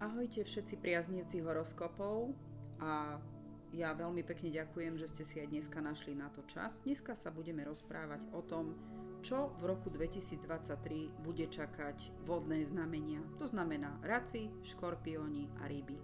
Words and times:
Ahojte 0.00 0.48
všetci 0.48 0.80
priaznivci 0.80 1.44
horoskopov 1.44 2.32
a 2.80 3.20
ja 3.76 3.92
veľmi 3.92 4.24
pekne 4.24 4.48
ďakujem, 4.48 4.96
že 4.96 5.12
ste 5.12 5.28
si 5.28 5.36
aj 5.44 5.52
dneska 5.52 5.76
našli 5.84 6.16
na 6.16 6.32
to 6.32 6.40
čas. 6.48 6.80
Dneska 6.88 7.12
sa 7.12 7.28
budeme 7.28 7.68
rozprávať 7.68 8.24
o 8.32 8.40
tom, 8.40 8.80
čo 9.20 9.52
v 9.60 9.68
roku 9.68 9.92
2023 9.92 11.20
bude 11.20 11.44
čakať 11.44 12.16
vodné 12.24 12.64
znamenia. 12.64 13.20
To 13.36 13.44
znamená 13.44 14.00
raci, 14.00 14.48
škorpióni 14.64 15.52
a 15.60 15.68
ryby. 15.68 16.00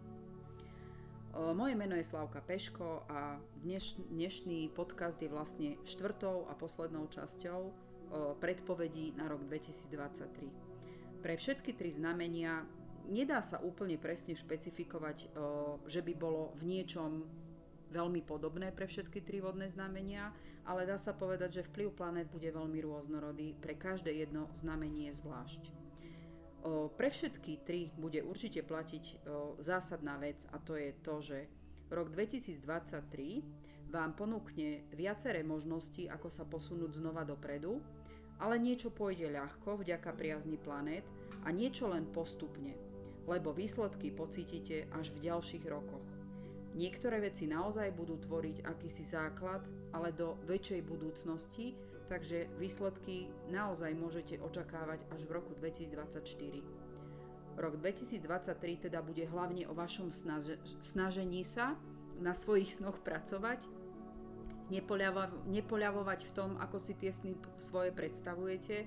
Moje 1.56 1.72
meno 1.72 1.96
je 1.96 2.04
Slavka 2.04 2.44
Peško 2.44 3.08
a 3.08 3.40
dneš, 3.64 3.96
dnešný 4.12 4.76
podcast 4.76 5.16
je 5.24 5.32
vlastne 5.32 5.80
štvrtou 5.88 6.44
a 6.48 6.52
poslednou 6.52 7.08
časťou 7.08 7.72
predpovedí 8.44 9.16
na 9.16 9.24
rok 9.24 9.40
2023. 9.48 11.24
Pre 11.24 11.32
všetky 11.32 11.72
tri 11.72 11.88
znamenia 11.88 12.60
nedá 13.08 13.42
sa 13.42 13.62
úplne 13.62 13.96
presne 13.96 14.34
špecifikovať, 14.34 15.30
že 15.86 16.00
by 16.02 16.12
bolo 16.14 16.54
v 16.58 16.62
niečom 16.66 17.26
veľmi 17.90 18.20
podobné 18.26 18.74
pre 18.74 18.90
všetky 18.90 19.22
tri 19.22 19.38
vodné 19.38 19.70
znamenia, 19.70 20.34
ale 20.66 20.82
dá 20.84 20.98
sa 20.98 21.14
povedať, 21.14 21.62
že 21.62 21.66
vplyv 21.70 21.94
planet 21.94 22.26
bude 22.26 22.50
veľmi 22.50 22.82
rôznorodý 22.82 23.54
pre 23.62 23.78
každé 23.78 24.10
jedno 24.10 24.50
znamenie 24.50 25.14
zvlášť. 25.14 25.70
Pre 26.66 27.08
všetky 27.08 27.62
tri 27.62 27.94
bude 27.94 28.26
určite 28.26 28.66
platiť 28.66 29.22
zásadná 29.62 30.18
vec 30.18 30.42
a 30.50 30.58
to 30.58 30.74
je 30.74 30.90
to, 30.98 31.14
že 31.22 31.38
rok 31.94 32.10
2023 32.10 33.86
vám 33.94 34.18
ponúkne 34.18 34.82
viaceré 34.90 35.46
možnosti, 35.46 36.10
ako 36.10 36.26
sa 36.26 36.42
posunúť 36.42 36.98
znova 36.98 37.22
dopredu, 37.22 37.78
ale 38.42 38.58
niečo 38.58 38.90
pôjde 38.90 39.30
ľahko 39.30 39.78
vďaka 39.78 40.10
priazni 40.18 40.58
planet 40.58 41.06
a 41.46 41.54
niečo 41.54 41.86
len 41.86 42.02
postupne 42.10 42.74
lebo 43.26 43.50
výsledky 43.50 44.14
pocítite 44.14 44.86
až 44.94 45.10
v 45.12 45.26
ďalších 45.26 45.64
rokoch. 45.66 46.06
Niektoré 46.76 47.24
veci 47.24 47.48
naozaj 47.48 47.92
budú 47.96 48.20
tvoriť 48.20 48.62
akýsi 48.68 49.04
základ, 49.04 49.64
ale 49.96 50.12
do 50.12 50.36
väčšej 50.44 50.80
budúcnosti, 50.84 51.72
takže 52.06 52.46
výsledky 52.60 53.26
naozaj 53.50 53.96
môžete 53.96 54.38
očakávať 54.38 55.02
až 55.10 55.20
v 55.26 55.30
roku 55.40 55.52
2024. 55.58 56.20
Rok 57.56 57.80
2023 57.80 58.84
teda 58.86 59.00
bude 59.00 59.24
hlavne 59.24 59.64
o 59.66 59.72
vašom 59.72 60.12
snaže, 60.12 60.60
snažení 60.78 61.40
sa 61.40 61.74
na 62.20 62.36
svojich 62.36 62.76
snoch 62.76 63.00
pracovať, 63.00 63.64
nepoľavovať 65.48 66.20
v 66.28 66.32
tom, 66.36 66.60
ako 66.60 66.76
si 66.76 66.92
tie 66.92 67.08
sny 67.08 67.40
svoje 67.56 67.94
predstavujete, 67.96 68.84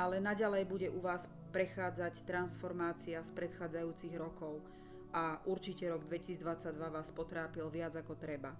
ale 0.00 0.16
naďalej 0.16 0.64
bude 0.64 0.88
u 0.88 1.04
vás 1.04 1.28
prechádzať 1.52 2.24
transformácia 2.24 3.20
z 3.20 3.30
predchádzajúcich 3.36 4.16
rokov 4.16 4.64
a 5.12 5.44
určite 5.44 5.92
rok 5.92 6.08
2022 6.08 6.72
vás 6.88 7.12
potrápil 7.12 7.68
viac 7.68 7.92
ako 8.00 8.16
treba. 8.16 8.56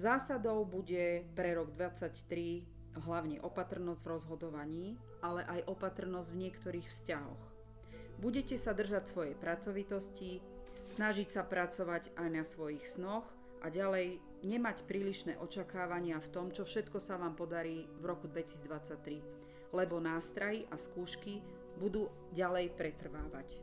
Zásadou 0.00 0.64
bude 0.64 1.28
pre 1.36 1.52
rok 1.52 1.76
2023 1.76 3.04
hlavne 3.04 3.36
opatrnosť 3.44 4.00
v 4.00 4.10
rozhodovaní, 4.16 4.86
ale 5.20 5.44
aj 5.44 5.68
opatrnosť 5.68 6.28
v 6.32 6.40
niektorých 6.48 6.88
vzťahoch. 6.88 7.44
Budete 8.16 8.56
sa 8.56 8.72
držať 8.72 9.12
svojej 9.12 9.36
pracovitosti, 9.36 10.40
snažiť 10.88 11.28
sa 11.28 11.44
pracovať 11.44 12.16
aj 12.16 12.28
na 12.32 12.48
svojich 12.48 12.88
snoch 12.88 13.28
a 13.60 13.68
ďalej 13.68 14.24
nemať 14.40 14.88
prílišné 14.88 15.36
očakávania 15.36 16.16
v 16.24 16.32
tom, 16.32 16.48
čo 16.48 16.64
všetko 16.64 16.96
sa 16.96 17.20
vám 17.20 17.36
podarí 17.36 17.84
v 18.00 18.04
roku 18.08 18.24
2023 18.24 19.35
lebo 19.74 20.02
nástrahy 20.02 20.68
a 20.70 20.76
skúšky 20.78 21.42
budú 21.76 22.10
ďalej 22.32 22.72
pretrvávať. 22.74 23.62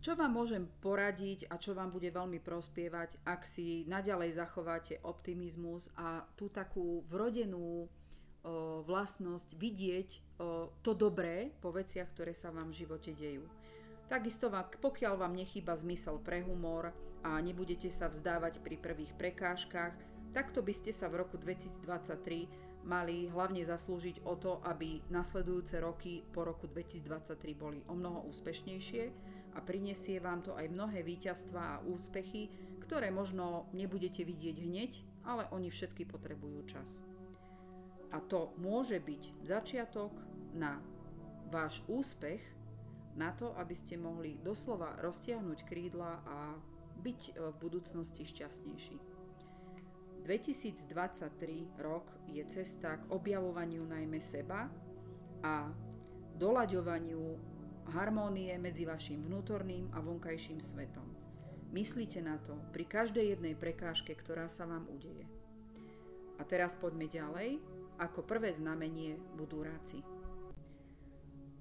Čo 0.00 0.14
vám 0.14 0.38
môžem 0.38 0.70
poradiť 0.80 1.50
a 1.50 1.58
čo 1.58 1.74
vám 1.74 1.90
bude 1.90 2.14
veľmi 2.14 2.38
prospievať, 2.38 3.18
ak 3.26 3.42
si 3.42 3.82
naďalej 3.90 4.38
zachováte 4.38 5.02
optimizmus 5.02 5.90
a 5.98 6.22
tú 6.38 6.46
takú 6.46 7.02
vrodenú 7.10 7.90
vlastnosť 8.86 9.58
vidieť 9.58 10.08
to 10.86 10.92
dobré 10.94 11.50
po 11.58 11.74
veciach, 11.74 12.06
ktoré 12.14 12.30
sa 12.30 12.54
vám 12.54 12.70
v 12.70 12.86
živote 12.86 13.10
dejú. 13.10 13.42
Takisto 14.06 14.46
pokiaľ 14.78 15.18
vám 15.18 15.34
nechýba 15.34 15.74
zmysel 15.74 16.22
pre 16.22 16.38
humor 16.46 16.94
a 17.26 17.42
nebudete 17.42 17.90
sa 17.90 18.06
vzdávať 18.06 18.62
pri 18.62 18.78
prvých 18.78 19.10
prekážkach, 19.18 19.98
takto 20.30 20.62
by 20.62 20.70
ste 20.70 20.94
sa 20.94 21.10
v 21.10 21.26
roku 21.26 21.34
2023 21.34 22.46
mali 22.86 23.26
hlavne 23.26 23.66
zaslúžiť 23.66 24.22
o 24.22 24.38
to, 24.38 24.62
aby 24.62 25.02
nasledujúce 25.10 25.82
roky 25.82 26.22
po 26.30 26.46
roku 26.46 26.70
2023 26.70 27.34
boli 27.58 27.82
o 27.90 27.98
mnoho 27.98 28.22
úspešnejšie 28.30 29.02
a 29.52 29.58
prinesie 29.58 30.22
vám 30.22 30.46
to 30.46 30.54
aj 30.54 30.70
mnohé 30.70 31.02
víťazstva 31.02 31.60
a 31.60 31.82
úspechy, 31.82 32.48
ktoré 32.78 33.10
možno 33.10 33.66
nebudete 33.74 34.22
vidieť 34.22 34.56
hneď, 34.62 34.92
ale 35.26 35.50
oni 35.50 35.68
všetky 35.68 36.06
potrebujú 36.06 36.62
čas. 36.70 37.02
A 38.14 38.22
to 38.22 38.54
môže 38.62 39.02
byť 39.02 39.42
začiatok 39.42 40.14
na 40.54 40.78
váš 41.50 41.82
úspech, 41.90 42.38
na 43.18 43.34
to, 43.34 43.50
aby 43.58 43.74
ste 43.74 43.98
mohli 43.98 44.38
doslova 44.44 44.94
roztiahnuť 45.02 45.58
krídla 45.66 46.22
a 46.22 46.54
byť 47.00 47.20
v 47.34 47.54
budúcnosti 47.58 48.22
šťastnejší. 48.28 49.15
2023 50.26 51.78
rok 51.78 52.10
je 52.26 52.42
cesta 52.50 52.98
k 52.98 53.14
objavovaniu 53.14 53.86
najmä 53.86 54.18
seba 54.18 54.66
a 55.46 55.70
doľaďovaniu 56.34 57.22
harmónie 57.94 58.50
medzi 58.58 58.82
vašim 58.82 59.22
vnútorným 59.22 59.94
a 59.94 60.02
vonkajším 60.02 60.58
svetom. 60.58 61.06
Myslíte 61.70 62.18
na 62.26 62.42
to 62.42 62.58
pri 62.74 62.90
každej 62.90 63.38
jednej 63.38 63.54
prekážke, 63.54 64.18
ktorá 64.18 64.50
sa 64.50 64.66
vám 64.66 64.90
udeje. 64.90 65.30
A 66.36 66.42
teraz 66.42 66.74
poďme 66.74 67.06
ďalej. 67.06 67.62
Ako 68.02 68.26
prvé 68.26 68.50
znamenie 68.50 69.14
budú 69.38 69.62
ráci. 69.62 70.02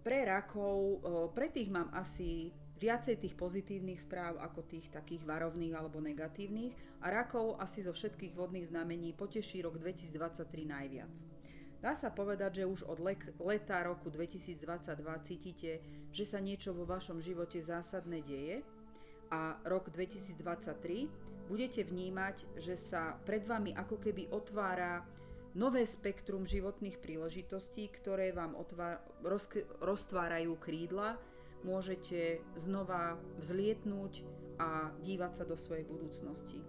Pre 0.02 0.20
rakov, 0.26 1.06
pre 1.38 1.54
tých 1.54 1.70
mám 1.70 1.94
asi 1.94 2.50
viacej 2.76 3.24
tých 3.24 3.36
pozitívnych 3.40 4.04
správ 4.04 4.36
ako 4.44 4.68
tých 4.68 4.92
takých 4.92 5.24
varovných 5.24 5.76
alebo 5.76 6.04
negatívnych 6.04 6.76
a 7.04 7.08
rakov 7.12 7.56
asi 7.60 7.84
zo 7.84 7.96
všetkých 7.96 8.36
vodných 8.36 8.68
znamení 8.68 9.16
poteší 9.16 9.64
rok 9.64 9.80
2023 9.80 10.44
najviac. 10.68 11.14
Dá 11.80 11.94
sa 11.94 12.10
povedať, 12.10 12.64
že 12.64 12.66
už 12.66 12.88
od 12.88 13.00
leta 13.40 13.78
roku 13.86 14.10
2022 14.10 14.58
cítite, 15.28 15.72
že 16.10 16.26
sa 16.26 16.42
niečo 16.42 16.74
vo 16.74 16.84
vašom 16.88 17.22
živote 17.22 17.62
zásadné 17.62 18.26
deje 18.26 18.66
a 19.30 19.60
rok 19.68 19.94
2023 19.94 21.46
budete 21.46 21.86
vnímať, 21.86 22.58
že 22.58 22.74
sa 22.74 23.16
pred 23.22 23.46
vami 23.46 23.78
ako 23.78 24.02
keby 24.02 24.34
otvára 24.34 25.06
nové 25.56 25.86
spektrum 25.86 26.44
životných 26.44 27.00
príležitostí, 27.00 27.88
ktoré 28.02 28.34
vám 28.34 28.58
otvár, 28.58 29.00
roz, 29.24 29.48
roztvárajú 29.80 30.58
krídla 30.60 31.16
môžete 31.66 32.46
znova 32.56 33.18
vzlietnúť 33.42 34.24
a 34.62 34.94
dívať 35.02 35.32
sa 35.42 35.44
do 35.44 35.58
svojej 35.58 35.84
budúcnosti. 35.84 36.62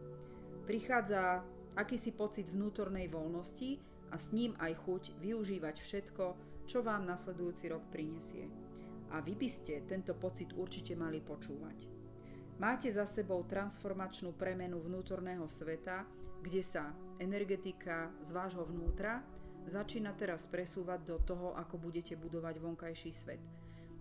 Prichádza 0.66 1.44
akýsi 1.78 2.10
pocit 2.10 2.50
vnútornej 2.50 3.06
voľnosti 3.06 3.78
a 4.10 4.16
s 4.16 4.32
ním 4.32 4.56
aj 4.58 4.72
chuť 4.82 5.02
využívať 5.20 5.76
všetko, 5.84 6.24
čo 6.66 6.82
vám 6.82 7.06
nasledujúci 7.06 7.70
rok 7.70 7.84
prinesie. 7.92 8.50
A 9.14 9.22
vy 9.22 9.38
by 9.38 9.46
ste 9.46 9.86
tento 9.86 10.18
pocit 10.18 10.50
určite 10.56 10.98
mali 10.98 11.22
počúvať. 11.22 11.86
Máte 12.56 12.88
za 12.88 13.04
sebou 13.04 13.44
transformačnú 13.44 14.34
premenu 14.34 14.80
vnútorného 14.80 15.44
sveta, 15.46 16.08
kde 16.40 16.64
sa 16.64 16.90
energetika 17.20 18.10
z 18.24 18.32
vášho 18.32 18.64
vnútra 18.64 19.20
začína 19.66 20.14
teraz 20.16 20.46
presúvať 20.46 21.00
do 21.04 21.16
toho, 21.22 21.52
ako 21.54 21.76
budete 21.76 22.16
budovať 22.16 22.56
vonkajší 22.58 23.10
svet. 23.12 23.42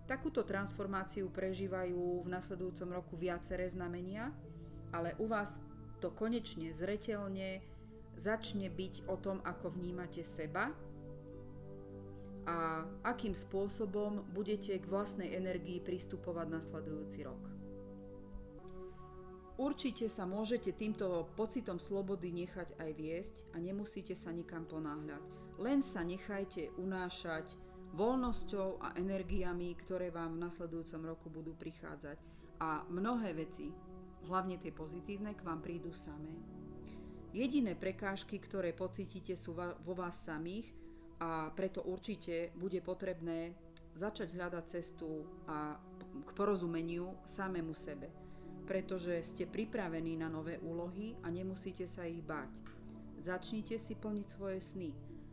Takúto 0.06 0.46
transformáciu 0.46 1.26
prežívajú 1.34 2.22
v 2.22 2.28
nasledujúcom 2.30 2.94
roku 2.94 3.18
viaceré 3.18 3.66
znamenia, 3.66 4.30
ale 4.94 5.18
u 5.18 5.26
vás 5.26 5.58
to 5.98 6.14
konečne 6.14 6.70
zretelne 6.70 7.58
začne 8.14 8.70
byť 8.70 9.10
o 9.10 9.18
tom, 9.18 9.42
ako 9.42 9.74
vnímate 9.74 10.22
seba 10.22 10.70
a 12.46 12.86
akým 13.02 13.34
spôsobom 13.34 14.22
budete 14.30 14.78
k 14.78 14.86
vlastnej 14.86 15.34
energii 15.34 15.82
pristupovať 15.82 16.46
nasledujúci 16.54 17.26
rok. 17.26 17.42
Určite 19.56 20.06
sa 20.06 20.28
môžete 20.28 20.70
týmto 20.76 21.26
pocitom 21.34 21.80
slobody 21.80 22.30
nechať 22.30 22.78
aj 22.78 22.90
viesť 22.94 23.34
a 23.50 23.58
nemusíte 23.58 24.14
sa 24.14 24.30
nikam 24.30 24.68
ponáhľať. 24.68 25.24
Len 25.58 25.80
sa 25.80 26.04
nechajte 26.04 26.76
unášať 26.76 27.56
voľnosťou 27.96 28.84
a 28.84 28.92
energiami, 29.00 29.72
ktoré 29.80 30.12
vám 30.12 30.36
v 30.36 30.44
nasledujúcom 30.44 31.02
roku 31.08 31.32
budú 31.32 31.56
prichádzať. 31.56 32.20
A 32.60 32.84
mnohé 32.92 33.32
veci, 33.32 33.72
hlavne 34.28 34.60
tie 34.60 34.70
pozitívne, 34.70 35.32
k 35.32 35.44
vám 35.44 35.64
prídu 35.64 35.96
samé. 35.96 36.30
Jediné 37.32 37.76
prekážky, 37.76 38.36
ktoré 38.40 38.76
pocítite, 38.76 39.32
sú 39.36 39.56
vo 39.56 39.94
vás 39.96 40.24
samých 40.24 40.68
a 41.20 41.48
preto 41.52 41.84
určite 41.84 42.52
bude 42.56 42.80
potrebné 42.84 43.56
začať 43.96 44.36
hľadať 44.36 44.64
cestu 44.68 45.24
a 45.48 45.80
k 46.24 46.30
porozumeniu 46.36 47.16
samému 47.24 47.72
sebe, 47.72 48.12
pretože 48.68 49.24
ste 49.24 49.48
pripravení 49.48 50.20
na 50.20 50.28
nové 50.28 50.60
úlohy 50.60 51.16
a 51.24 51.32
nemusíte 51.32 51.88
sa 51.88 52.04
ich 52.04 52.20
báť. 52.20 52.56
Začnite 53.16 53.80
si 53.80 53.96
plniť 53.96 54.26
svoje 54.28 54.60
sny, 54.60 54.92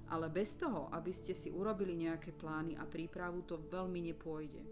ale 0.10 0.28
bez 0.28 0.60
toho, 0.60 0.92
aby 0.92 1.12
ste 1.14 1.32
si 1.32 1.54
urobili 1.54 1.96
nejaké 1.96 2.36
plány 2.36 2.76
a 2.76 2.84
prípravu, 2.84 3.46
to 3.48 3.62
veľmi 3.72 4.12
nepôjde. 4.12 4.64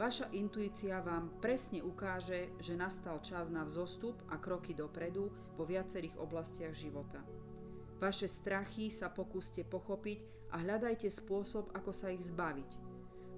Vaša 0.00 0.32
intuícia 0.32 0.96
vám 1.04 1.28
presne 1.44 1.84
ukáže, 1.84 2.48
že 2.56 2.72
nastal 2.72 3.20
čas 3.20 3.52
na 3.52 3.68
vzostup 3.68 4.16
a 4.32 4.40
kroky 4.40 4.72
dopredu 4.72 5.28
vo 5.60 5.64
viacerých 5.68 6.16
oblastiach 6.16 6.72
života. 6.72 7.20
Vaše 8.00 8.24
strachy 8.24 8.88
sa 8.88 9.12
pokúste 9.12 9.60
pochopiť 9.60 10.24
a 10.56 10.64
hľadajte 10.64 11.04
spôsob, 11.12 11.68
ako 11.76 11.92
sa 11.92 12.08
ich 12.08 12.24
zbaviť. 12.24 12.70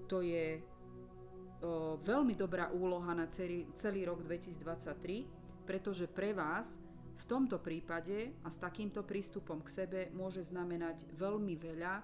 To 0.07 0.23
je 0.23 0.63
o, 0.63 1.99
veľmi 1.99 2.39
dobrá 2.39 2.71
úloha 2.71 3.11
na 3.11 3.27
celý, 3.27 3.67
celý 3.75 4.07
rok 4.07 4.23
2023, 4.23 5.67
pretože 5.67 6.07
pre 6.07 6.31
vás 6.31 6.79
v 7.23 7.31
tomto 7.31 7.63
prípade 7.63 8.35
a 8.43 8.51
s 8.51 8.59
takýmto 8.59 9.07
prístupom 9.07 9.63
k 9.63 9.71
sebe 9.71 10.01
môže 10.11 10.43
znamenať 10.43 11.07
veľmi 11.15 11.55
veľa 11.55 11.95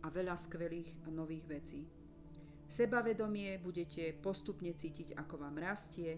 a 0.00 0.06
veľa 0.08 0.32
skvelých 0.32 0.88
a 1.04 1.12
nových 1.12 1.44
vecí. 1.44 1.84
Sebavedomie 2.72 3.60
budete 3.60 4.16
postupne 4.16 4.72
cítiť, 4.72 5.12
ako 5.20 5.44
vám 5.44 5.60
rastie 5.60 6.16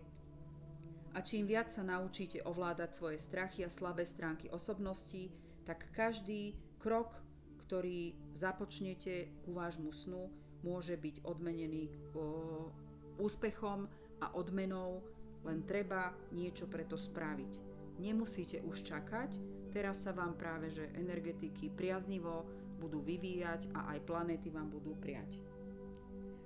a 1.14 1.18
čím 1.18 1.50
viac 1.50 1.74
sa 1.74 1.82
naučíte 1.82 2.46
ovládať 2.46 2.90
svoje 2.94 3.18
strachy 3.18 3.66
a 3.66 3.74
slabé 3.74 4.06
stránky 4.06 4.46
osobnosti, 4.54 5.34
tak 5.66 5.90
každý 5.90 6.54
krok, 6.78 7.18
ktorý 7.66 8.14
započnete 8.38 9.34
ku 9.42 9.58
vášmu 9.58 9.90
snu, 9.90 10.30
môže 10.62 10.94
byť 10.94 11.26
odmenený 11.26 11.90
o, 12.14 12.70
úspechom 13.18 13.90
a 14.22 14.30
odmenou, 14.38 15.02
len 15.42 15.66
treba 15.66 16.14
niečo 16.30 16.70
preto 16.70 16.94
spraviť. 16.94 17.73
Nemusíte 17.98 18.58
už 18.66 18.82
čakať, 18.82 19.38
teraz 19.70 20.02
sa 20.02 20.10
vám 20.10 20.34
práve 20.34 20.70
že 20.70 20.90
energetiky 20.98 21.70
priaznivo 21.70 22.46
budú 22.82 23.00
vyvíjať 23.00 23.70
a 23.74 23.94
aj 23.94 24.04
planéty 24.04 24.50
vám 24.50 24.68
budú 24.68 24.98
priať. 24.98 25.38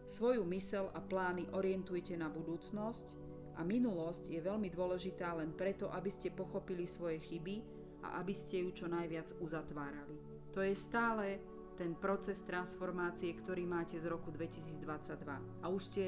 Svoju 0.09 0.45
mysel 0.49 0.89
a 0.97 1.01
plány 1.05 1.53
orientujte 1.53 2.17
na 2.17 2.33
budúcnosť 2.33 3.13
a 3.59 3.65
minulosť 3.67 4.33
je 4.33 4.41
veľmi 4.41 4.73
dôležitá 4.73 5.37
len 5.37 5.53
preto, 5.53 5.93
aby 5.93 6.09
ste 6.09 6.33
pochopili 6.33 6.89
svoje 6.89 7.21
chyby 7.21 7.61
a 8.07 8.23
aby 8.23 8.33
ste 8.33 8.65
ju 8.65 8.73
čo 8.73 8.87
najviac 8.89 9.37
uzatvárali. 9.43 10.17
To 10.57 10.65
je 10.65 10.73
stále 10.73 11.37
ten 11.77 11.93
proces 11.93 12.41
transformácie, 12.43 13.37
ktorý 13.37 13.69
máte 13.69 14.01
z 14.01 14.09
roku 14.09 14.33
2022 14.33 15.63
a 15.63 15.67
už 15.69 15.83
ste 15.93 16.05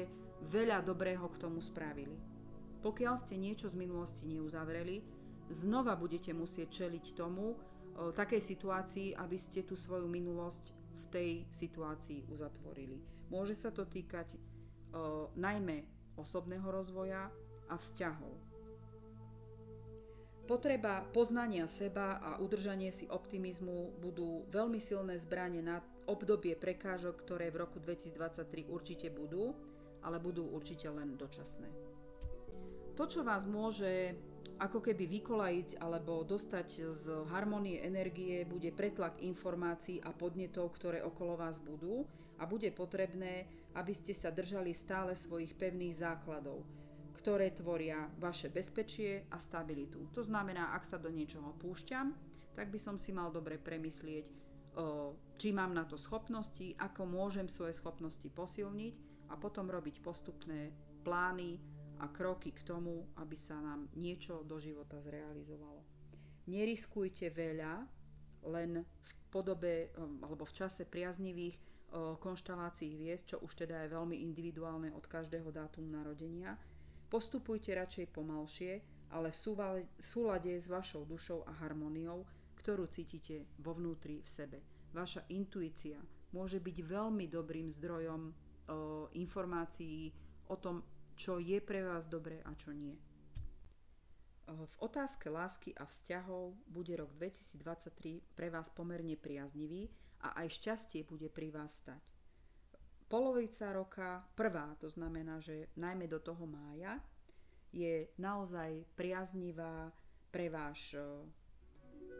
veľa 0.49 0.81
dobrého 0.81 1.27
k 1.29 1.39
tomu 1.39 1.61
spravili. 1.61 2.17
Pokiaľ 2.81 3.15
ste 3.21 3.37
niečo 3.37 3.69
z 3.69 3.77
minulosti 3.77 4.25
neuzavreli, 4.25 5.20
znova 5.49 5.97
budete 5.97 6.35
musieť 6.35 6.85
čeliť 6.85 7.05
tomu, 7.17 7.57
takej 7.91 8.41
situácii, 8.43 9.17
aby 9.17 9.37
ste 9.39 9.65
tú 9.65 9.73
svoju 9.75 10.07
minulosť 10.07 10.63
v 10.71 11.05
tej 11.11 11.29
situácii 11.51 12.29
uzatvorili. 12.29 13.01
Môže 13.31 13.55
sa 13.55 13.71
to 13.71 13.87
týkať 13.87 14.35
najmä 15.35 15.83
osobného 16.19 16.67
rozvoja 16.67 17.31
a 17.71 17.75
vzťahov. 17.79 18.35
Potreba 20.47 21.07
poznania 21.15 21.63
seba 21.71 22.19
a 22.19 22.35
udržanie 22.43 22.91
si 22.91 23.07
optimizmu 23.07 24.03
budú 24.03 24.43
veľmi 24.51 24.83
silné 24.83 25.15
zbranie 25.15 25.63
na 25.63 25.79
obdobie 26.11 26.59
prekážok, 26.59 27.23
ktoré 27.23 27.47
v 27.53 27.63
roku 27.63 27.79
2023 27.79 28.67
určite 28.67 29.07
budú, 29.13 29.55
ale 30.03 30.19
budú 30.19 30.43
určite 30.51 30.91
len 30.91 31.15
dočasné. 31.15 31.71
To, 32.99 33.03
čo 33.07 33.23
vás 33.23 33.47
môže 33.47 34.17
ako 34.61 34.77
keby 34.77 35.09
vykolajiť 35.09 35.81
alebo 35.81 36.21
dostať 36.21 36.67
z 36.93 37.05
harmonie 37.33 37.81
energie, 37.81 38.45
bude 38.45 38.69
pretlak 38.69 39.17
informácií 39.25 39.97
a 40.05 40.13
podnetov, 40.13 40.77
ktoré 40.77 41.01
okolo 41.01 41.33
vás 41.33 41.57
budú 41.57 42.05
a 42.37 42.45
bude 42.45 42.69
potrebné, 42.69 43.49
aby 43.73 43.93
ste 43.97 44.13
sa 44.13 44.29
držali 44.29 44.69
stále 44.77 45.17
svojich 45.17 45.57
pevných 45.57 45.97
základov, 45.97 46.61
ktoré 47.17 47.49
tvoria 47.57 48.05
vaše 48.21 48.53
bezpečie 48.53 49.25
a 49.33 49.41
stabilitu. 49.41 50.05
To 50.13 50.21
znamená, 50.21 50.77
ak 50.77 50.85
sa 50.85 51.01
do 51.01 51.09
niečoho 51.09 51.57
púšťam, 51.57 52.13
tak 52.53 52.69
by 52.69 52.77
som 52.77 53.01
si 53.01 53.09
mal 53.09 53.33
dobre 53.33 53.57
premyslieť, 53.57 54.29
či 55.41 55.49
mám 55.49 55.73
na 55.73 55.89
to 55.89 55.97
schopnosti, 55.97 56.77
ako 56.77 57.09
môžem 57.09 57.49
svoje 57.49 57.73
schopnosti 57.73 58.29
posilniť 58.29 59.25
a 59.31 59.39
potom 59.41 59.65
robiť 59.67 60.05
postupné 60.05 60.69
plány 61.01 61.57
a 62.01 62.09
kroky 62.09 62.49
k 62.49 62.65
tomu, 62.65 63.05
aby 63.21 63.37
sa 63.37 63.61
nám 63.61 63.85
niečo 63.93 64.41
do 64.41 64.57
života 64.57 64.97
zrealizovalo. 64.97 65.85
Neriskujte 66.49 67.29
veľa, 67.29 67.85
len 68.49 68.81
v 68.81 69.11
podobe 69.29 69.93
alebo 70.25 70.41
v 70.43 70.55
čase 70.57 70.89
priaznivých 70.89 71.61
konštalácií 72.17 72.97
hviezd, 72.97 73.35
čo 73.35 73.37
už 73.45 73.53
teda 73.53 73.85
je 73.85 73.93
veľmi 73.93 74.17
individuálne 74.25 74.89
od 74.95 75.05
každého 75.05 75.53
dátumu 75.53 75.91
narodenia. 75.91 76.57
Postupujte 77.11 77.75
radšej 77.75 78.15
pomalšie, 78.15 78.79
ale 79.11 79.35
v 79.35 79.37
súlade 79.99 80.51
s 80.55 80.71
vašou 80.71 81.03
dušou 81.03 81.43
a 81.43 81.51
harmóniou, 81.59 82.23
ktorú 82.63 82.87
cítite 82.87 83.43
vo 83.59 83.75
vnútri 83.75 84.23
v 84.23 84.29
sebe. 84.31 84.59
Vaša 84.95 85.27
intuícia 85.35 85.99
môže 86.31 86.63
byť 86.63 86.77
veľmi 86.79 87.27
dobrým 87.27 87.67
zdrojom 87.67 88.21
o, 88.23 88.33
informácií 89.19 90.15
o 90.47 90.55
tom, 90.55 90.79
čo 91.15 91.37
je 91.37 91.61
pre 91.61 91.83
vás 91.85 92.07
dobré 92.07 92.43
a 92.45 92.51
čo 92.55 92.71
nie. 92.75 92.97
V 94.51 94.75
otázke 94.83 95.31
lásky 95.31 95.71
a 95.79 95.87
vzťahov 95.87 96.57
bude 96.67 96.91
rok 96.99 97.13
2023 97.15 98.35
pre 98.35 98.51
vás 98.51 98.67
pomerne 98.67 99.15
priaznivý 99.15 99.87
a 100.27 100.43
aj 100.43 100.59
šťastie 100.59 101.07
bude 101.07 101.31
pri 101.31 101.55
vás 101.55 101.79
stať. 101.79 102.03
Polovica 103.07 103.75
roka, 103.75 104.23
prvá, 104.35 104.75
to 104.79 104.87
znamená, 104.87 105.39
že 105.43 105.71
najmä 105.75 106.07
do 106.07 106.19
toho 106.19 106.47
mája, 106.47 106.99
je 107.71 108.07
naozaj 108.19 108.87
priaznivá 108.95 109.91
pre 110.31 110.47
váš 110.51 110.95
e, 110.95 111.03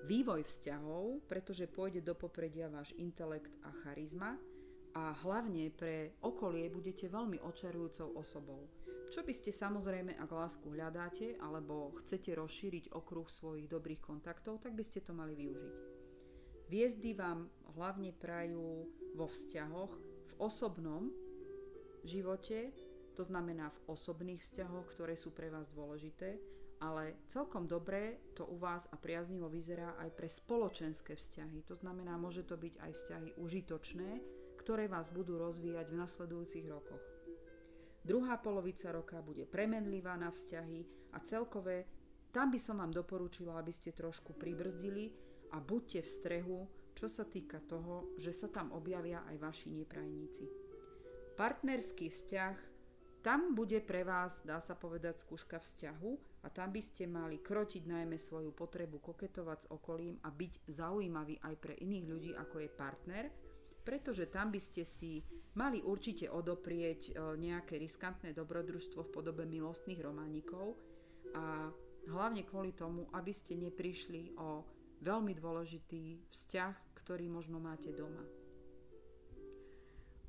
vývoj 0.07 0.43
vzťahov, 0.47 1.27
pretože 1.27 1.67
pôjde 1.67 2.03
do 2.03 2.15
popredia 2.15 2.71
váš 2.71 2.95
intelekt 2.95 3.51
a 3.63 3.71
charizma 3.83 4.39
a 4.91 5.15
hlavne 5.23 5.71
pre 5.71 6.15
okolie 6.23 6.67
budete 6.67 7.07
veľmi 7.07 7.39
očarujúcou 7.39 8.15
osobou. 8.19 8.67
Čo 9.11 9.27
by 9.27 9.33
ste 9.35 9.51
samozrejme, 9.51 10.15
ak 10.15 10.31
lásku 10.31 10.71
hľadáte 10.71 11.35
alebo 11.43 11.91
chcete 11.99 12.31
rozšíriť 12.31 12.95
okruh 12.95 13.27
svojich 13.27 13.67
dobrých 13.67 13.99
kontaktov, 13.99 14.63
tak 14.63 14.71
by 14.71 14.87
ste 14.87 15.03
to 15.03 15.11
mali 15.11 15.35
využiť. 15.35 15.75
Hviezdy 16.71 17.11
vám 17.11 17.51
hlavne 17.75 18.15
prajú 18.15 18.87
vo 19.19 19.27
vzťahoch, 19.27 19.91
v 20.31 20.33
osobnom 20.39 21.11
živote, 22.07 22.71
to 23.19 23.27
znamená 23.27 23.75
v 23.75 23.91
osobných 23.91 24.39
vzťahoch, 24.39 24.87
ktoré 24.95 25.19
sú 25.19 25.35
pre 25.35 25.51
vás 25.51 25.67
dôležité, 25.75 26.39
ale 26.79 27.19
celkom 27.27 27.67
dobré 27.67 28.31
to 28.31 28.47
u 28.47 28.55
vás 28.55 28.87
a 28.89 28.95
priaznivo 28.95 29.51
vyzerá 29.51 29.99
aj 29.99 30.15
pre 30.15 30.31
spoločenské 30.31 31.19
vzťahy. 31.19 31.67
To 31.67 31.75
znamená, 31.75 32.15
môže 32.15 32.47
to 32.47 32.55
byť 32.55 32.79
aj 32.79 32.91
vzťahy 32.95 33.29
užitočné, 33.35 34.09
ktoré 34.55 34.87
vás 34.87 35.11
budú 35.11 35.35
rozvíjať 35.35 35.91
v 35.91 35.99
nasledujúcich 35.99 36.65
rokoch. 36.71 37.10
Druhá 38.01 38.37
polovica 38.41 38.89
roka 38.89 39.21
bude 39.21 39.45
premenlivá 39.45 40.17
na 40.17 40.33
vzťahy 40.33 41.13
a 41.13 41.21
celkové 41.21 41.85
tam 42.31 42.47
by 42.47 42.59
som 42.63 42.79
vám 42.79 42.95
doporučila, 42.95 43.59
aby 43.59 43.75
ste 43.75 43.91
trošku 43.91 44.39
pribrzdili 44.39 45.11
a 45.51 45.59
buďte 45.59 45.99
v 46.07 46.09
strehu, 46.09 46.59
čo 46.95 47.11
sa 47.11 47.27
týka 47.27 47.59
toho, 47.67 48.15
že 48.15 48.31
sa 48.31 48.47
tam 48.47 48.71
objavia 48.71 49.27
aj 49.27 49.35
vaši 49.35 49.69
neprajníci. 49.75 50.47
Partnerský 51.35 52.07
vzťah, 52.07 52.55
tam 53.21 53.53
bude 53.53 53.83
pre 53.83 54.01
vás, 54.07 54.41
dá 54.47 54.57
sa 54.63 54.73
povedať, 54.73 55.21
skúška 55.21 55.59
vzťahu 55.59 56.41
a 56.41 56.47
tam 56.49 56.71
by 56.73 56.81
ste 56.81 57.05
mali 57.05 57.37
krotiť 57.43 57.83
najmä 57.85 58.17
svoju 58.17 58.55
potrebu 58.55 58.97
koketovať 58.97 59.67
s 59.67 59.69
okolím 59.69 60.17
a 60.23 60.31
byť 60.31 60.71
zaujímavý 60.71 61.37
aj 61.43 61.55
pre 61.59 61.77
iných 61.77 62.05
ľudí, 62.07 62.31
ako 62.33 62.63
je 62.63 62.69
partner, 62.71 63.25
pretože 63.81 64.29
tam 64.29 64.53
by 64.53 64.61
ste 64.61 64.85
si 64.85 65.25
mali 65.57 65.81
určite 65.81 66.29
odoprieť 66.29 67.01
e, 67.09 67.11
nejaké 67.37 67.81
riskantné 67.81 68.31
dobrodružstvo 68.31 69.09
v 69.09 69.13
podobe 69.13 69.43
milostných 69.43 69.99
románikov 69.99 70.77
a 71.33 71.69
hlavne 72.09 72.45
kvôli 72.45 72.73
tomu, 72.73 73.09
aby 73.13 73.33
ste 73.33 73.57
neprišli 73.57 74.37
o 74.37 74.65
veľmi 75.01 75.33
dôležitý 75.37 76.29
vzťah, 76.29 76.75
ktorý 77.01 77.25
možno 77.29 77.57
máte 77.57 77.89
doma. 77.93 78.21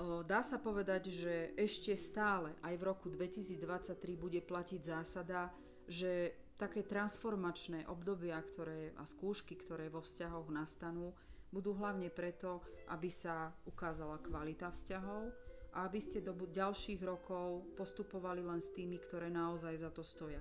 Dá 0.03 0.43
sa 0.43 0.59
povedať, 0.59 1.15
že 1.15 1.55
ešte 1.55 1.95
stále 1.95 2.59
aj 2.67 2.75
v 2.75 2.87
roku 2.91 3.07
2023 3.07 3.95
bude 4.19 4.43
platiť 4.43 4.81
zásada, 4.83 5.55
že 5.87 6.35
také 6.59 6.83
transformačné 6.83 7.87
obdobia 7.87 8.39
ktoré, 8.43 8.91
a 8.99 9.07
skúšky, 9.07 9.55
ktoré 9.55 9.87
vo 9.91 10.03
vzťahoch 10.03 10.51
nastanú, 10.51 11.15
budú 11.53 11.77
hlavne 11.77 12.09
preto, 12.09 12.65
aby 12.89 13.13
sa 13.13 13.53
ukázala 13.69 14.19
kvalita 14.25 14.73
vzťahov 14.73 15.31
a 15.77 15.85
aby 15.85 16.01
ste 16.01 16.25
do 16.25 16.33
ďalších 16.33 17.05
rokov 17.05 17.77
postupovali 17.77 18.41
len 18.41 18.59
s 18.59 18.73
tými, 18.73 18.97
ktoré 18.97 19.29
naozaj 19.29 19.77
za 19.77 19.93
to 19.93 20.01
stoja. 20.01 20.41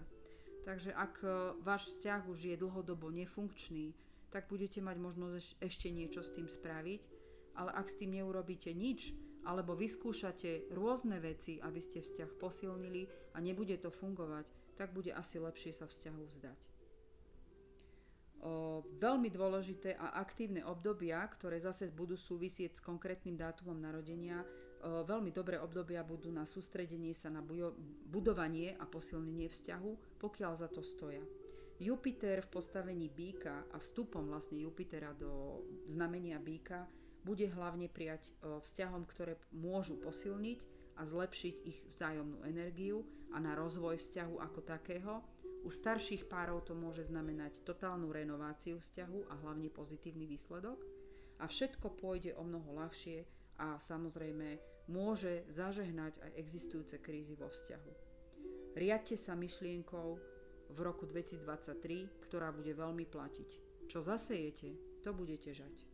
Takže 0.63 0.95
ak 0.95 1.13
e, 1.21 1.27
váš 1.61 1.91
vzťah 1.93 2.21
už 2.31 2.39
je 2.53 2.55
dlhodobo 2.55 3.11
nefunkčný, 3.11 3.91
tak 4.31 4.47
budete 4.47 4.79
mať 4.79 4.97
možnosť 4.97 5.59
ešte 5.59 5.91
niečo 5.91 6.23
s 6.23 6.31
tým 6.31 6.47
spraviť, 6.47 7.01
ale 7.59 7.75
ak 7.75 7.87
s 7.91 7.99
tým 7.99 8.15
neurobíte 8.15 8.71
nič, 8.71 9.11
alebo 9.43 9.73
vyskúšate 9.73 10.71
rôzne 10.71 11.17
veci, 11.17 11.57
aby 11.59 11.81
ste 11.81 11.99
vzťah 11.99 12.37
posilnili 12.37 13.33
a 13.33 13.41
nebude 13.41 13.73
to 13.81 13.89
fungovať, 13.89 14.45
tak 14.77 14.93
bude 14.93 15.11
asi 15.11 15.41
lepšie 15.41 15.73
sa 15.73 15.89
vzťahu 15.89 16.21
vzdať. 16.29 16.70
Veľmi 19.01 19.29
dôležité 19.33 19.97
a 19.97 20.17
aktívne 20.21 20.65
obdobia, 20.65 21.21
ktoré 21.25 21.57
zase 21.61 21.89
budú 21.89 22.17
súvisieť 22.17 22.77
s 22.77 22.85
konkrétnym 22.85 23.37
dátumom 23.37 23.77
narodenia, 23.77 24.45
veľmi 24.81 25.29
dobré 25.29 25.61
obdobia 25.61 26.01
budú 26.01 26.33
na 26.33 26.49
sústredenie 26.49 27.13
sa 27.13 27.29
na 27.29 27.45
budovanie 28.09 28.73
a 28.81 28.85
posilnenie 28.89 29.45
vzťahu, 29.45 30.17
pokiaľ 30.17 30.53
za 30.57 30.69
to 30.73 30.81
stoja. 30.81 31.21
Jupiter 31.81 32.45
v 32.45 32.53
postavení 32.53 33.09
býka 33.09 33.65
a 33.73 33.81
vstupom 33.81 34.29
vlastne 34.29 34.61
Jupitera 34.61 35.17
do 35.17 35.65
znamenia 35.89 36.37
býka 36.37 36.85
bude 37.25 37.49
hlavne 37.49 37.89
prijať 37.89 38.33
vzťahom, 38.41 39.05
ktoré 39.09 39.37
môžu 39.53 39.97
posilniť 39.97 40.65
a 40.97 41.05
zlepšiť 41.05 41.55
ich 41.65 41.81
vzájomnú 41.97 42.45
energiu 42.45 43.01
a 43.33 43.41
na 43.41 43.57
rozvoj 43.57 43.97
vzťahu 43.97 44.41
ako 44.41 44.59
takého. 44.61 45.21
U 45.61 45.69
starších 45.69 46.25
párov 46.25 46.65
to 46.65 46.73
môže 46.73 47.05
znamenať 47.05 47.61
totálnu 47.61 48.09
renováciu 48.09 48.81
vzťahu 48.81 49.29
a 49.29 49.33
hlavne 49.45 49.69
pozitívny 49.69 50.25
výsledok. 50.25 50.81
A 51.41 51.49
všetko 51.49 51.97
pôjde 51.97 52.33
o 52.37 52.45
mnoho 52.45 52.81
ľahšie 52.81 53.25
a 53.61 53.77
samozrejme 53.77 54.57
môže 54.89 55.45
zažehnať 55.53 56.17
aj 56.21 56.31
existujúce 56.37 56.97
krízy 56.97 57.37
vo 57.37 57.49
vzťahu. 57.49 57.91
Riadte 58.73 59.17
sa 59.17 59.37
myšlienkou 59.37 60.09
v 60.71 60.79
roku 60.79 61.05
2023, 61.05 62.25
ktorá 62.25 62.49
bude 62.49 62.71
veľmi 62.71 63.05
platiť. 63.05 63.49
Čo 63.85 63.99
zasejete, 63.99 65.01
to 65.03 65.11
budete 65.11 65.51
žať. 65.51 65.90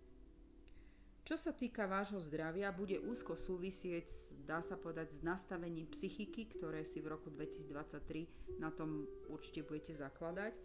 Čo 1.28 1.36
sa 1.36 1.52
týka 1.52 1.92
vášho 1.92 2.24
zdravia, 2.24 2.72
bude 2.72 3.04
úzko 3.04 3.36
súvisieť, 3.36 4.08
dá 4.48 4.64
sa 4.64 4.80
povedať, 4.80 5.12
s 5.12 5.28
nastavením 5.28 5.84
psychiky, 5.92 6.48
ktoré 6.56 6.88
si 6.88 7.04
v 7.04 7.12
roku 7.12 7.28
2023 7.28 8.64
na 8.64 8.72
tom 8.72 9.04
určite 9.28 9.68
budete 9.68 9.92
zakladať. 9.92 10.56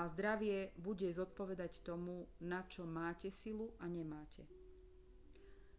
A 0.00 0.08
zdravie 0.08 0.72
bude 0.80 1.04
zodpovedať 1.12 1.84
tomu, 1.84 2.24
na 2.40 2.64
čo 2.64 2.88
máte 2.88 3.28
silu 3.28 3.76
a 3.76 3.84
nemáte. 3.84 4.48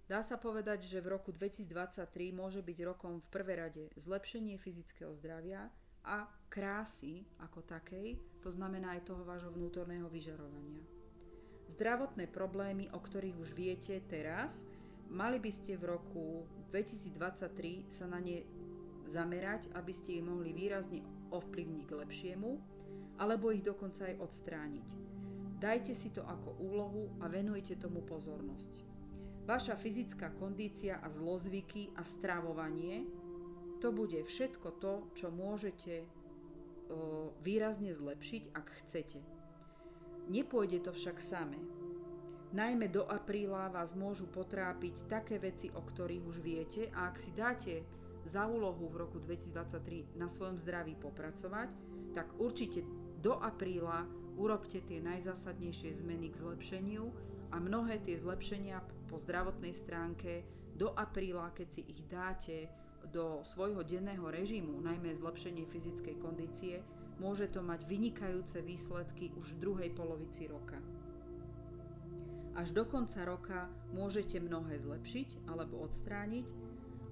Dá 0.05 0.21
sa 0.21 0.38
povedať, 0.38 0.86
že 0.86 1.01
v 1.01 1.17
roku 1.17 1.33
2023 1.33 2.29
môže 2.29 2.62
byť 2.62 2.77
rokom 2.86 3.25
v 3.25 3.29
prvé 3.33 3.57
rade 3.57 3.89
zlepšenie 3.98 4.62
fyzického 4.62 5.09
zdravia 5.17 5.74
a 6.05 6.29
krásy 6.53 7.25
ako 7.41 7.65
takej, 7.65 8.21
to 8.45 8.53
znamená 8.53 8.93
aj 8.93 9.09
toho 9.09 9.25
vášho 9.25 9.50
vnútorného 9.50 10.05
vyžarovania. 10.05 10.99
Zdravotné 11.69 12.25
problémy, 12.27 12.89
o 12.91 12.99
ktorých 12.99 13.38
už 13.38 13.53
viete 13.53 14.01
teraz, 14.09 14.65
mali 15.07 15.38
by 15.38 15.51
ste 15.53 15.77
v 15.77 15.95
roku 15.95 16.43
2023 16.73 17.88
sa 17.88 18.09
na 18.09 18.17
ne 18.17 18.41
zamerať, 19.09 19.69
aby 19.77 19.93
ste 19.93 20.17
ich 20.19 20.25
mohli 20.25 20.49
výrazne 20.53 21.05
ovplyvniť 21.29 21.83
k 21.85 21.97
lepšiemu, 22.03 22.51
alebo 23.21 23.53
ich 23.53 23.61
dokonca 23.61 24.09
aj 24.09 24.17
odstrániť. 24.17 24.88
Dajte 25.61 25.93
si 25.93 26.09
to 26.09 26.25
ako 26.25 26.57
úlohu 26.57 27.03
a 27.21 27.29
venujte 27.29 27.77
tomu 27.77 28.01
pozornosť. 28.01 28.85
Vaša 29.45 29.77
fyzická 29.77 30.33
kondícia 30.38 31.01
a 31.01 31.07
zlozvyky 31.09 31.93
a 31.97 32.05
stravovanie, 32.05 33.05
to 33.81 33.93
bude 33.93 34.25
všetko 34.25 34.77
to, 34.81 34.93
čo 35.15 35.29
môžete 35.29 36.05
výrazne 37.45 37.93
zlepšiť, 37.93 38.43
ak 38.57 38.67
chcete. 38.83 39.21
Nepôjde 40.29 40.86
to 40.86 40.93
však 40.93 41.17
samé. 41.17 41.57
Najmä 42.53 42.89
do 42.93 43.01
apríla 43.09 43.69
vás 43.74 43.98
môžu 43.98 44.29
potrápiť 44.29 45.09
také 45.09 45.41
veci, 45.41 45.74
o 45.74 45.81
ktorých 45.81 46.24
už 46.25 46.38
viete 46.41 46.89
a 46.93 47.09
ak 47.09 47.17
si 47.17 47.33
dáte 47.33 47.81
za 48.29 48.45
úlohu 48.45 48.89
v 48.89 49.05
roku 49.05 49.17
2023 49.17 50.17
na 50.17 50.29
svojom 50.29 50.57
zdraví 50.62 50.93
popracovať, 51.01 51.74
tak 52.13 52.29
určite 52.38 52.86
do 53.25 53.41
apríla 53.41 54.05
urobte 54.38 54.86
tie 54.86 55.01
najzásadnejšie 55.01 55.98
zmeny 55.98 56.29
k 56.29 56.39
zlepšeniu 56.45 57.09
a 57.50 57.57
mnohé 57.57 57.98
tie 58.05 58.13
zlepšenia 58.13 58.86
po 59.09 59.17
zdravotnej 59.17 59.74
stránke 59.74 60.45
do 60.77 60.93
apríla, 60.93 61.50
keď 61.57 61.67
si 61.74 61.81
ich 61.89 62.05
dáte 62.05 62.69
do 63.09 63.41
svojho 63.41 63.81
denného 63.81 64.29
režimu, 64.29 64.77
najmä 64.77 65.09
zlepšenie 65.09 65.65
fyzickej 65.65 66.15
kondície, 66.21 66.86
môže 67.19 67.51
to 67.51 67.59
mať 67.59 67.85
vynikajúce 67.85 68.63
výsledky 68.63 69.31
už 69.35 69.55
v 69.55 69.61
druhej 69.61 69.89
polovici 69.93 70.47
roka. 70.47 70.79
Až 72.57 72.75
do 72.75 72.83
konca 72.83 73.23
roka 73.23 73.71
môžete 73.95 74.41
mnohé 74.41 74.79
zlepšiť 74.81 75.47
alebo 75.47 75.79
odstrániť, 75.85 76.47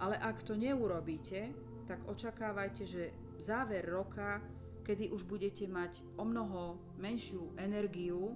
ale 0.02 0.20
ak 0.20 0.44
to 0.44 0.60
neurobíte, 0.60 1.54
tak 1.88 2.04
očakávajte, 2.04 2.84
že 2.84 3.16
záver 3.40 3.88
roka, 3.88 4.44
kedy 4.84 5.12
už 5.12 5.24
budete 5.24 5.64
mať 5.68 6.04
o 6.20 6.28
mnoho 6.28 6.76
menšiu 7.00 7.56
energiu 7.56 8.36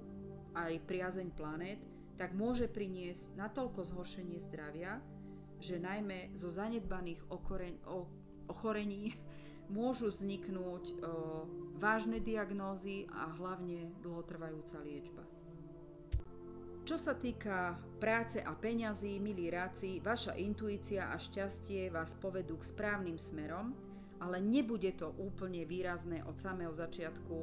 aj 0.56 0.84
priazeň 0.88 1.28
planét, 1.36 1.80
tak 2.16 2.32
môže 2.32 2.72
priniesť 2.72 3.34
natoľko 3.36 3.82
zhoršenie 3.88 4.40
zdravia, 4.40 5.04
že 5.62 5.84
najmä 5.84 6.34
zo 6.38 6.48
zanedbaných 6.48 7.22
okoreň, 7.30 7.76
o, 7.88 8.08
ochorení 8.50 9.16
môžu 9.76 10.10
vzniknúť 10.10 10.84
o, 10.90 10.96
vážne 11.82 12.22
diagnózy 12.22 13.10
a 13.10 13.34
hlavne 13.42 13.90
dlhotrvajúca 14.06 14.78
liečba. 14.86 15.26
Čo 16.86 16.98
sa 17.02 17.18
týka 17.18 17.78
práce 17.98 18.38
a 18.38 18.54
peňazí, 18.54 19.18
milí 19.18 19.50
ráci, 19.50 19.98
vaša 19.98 20.38
intuícia 20.38 21.10
a 21.10 21.18
šťastie 21.18 21.90
vás 21.90 22.14
povedú 22.18 22.62
k 22.62 22.70
správnym 22.70 23.18
smerom, 23.18 23.74
ale 24.22 24.38
nebude 24.38 24.94
to 24.94 25.10
úplne 25.18 25.66
výrazné 25.66 26.22
od 26.26 26.38
samého 26.38 26.74
začiatku, 26.74 27.38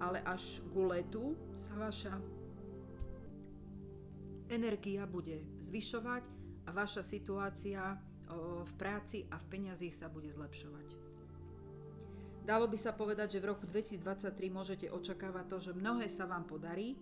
ale 0.00 0.24
až 0.24 0.64
ku 0.72 0.88
letu 0.88 1.36
sa 1.60 1.76
vaša 1.76 2.16
energia 4.48 5.04
bude 5.04 5.44
zvyšovať 5.60 6.24
a 6.68 6.70
vaša 6.72 7.04
situácia 7.04 7.96
v 8.64 8.72
práci 8.80 9.28
a 9.28 9.36
v 9.36 9.46
peňazí 9.52 9.92
sa 9.92 10.08
bude 10.08 10.32
zlepšovať. 10.32 11.01
Dalo 12.42 12.66
by 12.66 12.74
sa 12.74 12.90
povedať, 12.90 13.38
že 13.38 13.42
v 13.42 13.54
roku 13.54 13.64
2023 13.70 14.34
môžete 14.50 14.86
očakávať 14.90 15.44
to, 15.46 15.56
že 15.70 15.78
mnohé 15.78 16.10
sa 16.10 16.26
vám 16.26 16.42
podarí, 16.42 16.98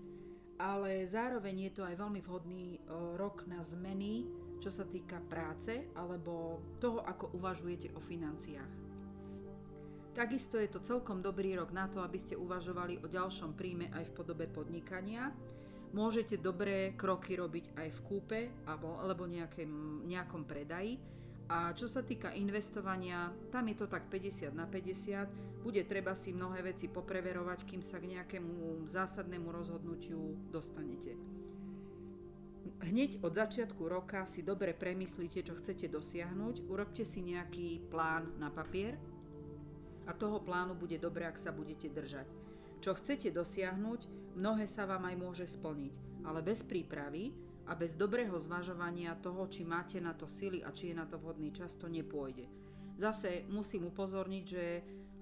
ale 0.61 1.09
zároveň 1.09 1.69
je 1.69 1.73
to 1.81 1.83
aj 1.89 1.97
veľmi 1.97 2.21
vhodný 2.21 2.77
rok 3.17 3.49
na 3.49 3.65
zmeny, 3.65 4.29
čo 4.61 4.69
sa 4.69 4.85
týka 4.85 5.17
práce 5.33 5.89
alebo 5.97 6.61
toho, 6.77 7.01
ako 7.01 7.33
uvažujete 7.41 7.97
o 7.97 8.01
financiách. 8.05 8.73
Takisto 10.13 10.61
je 10.61 10.69
to 10.69 10.85
celkom 10.85 11.25
dobrý 11.25 11.57
rok 11.57 11.73
na 11.73 11.89
to, 11.89 12.05
aby 12.05 12.21
ste 12.21 12.37
uvažovali 12.37 13.01
o 13.01 13.09
ďalšom 13.09 13.57
príjme 13.57 13.89
aj 13.97 14.13
v 14.13 14.15
podobe 14.21 14.45
podnikania, 14.45 15.33
Môžete 15.91 16.39
dobré 16.39 16.95
kroky 16.95 17.35
robiť 17.35 17.75
aj 17.75 17.89
v 17.91 18.01
kúpe 18.07 18.41
alebo 18.63 19.27
nejakém, 19.27 20.07
nejakom 20.07 20.47
predaji. 20.47 21.03
A 21.51 21.75
čo 21.75 21.91
sa 21.91 22.07
týka 22.07 22.31
investovania, 22.39 23.35
tam 23.51 23.67
je 23.67 23.77
to 23.83 23.91
tak 23.91 24.07
50 24.07 24.55
na 24.55 24.71
50. 24.71 25.67
Bude 25.67 25.83
treba 25.83 26.15
si 26.15 26.31
mnohé 26.31 26.63
veci 26.63 26.87
popreverovať, 26.87 27.67
kým 27.67 27.83
sa 27.83 27.99
k 27.99 28.17
nejakému 28.17 28.87
zásadnému 28.87 29.51
rozhodnutiu 29.51 30.39
dostanete. 30.55 31.19
Hneď 32.81 33.21
od 33.21 33.35
začiatku 33.35 33.83
roka 33.91 34.25
si 34.31 34.47
dobre 34.47 34.73
premyslíte, 34.73 35.43
čo 35.43 35.59
chcete 35.59 35.91
dosiahnuť, 35.91 36.71
urobte 36.71 37.03
si 37.03 37.21
nejaký 37.21 37.91
plán 37.93 38.31
na 38.39 38.49
papier 38.49 38.97
a 40.09 40.15
toho 40.17 40.41
plánu 40.41 40.79
bude 40.79 40.97
dobre, 40.97 41.27
ak 41.29 41.37
sa 41.37 41.53
budete 41.53 41.93
držať. 41.93 42.31
Čo 42.81 42.97
chcete 42.97 43.29
dosiahnuť, 43.35 44.21
Mnohé 44.39 44.67
sa 44.71 44.87
vám 44.87 45.11
aj 45.11 45.17
môže 45.19 45.47
splniť, 45.47 46.23
ale 46.23 46.41
bez 46.41 46.63
prípravy 46.63 47.35
a 47.71 47.73
bez 47.79 47.95
dobrého 47.95 48.35
zvažovania 48.35 49.15
toho, 49.15 49.47
či 49.47 49.63
máte 49.63 50.03
na 50.03 50.11
to 50.11 50.27
sily 50.27 50.59
a 50.67 50.75
či 50.75 50.91
je 50.91 50.99
na 50.99 51.07
to 51.07 51.23
vhodný 51.23 51.55
čas, 51.55 51.79
to 51.79 51.87
nepôjde. 51.87 52.51
Zase 52.99 53.47
musím 53.47 53.87
upozorniť, 53.95 54.45
že 54.45 54.65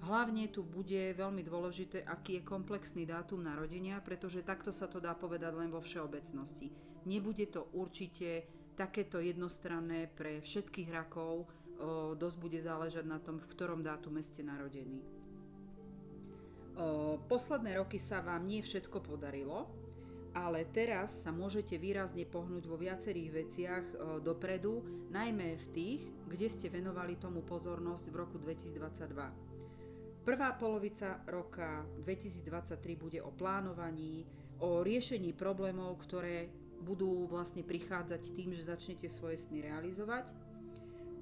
hlavne 0.09 0.49
tu 0.49 0.65
bude 0.65 1.13
veľmi 1.13 1.45
dôležité, 1.45 2.09
aký 2.09 2.41
je 2.41 2.49
komplexný 2.49 3.05
dátum 3.05 3.45
narodenia, 3.45 4.01
pretože 4.01 4.41
takto 4.41 4.73
sa 4.73 4.89
to 4.89 4.97
dá 4.97 5.13
povedať 5.13 5.53
len 5.53 5.69
vo 5.69 5.85
všeobecnosti. 5.85 6.73
Nebude 7.05 7.45
to 7.53 7.69
určite 7.77 8.49
takéto 8.75 9.21
jednostranné 9.21 10.09
pre 10.09 10.41
všetkých 10.41 10.89
rakov, 10.89 11.45
o, 11.45 12.17
dosť 12.17 12.37
bude 12.41 12.59
záležať 12.59 13.05
na 13.05 13.21
tom, 13.21 13.37
v 13.39 13.51
ktorom 13.53 13.85
dátume 13.85 14.25
ste 14.25 14.41
narodení 14.41 15.05
posledné 17.27 17.75
roky 17.75 17.99
sa 17.99 18.23
vám 18.23 18.47
nie 18.47 18.63
všetko 18.63 19.03
podarilo, 19.03 19.67
ale 20.39 20.71
teraz 20.71 21.27
sa 21.27 21.35
môžete 21.35 21.75
výrazne 21.75 22.23
pohnúť 22.23 22.71
vo 22.71 22.79
viacerých 22.79 23.31
veciach 23.35 23.85
e, 23.91 23.95
dopredu, 24.23 24.87
najmä 25.11 25.59
v 25.59 25.67
tých, 25.75 26.03
kde 26.31 26.47
ste 26.47 26.71
venovali 26.71 27.19
tomu 27.19 27.43
pozornosť 27.43 28.07
v 28.07 28.15
roku 28.15 28.39
2022. 28.39 30.23
Prvá 30.23 30.51
polovica 30.55 31.19
roka 31.27 31.83
2023 32.07 32.79
bude 32.95 33.19
o 33.19 33.35
plánovaní, 33.35 34.23
o 34.63 34.87
riešení 34.87 35.35
problémov, 35.35 35.99
ktoré 36.07 36.47
budú 36.87 37.27
vlastne 37.27 37.67
prichádzať 37.67 38.23
tým, 38.39 38.55
že 38.55 38.71
začnete 38.71 39.11
svoje 39.11 39.43
sny 39.43 39.67
realizovať. 39.67 40.31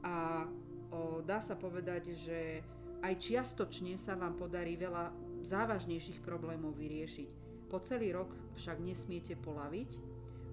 A 0.04 0.44
o, 0.92 1.25
dá 1.25 1.40
sa 1.40 1.56
povedať, 1.56 2.12
že 2.12 2.61
aj 3.00 3.14
čiastočne 3.16 3.96
sa 3.96 4.12
vám 4.12 4.37
podarí 4.37 4.76
veľa 4.76 5.08
závažnejších 5.40 6.20
problémov 6.20 6.76
vyriešiť. 6.76 7.45
Po 7.66 7.82
celý 7.82 8.14
rok 8.14 8.30
však 8.54 8.78
nesmiete 8.78 9.35
polaviť 9.35 9.90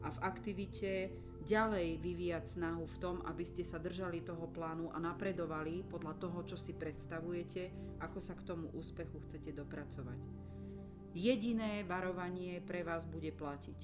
a 0.03 0.11
v 0.11 0.17
aktivite 0.25 1.13
ďalej 1.43 1.99
vyvíjať 1.99 2.59
snahu 2.59 2.87
v 2.87 2.99
tom, 3.03 3.19
aby 3.27 3.43
ste 3.43 3.67
sa 3.67 3.77
držali 3.77 4.23
toho 4.23 4.47
plánu 4.47 4.89
a 4.95 4.97
napredovali 4.97 5.83
podľa 5.87 6.15
toho, 6.17 6.39
čo 6.47 6.55
si 6.55 6.71
predstavujete, 6.71 7.71
ako 7.99 8.19
sa 8.23 8.33
k 8.33 8.47
tomu 8.47 8.71
úspechu 8.71 9.19
chcete 9.27 9.51
dopracovať. 9.51 10.19
Jediné 11.13 11.85
varovanie 11.85 12.57
pre 12.63 12.81
vás 12.81 13.05
bude 13.05 13.29
platiť. 13.29 13.79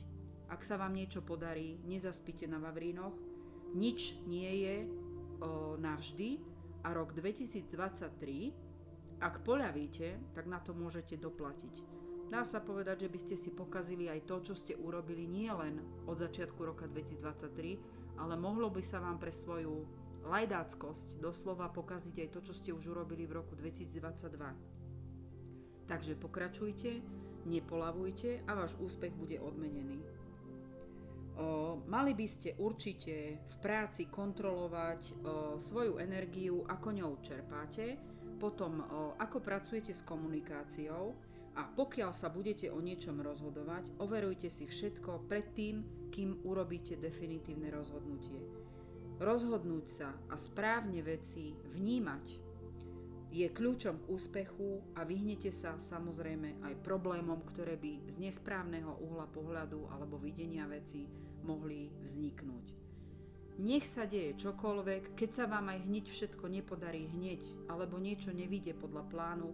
Ak 0.50 0.66
sa 0.66 0.82
vám 0.82 0.98
niečo 0.98 1.22
podarí, 1.22 1.78
nezaspite 1.86 2.50
na 2.50 2.58
Vavrínoch, 2.58 3.14
nič 3.78 4.18
nie 4.26 4.66
je 4.66 4.76
o, 4.82 5.78
navždy 5.78 6.42
a 6.82 6.90
rok 6.90 7.14
2023, 7.14 9.22
ak 9.22 9.46
poľavíte, 9.46 10.18
tak 10.34 10.50
na 10.50 10.58
to 10.58 10.74
môžete 10.74 11.22
doplatiť. 11.22 11.99
Dá 12.30 12.46
sa 12.46 12.62
povedať, 12.62 13.06
že 13.06 13.10
by 13.10 13.20
ste 13.20 13.34
si 13.34 13.50
pokazili 13.50 14.06
aj 14.06 14.30
to, 14.30 14.38
čo 14.46 14.54
ste 14.54 14.78
urobili 14.78 15.26
nie 15.26 15.50
len 15.50 15.82
od 16.06 16.22
začiatku 16.22 16.62
roka 16.62 16.86
2023, 16.86 18.22
ale 18.22 18.38
mohlo 18.38 18.70
by 18.70 18.86
sa 18.86 19.02
vám 19.02 19.18
pre 19.18 19.34
svoju 19.34 19.90
lajdáckosť 20.30 21.18
doslova 21.18 21.74
pokaziť 21.74 22.16
aj 22.22 22.30
to, 22.30 22.40
čo 22.46 22.54
ste 22.54 22.70
už 22.70 22.94
urobili 22.94 23.26
v 23.26 23.42
roku 23.42 23.58
2022. 23.58 25.90
Takže 25.90 26.14
pokračujte, 26.22 27.02
nepolavujte 27.50 28.46
a 28.46 28.52
váš 28.54 28.78
úspech 28.78 29.10
bude 29.18 29.42
odmenený. 29.42 29.98
O, 31.40 31.82
mali 31.90 32.14
by 32.14 32.28
ste 32.30 32.54
určite 32.62 33.42
v 33.42 33.56
práci 33.58 34.06
kontrolovať 34.06 35.02
o, 35.02 35.14
svoju 35.58 35.98
energiu, 35.98 36.62
ako 36.68 36.94
ňou 36.94 37.18
čerpáte, 37.26 37.98
potom 38.38 38.86
o, 38.86 39.18
ako 39.18 39.42
pracujete 39.42 39.98
s 39.98 40.06
komunikáciou, 40.06 41.18
a 41.60 41.68
pokiaľ 41.68 42.16
sa 42.16 42.32
budete 42.32 42.72
o 42.72 42.80
niečom 42.80 43.20
rozhodovať, 43.20 43.92
overujte 44.00 44.48
si 44.48 44.64
všetko 44.64 45.28
predtým, 45.28 45.84
kým 46.08 46.40
urobíte 46.48 46.96
definitívne 46.96 47.68
rozhodnutie. 47.68 48.40
Rozhodnúť 49.20 49.86
sa 49.92 50.16
a 50.32 50.40
správne 50.40 51.04
veci 51.04 51.52
vnímať 51.76 52.48
je 53.36 53.46
kľúčom 53.52 54.00
k 54.00 54.10
úspechu 54.10 54.80
a 54.96 55.04
vyhnete 55.04 55.52
sa 55.52 55.76
samozrejme 55.76 56.64
aj 56.64 56.80
problémom, 56.80 57.44
ktoré 57.44 57.76
by 57.76 58.08
z 58.08 58.16
nesprávneho 58.24 58.96
uhla 59.04 59.28
pohľadu 59.28 59.92
alebo 59.92 60.16
videnia 60.16 60.64
veci 60.64 61.04
mohli 61.44 61.92
vzniknúť. 62.00 62.66
Nech 63.60 63.84
sa 63.84 64.08
deje 64.08 64.40
čokoľvek, 64.40 65.20
keď 65.20 65.30
sa 65.36 65.46
vám 65.52 65.76
aj 65.76 65.84
hneď 65.84 66.06
všetko 66.08 66.48
nepodarí 66.48 67.12
hneď 67.12 67.44
alebo 67.68 68.00
niečo 68.00 68.32
nevíde 68.32 68.72
podľa 68.72 69.04
plánu, 69.12 69.52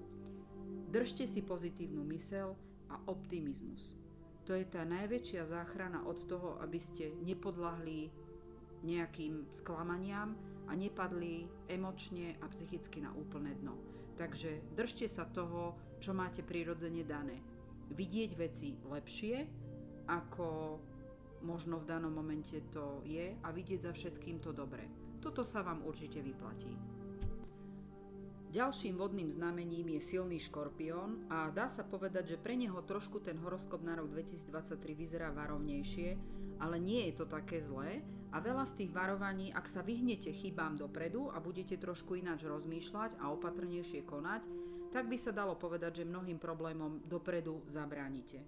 Držte 0.90 1.28
si 1.28 1.42
pozitívnu 1.42 2.04
mysel 2.14 2.56
a 2.90 3.02
optimizmus. 3.10 3.98
To 4.46 4.54
je 4.54 4.66
tá 4.70 4.86
najväčšia 4.86 5.42
záchrana 5.42 6.06
od 6.06 6.22
toho, 6.30 6.62
aby 6.62 6.78
ste 6.78 7.18
nepodľahli 7.26 8.14
nejakým 8.86 9.50
sklamaniam 9.50 10.38
a 10.70 10.78
nepadli 10.78 11.50
emočne 11.66 12.38
a 12.42 12.46
psychicky 12.54 13.02
na 13.02 13.10
úplné 13.18 13.58
dno. 13.58 13.74
Takže 14.16 14.78
držte 14.78 15.10
sa 15.10 15.26
toho, 15.26 15.76
čo 15.98 16.14
máte 16.14 16.46
prirodzene 16.46 17.02
dané. 17.02 17.42
Vidieť 17.92 18.32
veci 18.38 18.78
lepšie, 18.86 19.36
ako 20.06 20.78
možno 21.42 21.82
v 21.82 21.90
danom 21.90 22.14
momente 22.14 22.62
to 22.70 23.02
je 23.06 23.34
a 23.34 23.48
vidieť 23.50 23.90
za 23.90 23.92
všetkým 23.94 24.42
to 24.42 24.54
dobré. 24.54 24.86
Toto 25.22 25.42
sa 25.42 25.66
vám 25.66 25.82
určite 25.86 26.22
vyplatí. 26.22 26.95
Ďalším 28.56 28.96
vodným 28.96 29.28
znamením 29.28 30.00
je 30.00 30.16
silný 30.16 30.40
škorpión 30.40 31.28
a 31.28 31.52
dá 31.52 31.68
sa 31.68 31.84
povedať, 31.84 32.24
že 32.32 32.38
pre 32.40 32.56
neho 32.56 32.80
trošku 32.88 33.20
ten 33.20 33.36
horoskop 33.44 33.84
na 33.84 34.00
rok 34.00 34.08
2023 34.08 34.80
vyzerá 34.96 35.28
varovnejšie, 35.36 36.16
ale 36.64 36.80
nie 36.80 37.04
je 37.12 37.20
to 37.20 37.28
také 37.28 37.60
zlé 37.60 38.00
a 38.32 38.40
veľa 38.40 38.64
z 38.64 38.80
tých 38.80 38.96
varovaní, 38.96 39.52
ak 39.52 39.68
sa 39.68 39.84
vyhnete 39.84 40.32
chybám 40.32 40.80
dopredu 40.80 41.36
a 41.36 41.44
budete 41.44 41.76
trošku 41.76 42.16
ináč 42.16 42.48
rozmýšľať 42.48 43.20
a 43.20 43.28
opatrnejšie 43.36 44.08
konať, 44.08 44.48
tak 44.88 45.12
by 45.12 45.20
sa 45.20 45.36
dalo 45.36 45.60
povedať, 45.60 46.00
že 46.00 46.04
mnohým 46.08 46.40
problémom 46.40 47.04
dopredu 47.12 47.60
zabránite. 47.68 48.40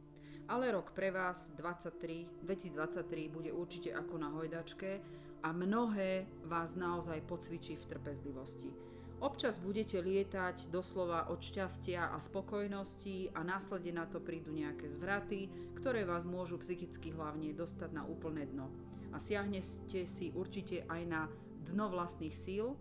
Ale 0.47 0.71
rok 0.71 0.95
pre 0.95 1.11
vás 1.11 1.51
23, 1.59 2.47
2023 2.47 3.27
bude 3.27 3.51
určite 3.51 3.91
ako 3.91 4.15
na 4.15 4.31
hojdačke 4.31 5.03
a 5.43 5.51
mnohé 5.51 6.31
vás 6.47 6.79
naozaj 6.79 7.27
pocvičí 7.27 7.75
v 7.75 7.87
trpezlivosti. 7.91 8.87
Občas 9.17 9.57
budete 9.57 9.97
lietať 9.97 10.69
doslova 10.69 11.33
od 11.33 11.41
šťastia 11.41 12.13
a 12.13 12.21
spokojnosti 12.21 13.33
a 13.33 13.41
následne 13.41 13.97
na 13.97 14.05
to 14.05 14.21
prídu 14.21 14.53
nejaké 14.53 14.85
zvraty, 14.93 15.49
ktoré 15.73 16.05
vás 16.05 16.29
môžu 16.29 16.61
psychicky 16.61 17.09
hlavne 17.17 17.49
dostať 17.57 17.97
na 17.97 18.05
úplné 18.05 18.45
dno. 18.45 18.69
A 19.09 19.17
siahnete 19.17 20.05
si 20.05 20.29
určite 20.37 20.85
aj 20.85 21.01
na 21.09 21.25
dno 21.65 21.89
vlastných 21.89 22.37
síl. 22.37 22.77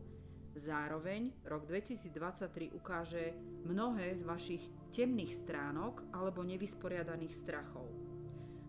Zároveň 0.52 1.32
rok 1.48 1.64
2023 1.64 2.76
ukáže 2.76 3.32
mnohé 3.64 4.12
z 4.12 4.28
vašich 4.28 4.62
temných 4.92 5.32
stránok 5.32 6.04
alebo 6.12 6.44
nevysporiadaných 6.44 7.32
strachov. 7.32 7.88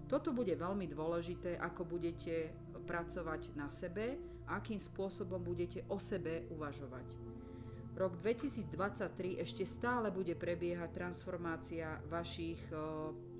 Toto 0.07 0.31
bude 0.31 0.55
veľmi 0.55 0.87
dôležité, 0.87 1.59
ako 1.59 1.83
budete 1.83 2.47
pracovať 2.87 3.59
na 3.59 3.67
sebe 3.67 4.15
akým 4.47 4.79
spôsobom 4.79 5.43
budete 5.43 5.83
o 5.91 5.99
sebe 5.99 6.47
uvažovať. 6.55 7.26
Rok 7.97 8.13
2023 8.21 9.41
ešte 9.41 9.65
stále 9.65 10.13
bude 10.13 10.37
prebiehať 10.37 10.93
transformácia 10.93 11.97
vašich 12.05 12.61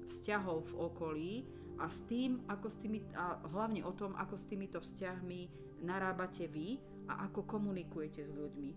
vzťahov 0.10 0.74
v 0.74 0.74
okolí 0.82 1.32
a 1.78 1.86
s 1.86 2.02
tým, 2.10 2.42
ako 2.50 2.66
s 2.66 2.82
tými, 2.82 3.06
a 3.14 3.38
hlavne 3.54 3.86
o 3.86 3.94
tom, 3.94 4.18
ako 4.18 4.34
s 4.34 4.50
týmito 4.50 4.82
vzťahmi 4.82 5.42
narábate 5.86 6.50
vy 6.50 6.82
a 7.06 7.30
ako 7.30 7.46
komunikujete 7.46 8.26
s 8.26 8.34
ľuďmi. 8.34 8.72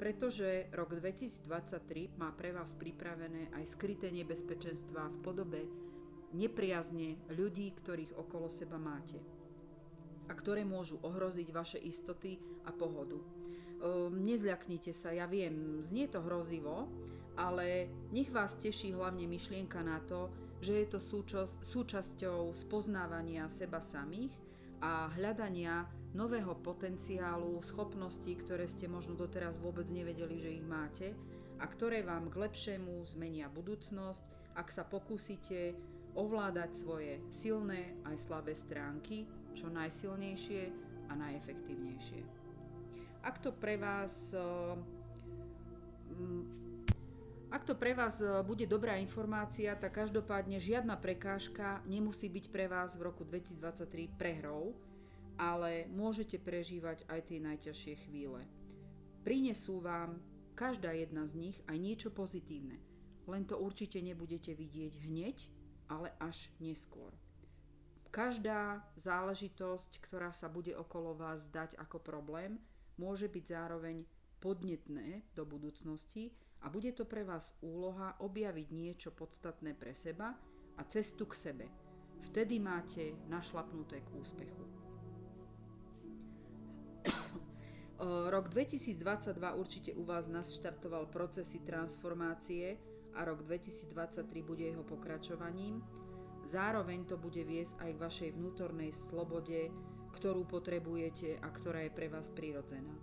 Pretože 0.00 0.72
rok 0.72 0.96
2023 0.96 2.16
má 2.16 2.32
pre 2.32 2.56
vás 2.56 2.72
pripravené 2.72 3.52
aj 3.52 3.76
skryté 3.76 4.08
nebezpečenstva 4.08 5.12
v 5.12 5.20
podobe 5.20 5.60
nepriazne 6.32 7.20
ľudí, 7.36 7.76
ktorých 7.76 8.16
okolo 8.16 8.48
seba 8.48 8.80
máte 8.80 9.20
a 10.26 10.32
ktoré 10.32 10.64
môžu 10.64 10.96
ohroziť 11.04 11.48
vaše 11.52 11.76
istoty 11.76 12.40
a 12.64 12.72
pohodu. 12.72 13.35
Ehm, 13.76 14.24
nezľaknite 14.24 14.92
sa, 14.96 15.12
ja 15.12 15.28
viem, 15.28 15.84
znie 15.84 16.08
to 16.08 16.24
hrozivo, 16.24 16.88
ale 17.36 17.92
nech 18.16 18.32
vás 18.32 18.56
teší 18.56 18.96
hlavne 18.96 19.28
myšlienka 19.28 19.84
na 19.84 20.00
to, 20.08 20.32
že 20.64 20.72
je 20.72 20.86
to 20.88 21.00
súčasť, 21.00 21.60
súčasťou 21.60 22.56
spoznávania 22.56 23.44
seba 23.52 23.84
samých 23.84 24.32
a 24.80 25.12
hľadania 25.12 25.84
nového 26.16 26.56
potenciálu, 26.64 27.60
schopností, 27.60 28.40
ktoré 28.40 28.64
ste 28.64 28.88
možno 28.88 29.12
doteraz 29.12 29.60
vôbec 29.60 29.84
nevedeli, 29.92 30.40
že 30.40 30.56
ich 30.56 30.64
máte 30.64 31.12
a 31.60 31.68
ktoré 31.68 32.00
vám 32.00 32.32
k 32.32 32.40
lepšiemu 32.40 33.04
zmenia 33.04 33.52
budúcnosť, 33.52 34.24
ak 34.56 34.68
sa 34.72 34.88
pokúsite 34.88 35.76
ovládať 36.16 36.70
svoje 36.72 37.20
silné 37.28 38.00
aj 38.08 38.16
slabé 38.16 38.56
stránky 38.56 39.28
čo 39.52 39.68
najsilnejšie 39.68 40.72
a 41.08 41.12
najefektívnejšie. 41.12 42.35
Ak 43.26 43.42
to 43.42 43.50
pre 43.50 43.74
vás 43.74 44.30
eh, 44.30 44.44
mm, 46.14 46.46
ak 47.50 47.62
to 47.66 47.74
pre 47.74 47.90
vás 47.90 48.22
eh, 48.22 48.30
bude 48.46 48.70
dobrá 48.70 49.02
informácia, 49.02 49.74
tak 49.74 49.98
každopádne 49.98 50.62
žiadna 50.62 50.94
prekážka 50.94 51.82
nemusí 51.90 52.30
byť 52.30 52.54
pre 52.54 52.70
vás 52.70 52.94
v 52.94 53.10
roku 53.10 53.26
2023 53.26 54.14
prehrou, 54.14 54.78
ale 55.34 55.90
môžete 55.90 56.38
prežívať 56.38 57.02
aj 57.10 57.20
tie 57.26 57.42
najťažšie 57.42 57.94
chvíle. 58.06 58.46
Prinesú 59.26 59.82
vám 59.82 60.22
každá 60.54 60.94
jedna 60.94 61.26
z 61.26 61.50
nich 61.50 61.56
aj 61.66 61.82
niečo 61.82 62.14
pozitívne, 62.14 62.78
len 63.26 63.42
to 63.42 63.58
určite 63.58 63.98
nebudete 63.98 64.54
vidieť 64.54 65.02
hneď, 65.02 65.50
ale 65.90 66.14
až 66.22 66.46
neskôr. 66.62 67.10
Každá 68.14 68.86
záležitosť, 68.94 69.98
ktorá 69.98 70.30
sa 70.30 70.46
bude 70.46 70.78
okolo 70.78 71.18
vás 71.18 71.50
dať 71.50 71.74
ako 71.74 71.98
problém, 71.98 72.62
môže 72.96 73.28
byť 73.28 73.44
zároveň 73.44 74.04
podnetné 74.40 75.22
do 75.32 75.44
budúcnosti 75.48 76.32
a 76.62 76.68
bude 76.68 76.92
to 76.92 77.04
pre 77.04 77.24
vás 77.24 77.56
úloha 77.60 78.16
objaviť 78.20 78.68
niečo 78.72 79.10
podstatné 79.12 79.74
pre 79.76 79.92
seba 79.92 80.34
a 80.76 80.82
cestu 80.84 81.26
k 81.26 81.34
sebe. 81.34 81.66
Vtedy 82.26 82.58
máte 82.58 83.12
našlapnuté 83.28 84.00
k 84.00 84.08
úspechu. 84.16 84.64
Rok 88.34 88.48
2022 88.48 89.00
určite 89.54 89.90
u 89.94 90.04
vás 90.04 90.28
naštartoval 90.28 91.06
procesy 91.06 91.60
transformácie 91.64 92.76
a 93.16 93.24
rok 93.24 93.42
2023 93.48 94.28
bude 94.44 94.68
jeho 94.68 94.84
pokračovaním. 94.84 95.80
Zároveň 96.44 97.08
to 97.08 97.16
bude 97.16 97.40
viesť 97.42 97.80
aj 97.80 97.90
k 97.96 98.02
vašej 98.02 98.30
vnútornej 98.36 98.92
slobode, 98.92 99.72
ktorú 100.16 100.48
potrebujete 100.48 101.36
a 101.44 101.48
ktorá 101.52 101.84
je 101.84 101.92
pre 101.92 102.08
vás 102.08 102.32
prirodzená. 102.32 102.96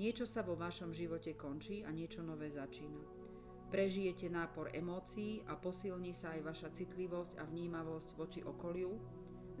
Niečo 0.00 0.24
sa 0.24 0.40
vo 0.40 0.56
vašom 0.56 0.96
živote 0.96 1.36
končí 1.36 1.84
a 1.84 1.92
niečo 1.92 2.24
nové 2.24 2.48
začína. 2.48 3.04
Prežijete 3.68 4.32
nápor 4.32 4.72
emócií 4.72 5.44
a 5.46 5.54
posilní 5.54 6.16
sa 6.16 6.32
aj 6.34 6.40
vaša 6.42 6.68
citlivosť 6.72 7.38
a 7.38 7.44
vnímavosť 7.44 8.08
voči 8.16 8.40
okoliu, 8.40 8.96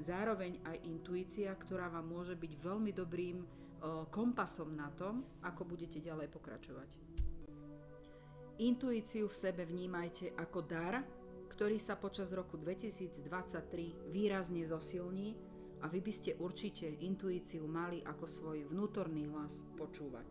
zároveň 0.00 0.64
aj 0.64 0.76
intuícia, 0.88 1.52
ktorá 1.52 1.92
vám 1.92 2.08
môže 2.08 2.34
byť 2.34 2.52
veľmi 2.56 2.90
dobrým 2.96 3.44
kompasom 4.08 4.72
na 4.72 4.88
tom, 4.96 5.22
ako 5.44 5.62
budete 5.76 6.00
ďalej 6.00 6.32
pokračovať. 6.32 6.90
Intuíciu 8.60 9.28
v 9.28 9.36
sebe 9.36 9.62
vnímajte 9.68 10.36
ako 10.36 10.60
dar, 10.64 11.04
ktorý 11.52 11.76
sa 11.76 11.96
počas 11.96 12.32
roku 12.32 12.56
2023 12.56 14.12
výrazne 14.12 14.64
zosilní 14.64 15.49
a 15.80 15.88
vy 15.88 16.04
by 16.04 16.12
ste 16.12 16.36
určite 16.36 16.86
intuíciu 17.00 17.64
mali 17.64 18.04
ako 18.04 18.24
svoj 18.28 18.58
vnútorný 18.68 19.28
hlas 19.32 19.64
počúvať. 19.80 20.28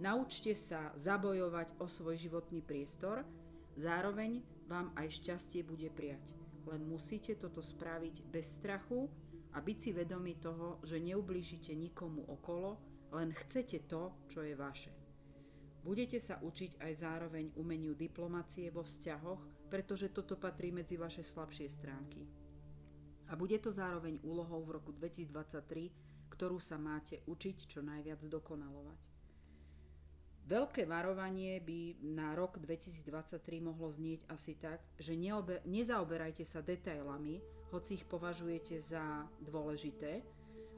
Naučte 0.00 0.52
sa 0.56 0.92
zabojovať 0.96 1.78
o 1.80 1.86
svoj 1.88 2.16
životný 2.16 2.60
priestor, 2.64 3.24
zároveň 3.76 4.40
vám 4.68 4.92
aj 4.96 5.20
šťastie 5.20 5.64
bude 5.64 5.88
prijať. 5.92 6.32
Len 6.68 6.82
musíte 6.86 7.36
toto 7.36 7.60
spraviť 7.60 8.24
bez 8.30 8.58
strachu 8.60 9.10
a 9.52 9.60
byť 9.60 9.78
si 9.78 9.90
vedomí 9.92 10.40
toho, 10.40 10.80
že 10.86 11.02
neublížite 11.02 11.76
nikomu 11.76 12.24
okolo, 12.28 12.80
len 13.12 13.36
chcete 13.36 13.84
to, 13.84 14.16
čo 14.32 14.40
je 14.40 14.56
vaše. 14.56 14.92
Budete 15.82 16.22
sa 16.22 16.38
učiť 16.38 16.78
aj 16.78 16.92
zároveň 16.94 17.50
umeniu 17.58 17.92
diplomacie 17.98 18.70
vo 18.70 18.86
vzťahoch, 18.86 19.66
pretože 19.66 20.14
toto 20.14 20.38
patrí 20.38 20.70
medzi 20.70 20.94
vaše 20.94 21.26
slabšie 21.26 21.66
stránky. 21.66 22.41
A 23.32 23.36
bude 23.36 23.56
to 23.56 23.72
zároveň 23.72 24.20
úlohou 24.20 24.60
v 24.60 24.76
roku 24.76 24.92
2023, 24.92 25.88
ktorú 26.28 26.60
sa 26.60 26.76
máte 26.76 27.24
učiť 27.24 27.64
čo 27.64 27.80
najviac 27.80 28.20
dokonalovať. 28.28 29.00
Veľké 30.42 30.84
varovanie 30.84 31.56
by 31.64 32.02
na 32.12 32.36
rok 32.36 32.60
2023 32.60 33.40
mohlo 33.64 33.88
znieť 33.88 34.28
asi 34.28 34.52
tak, 34.60 34.84
že 35.00 35.16
neobe, 35.16 35.64
nezaoberajte 35.64 36.44
sa 36.44 36.60
detailami, 36.60 37.40
hoci 37.72 37.96
ich 37.96 38.04
považujete 38.04 38.76
za 38.76 39.24
dôležité, 39.40 40.20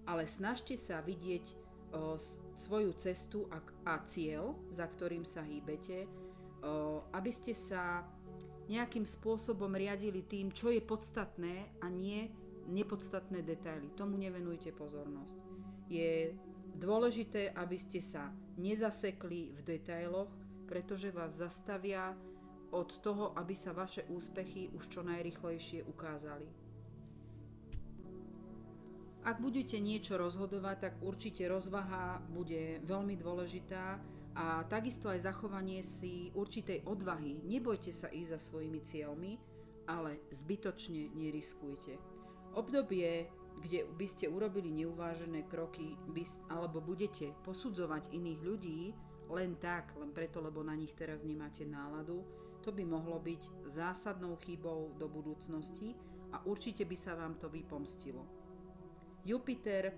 ale 0.07 0.29
snažte 0.31 0.79
sa 0.79 1.03
vidieť 1.03 1.43
o, 1.90 2.14
svoju 2.55 2.95
cestu 3.03 3.51
a, 3.51 3.59
a 3.88 3.99
cieľ, 4.07 4.55
za 4.71 4.87
ktorým 4.87 5.27
sa 5.27 5.43
hýbete, 5.43 6.07
o, 6.62 7.03
aby 7.11 7.35
ste 7.35 7.51
sa 7.51 8.07
nejakým 8.69 9.05
spôsobom 9.09 9.73
riadili 9.75 10.23
tým, 10.23 10.53
čo 10.53 10.71
je 10.71 10.81
podstatné 10.85 11.83
a 11.83 11.88
nie 11.88 12.44
nepodstatné 12.68 13.42
detaily. 13.44 13.92
Tomu 13.94 14.16
nevenujte 14.16 14.72
pozornosť. 14.72 15.37
Je 15.88 16.33
dôležité, 16.79 17.53
aby 17.55 17.77
ste 17.79 18.00
sa 18.00 18.33
nezasekli 18.57 19.55
v 19.55 19.61
detailoch, 19.62 20.31
pretože 20.64 21.12
vás 21.12 21.37
zastavia 21.37 22.16
od 22.74 22.90
toho, 23.05 23.37
aby 23.38 23.55
sa 23.55 23.70
vaše 23.70 24.03
úspechy 24.11 24.72
už 24.74 24.90
čo 24.90 25.00
najrychlejšie 25.07 25.87
ukázali. 25.87 26.48
Ak 29.24 29.40
budete 29.40 29.81
niečo 29.81 30.20
rozhodovať, 30.20 30.77
tak 30.85 30.94
určite 31.00 31.48
rozvaha 31.48 32.20
bude 32.29 32.85
veľmi 32.85 33.16
dôležitá 33.16 33.96
a 34.37 34.66
takisto 34.68 35.09
aj 35.09 35.24
zachovanie 35.24 35.81
si 35.81 36.29
určitej 36.37 36.85
odvahy. 36.85 37.40
Nebojte 37.46 37.88
sa 37.88 38.12
ísť 38.12 38.37
za 38.37 38.40
svojimi 38.53 38.85
cieľmi, 38.85 39.33
ale 39.88 40.20
zbytočne 40.29 41.09
neriskujte. 41.16 41.96
Obdobie, 42.55 43.27
kde 43.59 43.87
by 43.99 44.07
ste 44.07 44.31
urobili 44.31 44.71
neuvážené 44.71 45.47
kroky 45.51 45.99
by, 46.11 46.23
alebo 46.51 46.79
budete 46.79 47.35
posudzovať 47.43 48.14
iných 48.14 48.40
ľudí 48.43 48.81
len 49.31 49.57
tak, 49.59 49.95
len 49.99 50.14
preto, 50.14 50.38
lebo 50.38 50.62
na 50.62 50.77
nich 50.77 50.93
teraz 50.95 51.25
nemáte 51.27 51.67
náladu, 51.67 52.23
to 52.62 52.73
by 52.73 52.85
mohlo 52.87 53.21
byť 53.21 53.67
zásadnou 53.69 54.37
chybou 54.40 54.95
do 54.97 55.11
budúcnosti 55.11 55.93
a 56.33 56.40
určite 56.47 56.87
by 56.88 56.97
sa 56.97 57.19
vám 57.19 57.37
to 57.37 57.51
vypomstilo. 57.51 58.25
Jupiter 59.25 59.93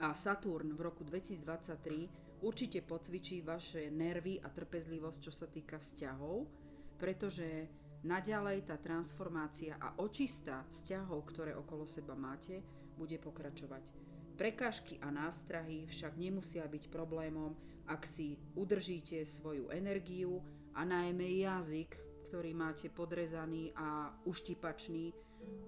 a 0.00 0.14
Saturn 0.14 0.72
v 0.74 0.80
roku 0.80 1.02
2023 1.04 2.40
určite 2.46 2.80
pocvičí 2.80 3.44
vaše 3.44 3.92
nervy 3.92 4.40
a 4.40 4.48
trpezlivosť, 4.48 5.18
čo 5.20 5.32
sa 5.34 5.46
týka 5.50 5.76
vzťahov, 5.76 6.48
pretože 6.96 7.68
naďalej 8.04 8.68
tá 8.68 8.76
transformácia 8.80 9.76
a 9.76 9.96
očista 10.00 10.64
vzťahov, 10.72 11.26
ktoré 11.28 11.52
okolo 11.56 11.84
seba 11.84 12.16
máte, 12.16 12.64
bude 12.96 13.16
pokračovať. 13.20 13.92
Prekážky 14.36 14.96
a 15.04 15.12
nástrahy 15.12 15.84
však 15.88 16.16
nemusia 16.16 16.64
byť 16.64 16.88
problémom, 16.88 17.52
ak 17.84 18.08
si 18.08 18.40
udržíte 18.56 19.20
svoju 19.24 19.68
energiu 19.68 20.40
a 20.72 20.84
najmä 20.84 21.44
jazyk, 21.44 21.96
ktorý 22.30 22.56
máte 22.56 22.88
podrezaný 22.88 23.74
a 23.76 24.14
uštipačný, 24.24 25.12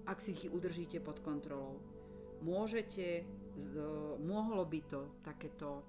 ak 0.07 0.17
si 0.17 0.33
ich 0.33 0.49
udržíte 0.49 0.97
pod 1.01 1.21
kontrolou 1.21 1.81
môžete, 2.43 3.23
mohlo 4.19 4.67
by 4.67 4.79
to 4.91 5.01
takéto 5.23 5.81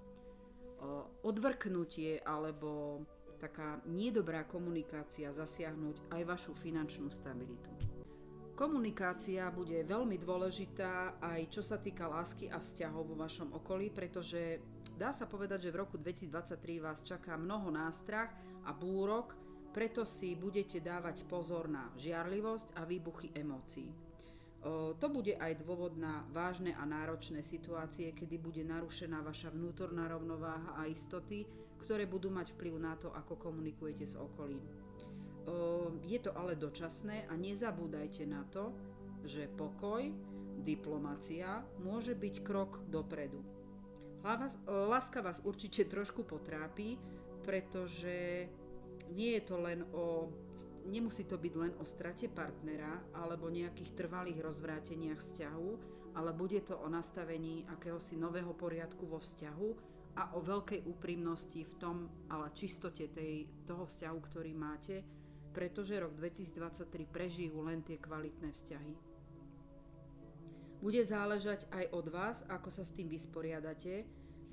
odvrknutie 1.27 2.23
alebo 2.23 3.03
taká 3.45 3.85
nedobrá 3.85 4.49
komunikácia 4.49 5.29
zasiahnuť 5.29 6.09
aj 6.17 6.23
vašu 6.25 6.57
finančnú 6.57 7.13
stabilitu. 7.13 7.69
Komunikácia 8.57 9.51
bude 9.53 9.85
veľmi 9.85 10.17
dôležitá 10.17 11.21
aj 11.21 11.41
čo 11.53 11.61
sa 11.61 11.77
týka 11.77 12.09
lásky 12.09 12.49
a 12.49 12.63
vzťahov 12.63 13.13
vo 13.13 13.21
vašom 13.21 13.53
okolí, 13.53 13.93
pretože 13.93 14.63
dá 14.97 15.13
sa 15.13 15.29
povedať, 15.29 15.69
že 15.69 15.75
v 15.75 15.83
roku 15.85 15.99
2023 16.01 16.79
vás 16.79 17.03
čaká 17.05 17.35
mnoho 17.35 17.69
nástrah 17.69 18.31
a 18.65 18.71
búrok, 18.73 19.35
preto 19.75 20.07
si 20.07 20.39
budete 20.39 20.79
dávať 20.79 21.27
pozor 21.27 21.67
na 21.67 21.91
žiarlivosť 21.99 22.79
a 22.79 22.87
výbuchy 22.87 23.35
emócií. 23.35 23.91
To 25.03 25.07
bude 25.13 25.37
aj 25.37 25.61
dôvod 25.61 25.99
na 25.99 26.25
vážne 26.33 26.73
a 26.79 26.89
náročné 26.89 27.45
situácie, 27.45 28.17
kedy 28.17 28.41
bude 28.41 28.63
narušená 28.65 29.21
vaša 29.21 29.53
vnútorná 29.53 30.09
rovnováha 30.09 30.79
a 30.79 30.89
istoty, 30.89 31.45
ktoré 31.85 32.09
budú 32.09 32.33
mať 32.33 32.57
vplyv 32.57 32.75
na 32.81 32.97
to, 32.97 33.12
ako 33.12 33.37
komunikujete 33.37 34.09
s 34.09 34.16
okolím. 34.16 34.64
Je 36.09 36.16
to 36.25 36.33
ale 36.33 36.57
dočasné 36.57 37.29
a 37.29 37.37
nezabúdajte 37.37 38.25
na 38.25 38.49
to, 38.49 38.73
že 39.29 39.53
pokoj, 39.53 40.09
diplomacia 40.64 41.61
môže 41.85 42.16
byť 42.16 42.35
krok 42.40 42.81
dopredu. 42.88 43.44
Láska 44.64 45.20
vás 45.20 45.44
určite 45.44 45.85
trošku 45.85 46.25
potrápi, 46.25 46.97
pretože 47.44 48.49
nie 49.12 49.37
je 49.37 49.42
to 49.44 49.61
len 49.61 49.85
o 49.92 50.33
nemusí 50.85 51.25
to 51.25 51.40
byť 51.40 51.55
len 51.57 51.73
o 51.81 51.85
strate 51.88 52.29
partnera 52.29 53.01
alebo 53.16 53.49
nejakých 53.49 53.97
trvalých 53.97 54.40
rozvráteniach 54.40 55.16
vzťahu, 55.16 55.70
ale 56.16 56.31
bude 56.37 56.61
to 56.61 56.77
o 56.77 56.88
nastavení 56.92 57.64
akéhosi 57.73 58.20
nového 58.20 58.53
poriadku 58.53 59.09
vo 59.09 59.16
vzťahu 59.16 59.94
a 60.14 60.35
o 60.35 60.40
veľkej 60.40 60.87
úprimnosti 60.87 61.66
v 61.66 61.74
tom, 61.79 61.96
ale 62.31 62.55
čistote 62.55 63.11
tej, 63.11 63.50
toho 63.66 63.87
vzťahu, 63.87 64.18
ktorý 64.31 64.53
máte, 64.55 65.03
pretože 65.50 65.98
rok 65.98 66.14
2023 66.18 67.07
prežijú 67.11 67.62
len 67.62 67.83
tie 67.83 67.98
kvalitné 67.98 68.50
vzťahy. 68.55 68.94
Bude 70.83 71.03
záležať 71.03 71.66
aj 71.72 71.85
od 71.96 72.07
vás, 72.12 72.37
ako 72.46 72.68
sa 72.68 72.85
s 72.85 72.92
tým 72.92 73.09
vysporiadate. 73.09 74.05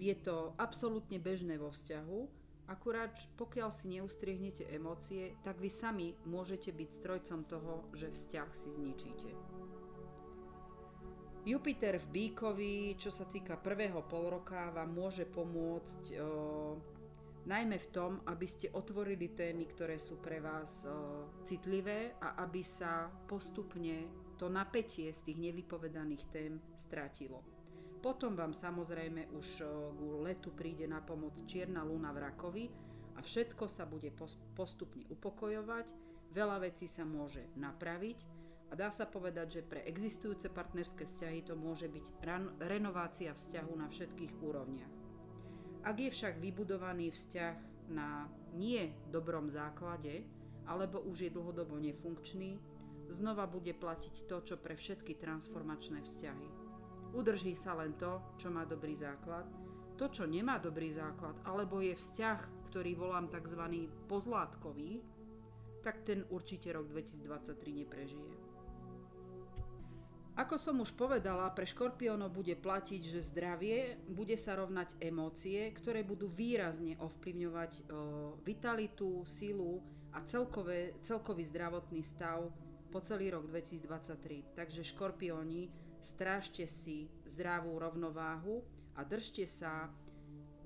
Je 0.01 0.15
to 0.17 0.55
absolútne 0.57 1.19
bežné 1.19 1.59
vo 1.59 1.69
vzťahu, 1.69 2.41
Akurát 2.71 3.11
pokiaľ 3.35 3.67
si 3.67 3.99
neustriehnete 3.99 4.63
emócie, 4.71 5.35
tak 5.43 5.59
vy 5.59 5.67
sami 5.67 6.15
môžete 6.23 6.71
byť 6.71 6.89
strojcom 6.95 7.43
toho, 7.43 7.83
že 7.91 8.07
vzťah 8.07 8.49
si 8.55 8.69
zničíte. 8.71 9.50
Jupiter 11.41 11.97
v 11.97 12.07
Bíkovi, 12.13 12.93
čo 13.01 13.09
sa 13.09 13.25
týka 13.25 13.57
prvého 13.57 14.05
polroka, 14.05 14.69
vám 14.69 14.93
môže 14.93 15.25
pomôcť 15.25 16.01
o, 16.13 16.77
najmä 17.49 17.81
v 17.81 17.87
tom, 17.89 18.21
aby 18.29 18.45
ste 18.45 18.69
otvorili 18.69 19.33
témy, 19.33 19.65
ktoré 19.65 19.97
sú 19.97 20.21
pre 20.21 20.37
vás 20.37 20.85
o, 20.85 21.25
citlivé 21.41 22.13
a 22.21 22.45
aby 22.45 22.61
sa 22.61 23.09
postupne 23.25 24.05
to 24.37 24.53
napätie 24.53 25.09
z 25.09 25.33
tých 25.33 25.49
nevypovedaných 25.49 26.23
tém 26.29 26.61
strátilo. 26.77 27.41
Potom 28.05 28.37
vám 28.37 28.53
samozrejme 28.53 29.33
už 29.33 29.65
k 29.65 29.99
letu 30.21 30.53
príde 30.53 30.85
na 30.85 31.01
pomoc 31.01 31.37
čierna 31.49 31.81
luna 31.81 32.13
v 32.13 32.21
rakovi 32.21 32.65
a 33.17 33.21
všetko 33.21 33.65
sa 33.65 33.89
bude 33.89 34.13
postupne 34.53 35.05
upokojovať, 35.09 35.89
veľa 36.33 36.69
vecí 36.69 36.85
sa 36.85 37.05
môže 37.05 37.45
napraviť 37.57 38.40
A 38.71 38.73
dá 38.79 38.87
sa 38.87 39.03
povedať, 39.03 39.59
že 39.59 39.67
pre 39.67 39.83
existujúce 39.83 40.47
partnerské 40.47 41.03
vzťahy 41.03 41.43
to 41.43 41.59
môže 41.59 41.91
byť 41.91 42.05
ran- 42.23 42.55
renovácia 42.63 43.35
vzťahu 43.35 43.73
na 43.75 43.91
všetkých 43.91 44.39
úrovniach. 44.39 44.95
Ak 45.83 45.99
je 45.99 46.07
však 46.07 46.39
vybudovaný 46.39 47.11
vzťah 47.11 47.55
na 47.91 48.31
nie 48.55 48.95
dobrom 49.11 49.51
základe, 49.51 50.23
alebo 50.63 51.03
už 51.03 51.27
je 51.27 51.35
dlhodobo 51.35 51.75
nefunkčný, 51.83 52.55
znova 53.11 53.43
bude 53.43 53.75
platiť 53.75 54.29
to, 54.31 54.37
čo 54.39 54.55
pre 54.55 54.79
všetky 54.79 55.19
transformačné 55.19 55.99
vzťahy. 56.07 56.47
Udrží 57.11 57.51
sa 57.51 57.75
len 57.75 57.91
to, 57.99 58.23
čo 58.39 58.47
má 58.47 58.63
dobrý 58.63 58.95
základ, 58.95 59.43
to, 59.99 60.07
čo 60.07 60.23
nemá 60.23 60.63
dobrý 60.63 60.95
základ, 60.95 61.35
alebo 61.43 61.83
je 61.83 61.91
vzťah, 61.91 62.71
ktorý 62.71 62.95
volám 62.95 63.27
tzv. 63.27 63.91
pozlátkový, 64.07 65.03
tak 65.83 66.07
ten 66.07 66.23
určite 66.31 66.71
rok 66.71 66.87
2023 66.87 67.83
neprežije. 67.83 68.40
Ako 70.31 70.55
som 70.55 70.79
už 70.79 70.95
povedala, 70.95 71.51
pre 71.51 71.67
škorpiónov 71.67 72.31
bude 72.31 72.55
platiť, 72.55 73.01
že 73.03 73.27
zdravie 73.35 73.99
bude 74.07 74.39
sa 74.39 74.55
rovnať 74.55 74.95
emócie, 75.03 75.67
ktoré 75.75 76.07
budú 76.07 76.31
výrazne 76.31 76.95
ovplyvňovať 77.03 77.71
o, 77.75 77.81
vitalitu, 78.47 79.27
silu 79.27 79.83
a 80.15 80.23
celkové, 80.23 80.95
celkový 81.03 81.43
zdravotný 81.51 81.99
stav 81.99 82.47
po 82.91 82.99
celý 83.03 83.35
rok 83.35 83.51
2023. 83.51 84.55
Takže 84.55 84.87
škorpióni, 84.95 85.67
strážte 85.99 86.63
si 86.63 87.11
zdravú 87.27 87.75
rovnováhu 87.75 88.63
a 88.95 89.03
držte 89.03 89.43
sa 89.43 89.91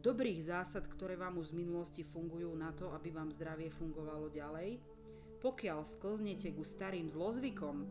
dobrých 0.06 0.46
zásad, 0.46 0.86
ktoré 0.86 1.18
vám 1.18 1.42
už 1.42 1.50
z 1.54 1.58
minulosti 1.58 2.04
fungujú 2.06 2.54
na 2.54 2.70
to, 2.78 2.94
aby 2.94 3.10
vám 3.10 3.34
zdravie 3.34 3.74
fungovalo 3.74 4.30
ďalej. 4.30 4.78
Pokiaľ 5.42 5.82
sklznete 5.82 6.54
ku 6.54 6.62
starým 6.62 7.10
zlozvykom 7.10 7.86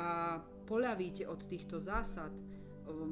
a 0.00 0.40
poľavíte 0.70 1.26
od 1.26 1.42
týchto 1.50 1.82
zásad, 1.82 2.30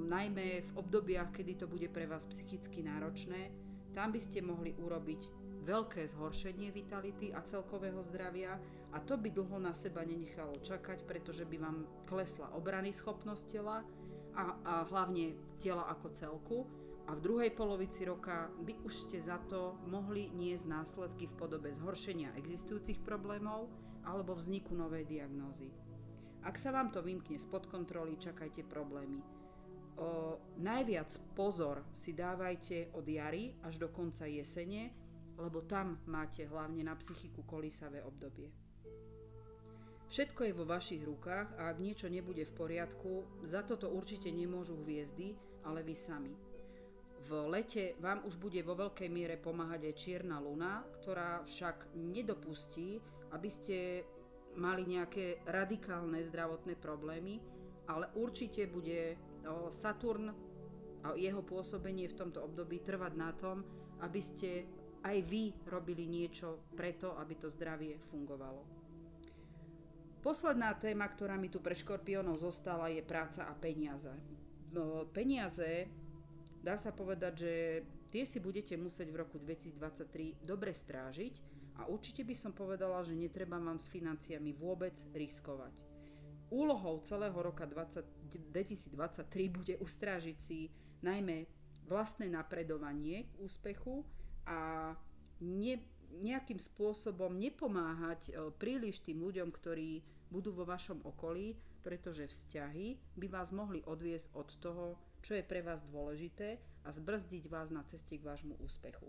najmä 0.07 0.62
v 0.62 0.73
obdobiach, 0.79 1.35
kedy 1.35 1.59
to 1.59 1.66
bude 1.66 1.90
pre 1.90 2.07
vás 2.07 2.23
psychicky 2.31 2.87
náročné, 2.87 3.51
tam 3.99 4.14
by 4.14 4.21
ste 4.23 4.47
mohli 4.47 4.79
urobiť 4.79 5.23
veľké 5.66 6.07
zhoršenie 6.07 6.71
vitality 6.71 7.35
a 7.35 7.42
celkového 7.42 7.99
zdravia 8.07 8.57
a 8.94 9.03
to 9.03 9.18
by 9.18 9.29
dlho 9.29 9.59
na 9.59 9.75
seba 9.75 10.07
nenechalo 10.07 10.57
čakať, 10.62 11.03
pretože 11.05 11.42
by 11.44 11.59
vám 11.59 11.85
klesla 12.07 12.49
obrany 12.55 12.94
schopnosť 12.94 13.44
tela 13.51 13.83
a, 14.38 14.44
a 14.62 14.75
hlavne 14.87 15.35
tela 15.59 15.90
ako 15.90 16.09
celku 16.14 16.59
a 17.11 17.16
v 17.16 17.25
druhej 17.25 17.51
polovici 17.59 18.07
roka 18.07 18.49
by 18.64 18.79
už 18.87 19.09
ste 19.09 19.18
za 19.18 19.42
to 19.51 19.77
mohli 19.90 20.31
niesť 20.31 20.64
následky 20.68 21.27
v 21.27 21.37
podobe 21.37 21.75
zhoršenia 21.75 22.38
existujúcich 22.38 23.03
problémov 23.03 23.66
alebo 24.07 24.33
vzniku 24.38 24.73
novej 24.73 25.05
diagnózy. 25.05 25.88
Ak 26.46 26.55
sa 26.55 26.70
vám 26.70 26.94
to 26.94 27.03
vymkne 27.03 27.38
spod 27.38 27.66
kontroly, 27.66 28.14
čakajte 28.18 28.62
problémy. 28.66 29.20
O, 29.98 30.38
najviac 30.62 31.11
pozor 31.35 31.83
si 31.90 32.14
dávajte 32.14 32.94
od 32.94 33.03
jary 33.03 33.59
až 33.66 33.83
do 33.83 33.90
konca 33.90 34.31
jesene, 34.31 34.94
lebo 35.38 35.66
tam 35.66 35.98
máte 36.07 36.46
hlavne 36.46 36.87
na 36.87 36.94
psychiku 36.94 37.42
kolísavé 37.42 38.03
obdobie. 38.07 38.51
Všetko 40.09 40.40
je 40.48 40.53
vo 40.57 40.64
vašich 40.64 41.05
rukách 41.05 41.61
a 41.61 41.68
ak 41.68 41.85
niečo 41.85 42.09
nebude 42.09 42.40
v 42.48 42.57
poriadku, 42.57 43.44
za 43.44 43.61
toto 43.61 43.92
určite 43.92 44.33
nemôžu 44.33 44.81
hviezdy, 44.81 45.37
ale 45.68 45.85
vy 45.85 45.92
sami. 45.92 46.33
V 47.29 47.31
lete 47.51 47.92
vám 48.01 48.24
už 48.24 48.40
bude 48.40 48.57
vo 48.64 48.72
veľkej 48.72 49.11
miere 49.12 49.37
pomáhať 49.37 49.85
aj 49.85 49.94
čierna 50.01 50.40
luna, 50.40 50.81
ktorá 51.03 51.44
však 51.44 51.92
nedopustí, 51.92 53.05
aby 53.37 53.51
ste 53.53 54.09
mali 54.59 54.85
nejaké 54.85 55.40
radikálne 55.47 56.21
zdravotné 56.27 56.75
problémy, 56.77 57.38
ale 57.87 58.11
určite 58.18 58.66
bude 58.66 59.14
Saturn 59.71 60.35
a 61.07 61.14
jeho 61.14 61.40
pôsobenie 61.40 62.11
v 62.11 62.18
tomto 62.18 62.42
období 62.42 62.83
trvať 62.83 63.12
na 63.14 63.31
tom, 63.33 63.62
aby 64.03 64.21
ste 64.21 64.66
aj 65.07 65.16
vy 65.25 65.55
robili 65.71 66.05
niečo 66.11 66.68
preto, 66.75 67.14
aby 67.16 67.38
to 67.38 67.49
zdravie 67.49 67.97
fungovalo. 68.11 68.66
Posledná 70.18 70.75
téma, 70.75 71.07
ktorá 71.07 71.38
mi 71.38 71.47
tu 71.49 71.62
pre 71.62 71.79
škorpiónov 71.79 72.42
zostala, 72.42 72.90
je 72.90 73.01
práca 73.07 73.47
a 73.47 73.55
peniaze. 73.55 74.11
Peniaze 75.14 75.87
Dá 76.59 76.75
sa 76.75 76.90
povedať, 76.90 77.33
že 77.38 77.55
tie 78.11 78.27
si 78.27 78.42
budete 78.42 78.75
musieť 78.75 79.09
v 79.14 79.21
roku 79.23 79.38
2023 79.38 80.42
dobre 80.42 80.75
strážiť 80.75 81.38
a 81.79 81.87
určite 81.87 82.27
by 82.27 82.35
som 82.35 82.51
povedala, 82.51 83.07
že 83.07 83.14
netreba 83.14 83.57
vám 83.57 83.79
s 83.79 83.87
financiami 83.87 84.51
vôbec 84.51 84.95
riskovať. 85.14 85.73
Úlohou 86.51 86.99
celého 87.07 87.37
roka 87.38 87.69
20, 87.69 88.03
2023 88.51 88.99
bude 89.49 89.75
ustrážiť 89.79 90.38
si 90.41 90.73
najmä 91.07 91.47
vlastné 91.87 92.27
napredovanie 92.29 93.31
k 93.31 93.33
úspechu 93.38 94.03
a 94.49 94.93
ne, 95.41 95.75
nejakým 96.19 96.57
spôsobom 96.57 97.37
nepomáhať 97.37 98.21
e, 98.29 98.33
príliš 98.57 99.05
tým 99.05 99.21
ľuďom, 99.23 99.53
ktorí 99.53 100.03
budú 100.33 100.53
vo 100.53 100.64
vašom 100.64 101.05
okolí, 101.05 101.57
pretože 101.85 102.29
vzťahy 102.29 103.17
by 103.17 103.27
vás 103.29 103.53
mohli 103.53 103.81
odviesť 103.85 104.33
od 104.37 104.49
toho, 104.61 104.85
čo 105.21 105.37
je 105.37 105.45
pre 105.45 105.64
vás 105.64 105.85
dôležité 105.85 106.61
a 106.85 106.88
zbrzdiť 106.93 107.45
vás 107.49 107.69
na 107.73 107.85
ceste 107.85 108.17
k 108.17 108.27
vášmu 108.27 108.57
úspechu. 108.61 109.09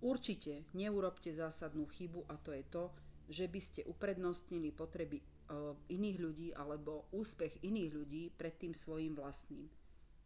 Určite 0.00 0.64
neurobte 0.72 1.28
zásadnú 1.32 1.84
chybu 1.84 2.24
a 2.28 2.40
to 2.40 2.56
je 2.56 2.64
to, 2.72 2.84
že 3.30 3.46
by 3.46 3.60
ste 3.60 3.80
uprednostnili 3.84 4.72
potreby 4.72 5.20
e, 5.20 5.24
iných 5.92 6.18
ľudí 6.18 6.48
alebo 6.56 7.06
úspech 7.12 7.60
iných 7.62 7.90
ľudí 7.92 8.22
pred 8.32 8.56
tým 8.56 8.72
svojim 8.72 9.12
vlastným. 9.12 9.68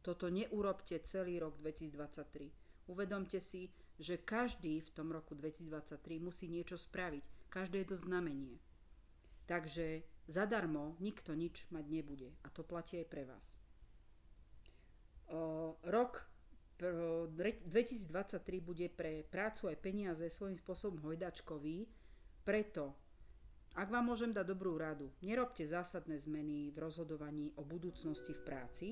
Toto 0.01 0.31
neurobte 0.31 0.97
celý 1.03 1.43
rok 1.43 1.59
2023. 1.59 2.89
Uvedomte 2.89 3.41
si, 3.41 3.73
že 3.99 4.21
každý 4.21 4.85
v 4.85 4.91
tom 4.95 5.11
roku 5.11 5.35
2023 5.35 6.23
musí 6.23 6.47
niečo 6.47 6.79
spraviť. 6.79 7.25
Každé 7.51 7.83
je 7.83 7.89
to 7.93 7.97
znamenie. 7.99 8.61
Takže 9.51 10.05
zadarmo 10.29 10.97
nikto 11.01 11.35
nič 11.35 11.67
mať 11.75 11.85
nebude. 11.89 12.31
A 12.45 12.49
to 12.53 12.63
platí 12.63 13.01
aj 13.01 13.09
pre 13.09 13.25
vás 13.27 13.65
rok 15.85 16.27
2023 17.31 18.61
bude 18.61 18.87
pre 18.93 19.25
prácu 19.29 19.69
aj 19.71 19.77
peniaze 19.81 20.27
svojím 20.29 20.59
spôsobom 20.59 21.01
hojdačkový, 21.05 21.89
preto 22.45 22.93
ak 23.75 23.91
vám 23.91 24.07
môžem 24.07 24.31
dať 24.31 24.47
dobrú 24.47 24.79
radu, 24.79 25.11
nerobte 25.19 25.67
zásadné 25.67 26.15
zmeny 26.15 26.71
v 26.71 26.79
rozhodovaní 26.79 27.51
o 27.59 27.67
budúcnosti 27.67 28.31
v 28.31 28.45
práci. 28.47 28.89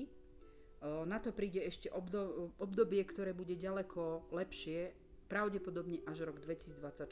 Na 0.83 1.23
to 1.23 1.31
príde 1.31 1.63
ešte 1.63 1.87
obdobie, 2.59 2.99
ktoré 3.07 3.31
bude 3.31 3.55
ďaleko 3.55 4.27
lepšie, 4.35 4.91
pravdepodobne 5.31 6.03
až 6.03 6.27
rok 6.27 6.43
2024. 6.43 7.07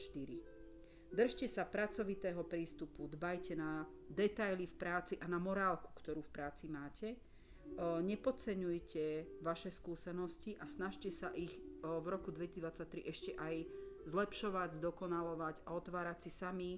Držte 1.16 1.48
sa 1.48 1.64
pracovitého 1.64 2.44
prístupu, 2.44 3.08
dbajte 3.08 3.56
na 3.56 3.88
detaily 4.04 4.68
v 4.68 4.76
práci 4.76 5.14
a 5.16 5.24
na 5.24 5.40
morálku, 5.40 5.96
ktorú 5.96 6.20
v 6.20 6.32
práci 6.32 6.68
máte– 6.68 7.16
nepodceňujte 7.80 9.38
vaše 9.40 9.70
skúsenosti 9.72 10.56
a 10.60 10.68
snažte 10.68 11.08
sa 11.08 11.32
ich 11.32 11.52
v 11.82 12.06
roku 12.06 12.30
2023 12.30 13.10
ešte 13.10 13.30
aj 13.38 13.66
zlepšovať, 14.06 14.78
zdokonalovať 14.78 15.66
a 15.66 15.74
otvárať 15.74 16.18
si 16.26 16.30
sami 16.30 16.70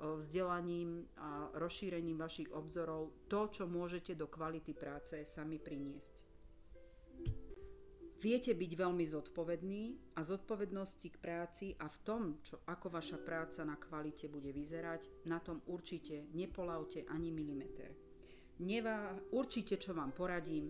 vzdelaním 0.00 1.04
a 1.20 1.52
rozšírením 1.60 2.16
vašich 2.16 2.48
obzorov 2.56 3.12
to, 3.28 3.52
čo 3.52 3.68
môžete 3.68 4.16
do 4.16 4.26
kvality 4.32 4.72
práce 4.72 5.20
sami 5.28 5.60
priniesť. 5.60 6.24
Viete 8.20 8.52
byť 8.52 8.72
veľmi 8.76 9.04
zodpovední 9.08 10.12
a 10.16 10.20
zodpovednosti 10.20 11.08
k 11.08 11.20
práci 11.24 11.66
a 11.80 11.88
v 11.88 11.98
tom, 12.04 12.22
čo, 12.44 12.60
ako 12.68 12.92
vaša 12.92 13.16
práca 13.16 13.64
na 13.64 13.80
kvalite 13.80 14.28
bude 14.28 14.52
vyzerať, 14.52 15.24
na 15.24 15.40
tom 15.40 15.64
určite 15.64 16.28
nepolavte 16.36 17.08
ani 17.08 17.32
milimeter. 17.32 17.96
Nevá, 18.60 19.16
určite, 19.32 19.80
čo 19.80 19.96
vám 19.96 20.12
poradím, 20.12 20.68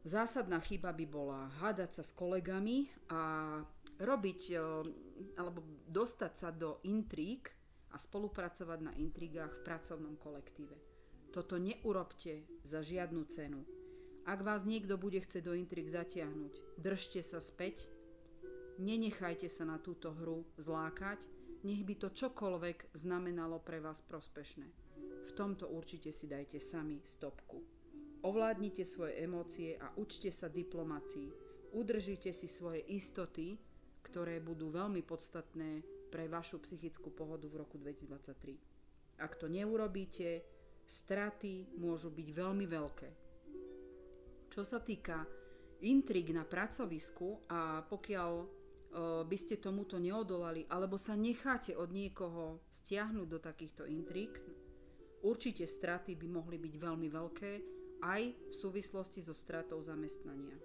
zásadná 0.00 0.64
chyba 0.64 0.96
by 0.96 1.04
bola 1.04 1.52
hádať 1.60 2.00
sa 2.00 2.02
s 2.08 2.16
kolegami 2.16 2.88
a 3.12 3.20
robiť 4.00 4.40
e, 4.48 4.56
alebo 5.36 5.60
dostať 5.92 6.32
sa 6.32 6.48
do 6.48 6.80
intrík 6.88 7.52
a 7.92 8.00
spolupracovať 8.00 8.78
na 8.80 8.92
intrigách 8.96 9.52
v 9.60 9.64
pracovnom 9.68 10.16
kolektíve. 10.16 10.72
Toto 11.36 11.60
neurobte 11.60 12.48
za 12.64 12.80
žiadnu 12.80 13.28
cenu. 13.28 13.60
Ak 14.24 14.40
vás 14.40 14.64
niekto 14.64 14.96
bude 14.96 15.20
chcieť 15.20 15.44
do 15.44 15.52
intrik 15.52 15.92
zatiahnuť, 15.92 16.80
držte 16.80 17.20
sa 17.20 17.44
späť, 17.44 17.92
nenechajte 18.80 19.52
sa 19.52 19.68
na 19.68 19.76
túto 19.76 20.16
hru 20.16 20.48
zlákať, 20.56 21.28
nech 21.60 21.84
by 21.84 21.94
to 22.00 22.08
čokoľvek 22.08 22.96
znamenalo 22.96 23.60
pre 23.60 23.84
vás 23.84 24.00
prospešné. 24.00 24.81
V 25.22 25.30
tomto 25.38 25.70
určite 25.70 26.10
si 26.10 26.26
dajte 26.26 26.58
sami 26.58 26.98
stopku. 27.06 27.62
Ovládnite 28.22 28.86
svoje 28.86 29.18
emócie 29.18 29.74
a 29.78 29.90
učte 29.98 30.30
sa 30.30 30.46
diplomácii. 30.46 31.30
Udržite 31.74 32.30
si 32.30 32.46
svoje 32.46 32.82
istoty, 32.90 33.58
ktoré 34.06 34.38
budú 34.38 34.70
veľmi 34.70 35.02
podstatné 35.02 35.82
pre 36.12 36.28
vašu 36.28 36.60
psychickú 36.60 37.10
pohodu 37.10 37.48
v 37.48 37.64
roku 37.64 37.80
2023. 37.80 39.24
Ak 39.24 39.40
to 39.40 39.48
neurobíte, 39.48 40.44
straty 40.84 41.72
môžu 41.80 42.12
byť 42.12 42.28
veľmi 42.28 42.66
veľké. 42.68 43.08
Čo 44.52 44.62
sa 44.62 44.84
týka 44.84 45.24
intrig 45.80 46.28
na 46.30 46.44
pracovisku 46.44 47.48
a 47.48 47.82
pokiaľ 47.88 48.32
e, 48.38 48.46
by 49.24 49.36
ste 49.40 49.58
tomuto 49.58 49.96
neodolali 49.96 50.68
alebo 50.68 51.00
sa 51.00 51.16
necháte 51.16 51.72
od 51.72 51.88
niekoho 51.90 52.60
stiahnuť 52.70 53.26
do 53.26 53.38
takýchto 53.40 53.88
intrig, 53.88 54.30
určite 55.22 55.66
straty 55.66 56.18
by 56.18 56.26
mohli 56.28 56.58
byť 56.58 56.74
veľmi 56.76 57.08
veľké 57.08 57.52
aj 58.02 58.22
v 58.50 58.54
súvislosti 58.54 59.22
so 59.22 59.30
stratou 59.30 59.78
zamestnania. 59.78 60.58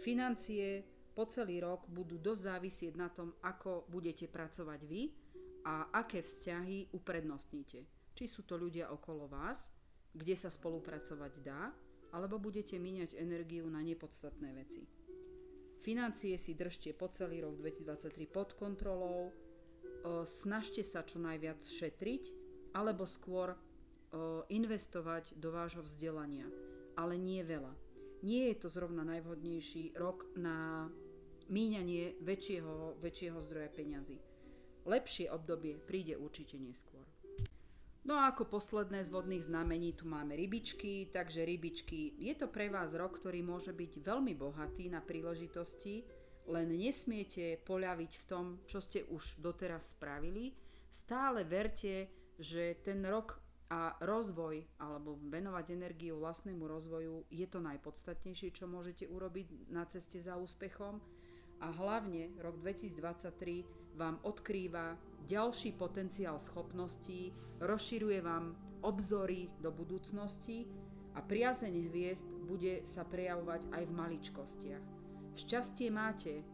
Financie 0.00 0.82
po 1.14 1.28
celý 1.28 1.62
rok 1.62 1.86
budú 1.86 2.18
dosť 2.18 2.42
závisieť 2.42 2.94
na 2.98 3.12
tom, 3.12 3.36
ako 3.44 3.86
budete 3.86 4.26
pracovať 4.26 4.80
vy 4.88 5.12
a 5.68 5.92
aké 5.94 6.24
vzťahy 6.24 6.90
uprednostníte. 6.96 7.86
Či 8.16 8.24
sú 8.26 8.42
to 8.42 8.58
ľudia 8.58 8.90
okolo 8.90 9.30
vás, 9.30 9.70
kde 10.10 10.34
sa 10.34 10.50
spolupracovať 10.50 11.32
dá, 11.44 11.70
alebo 12.14 12.38
budete 12.38 12.78
míňať 12.78 13.18
energiu 13.18 13.66
na 13.66 13.82
nepodstatné 13.82 14.54
veci. 14.54 14.86
Financie 15.82 16.38
si 16.38 16.54
držte 16.56 16.96
po 16.96 17.10
celý 17.10 17.44
rok 17.44 17.60
2023 17.60 18.24
pod 18.30 18.56
kontrolou, 18.56 19.34
snažte 20.24 20.80
sa 20.86 21.04
čo 21.04 21.20
najviac 21.20 21.60
šetriť, 21.60 22.24
alebo 22.72 23.04
skôr 23.04 23.52
investovať 24.48 25.34
do 25.38 25.50
vášho 25.50 25.82
vzdelania, 25.82 26.46
ale 26.94 27.18
nie 27.18 27.42
veľa. 27.42 27.72
Nie 28.24 28.54
je 28.54 28.56
to 28.64 28.68
zrovna 28.72 29.04
najvhodnejší 29.04 29.98
rok 30.00 30.24
na 30.38 30.88
míňanie 31.52 32.16
väčšieho, 32.24 32.96
väčšieho 33.04 33.38
zdroja 33.44 33.68
peňazí. 33.68 34.16
Lepšie 34.84 35.28
obdobie 35.32 35.76
príde 35.80 36.16
určite 36.16 36.56
neskôr. 36.56 37.04
No 38.04 38.20
a 38.20 38.28
ako 38.28 38.60
posledné 38.60 39.00
z 39.00 39.08
vodných 39.08 39.48
znamení 39.48 39.96
tu 39.96 40.04
máme 40.04 40.36
rybičky, 40.36 41.08
takže 41.08 41.48
rybičky, 41.48 42.12
je 42.20 42.36
to 42.36 42.52
pre 42.52 42.68
vás 42.68 42.92
rok, 42.92 43.16
ktorý 43.16 43.40
môže 43.40 43.72
byť 43.72 44.04
veľmi 44.04 44.36
bohatý 44.36 44.92
na 44.92 45.00
príležitosti, 45.00 46.04
len 46.44 46.76
nesmiete 46.76 47.56
poľaviť 47.64 48.12
v 48.20 48.24
tom, 48.28 48.44
čo 48.68 48.84
ste 48.84 49.08
už 49.08 49.40
doteraz 49.40 49.96
spravili. 49.96 50.52
Stále 50.92 51.48
verte, 51.48 52.12
že 52.36 52.76
ten 52.84 53.00
rok 53.08 53.40
a 53.72 53.96
rozvoj 54.04 54.60
alebo 54.76 55.16
venovať 55.32 55.66
energiu 55.72 56.20
vlastnému 56.20 56.68
rozvoju 56.68 57.24
je 57.32 57.46
to 57.48 57.64
najpodstatnejšie, 57.64 58.52
čo 58.52 58.68
môžete 58.68 59.08
urobiť 59.08 59.72
na 59.72 59.88
ceste 59.88 60.20
za 60.20 60.36
úspechom 60.36 61.00
a 61.64 61.72
hlavne 61.72 62.34
rok 62.44 62.60
2023 62.60 63.96
vám 63.96 64.20
odkrýva 64.26 64.98
ďalší 65.24 65.72
potenciál 65.78 66.36
schopností, 66.36 67.32
rozširuje 67.62 68.20
vám 68.20 68.52
obzory 68.84 69.48
do 69.62 69.72
budúcnosti 69.72 70.68
a 71.14 71.22
priazeň 71.22 71.88
hviezd 71.88 72.28
bude 72.44 72.82
sa 72.84 73.06
prejavovať 73.06 73.70
aj 73.70 73.82
v 73.86 73.92
maličkostiach. 73.96 74.84
Šťastie 75.34 75.88
máte 75.88 76.42
e, 76.42 76.44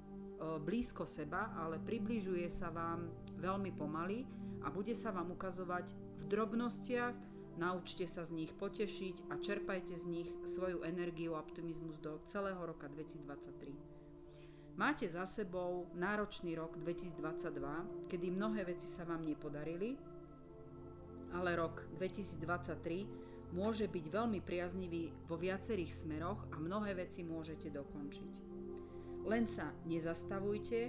blízko 0.62 1.08
seba, 1.08 1.50
ale 1.58 1.80
približuje 1.80 2.46
sa 2.46 2.70
vám 2.70 3.08
veľmi 3.40 3.72
pomaly 3.74 4.22
a 4.62 4.68
bude 4.68 4.92
sa 4.92 5.10
vám 5.10 5.32
ukazovať 5.32 5.96
v 6.20 6.24
drobnostiach, 6.28 7.16
naučte 7.56 8.04
sa 8.04 8.22
z 8.22 8.36
nich 8.36 8.52
potešiť 8.52 9.32
a 9.32 9.40
čerpajte 9.40 9.96
z 9.96 10.04
nich 10.04 10.28
svoju 10.44 10.84
energiu 10.84 11.34
a 11.34 11.40
optimizmus 11.40 11.96
do 11.98 12.20
celého 12.28 12.60
roka 12.60 12.88
2023. 12.92 13.72
Máte 14.76 15.08
za 15.08 15.26
sebou 15.26 15.88
náročný 15.96 16.56
rok 16.56 16.76
2022, 16.80 18.08
kedy 18.08 18.26
mnohé 18.32 18.64
veci 18.64 18.88
sa 18.88 19.04
vám 19.04 19.24
nepodarili, 19.24 19.96
ale 21.36 21.56
rok 21.56 21.84
2023 22.00 23.52
môže 23.52 23.90
byť 23.90 24.04
veľmi 24.08 24.40
priaznivý 24.40 25.10
vo 25.26 25.36
viacerých 25.36 25.92
smeroch 25.92 26.46
a 26.54 26.56
mnohé 26.56 26.94
veci 26.96 27.26
môžete 27.26 27.68
dokončiť. 27.68 28.32
Len 29.26 29.44
sa 29.44 29.74
nezastavujte 29.84 30.80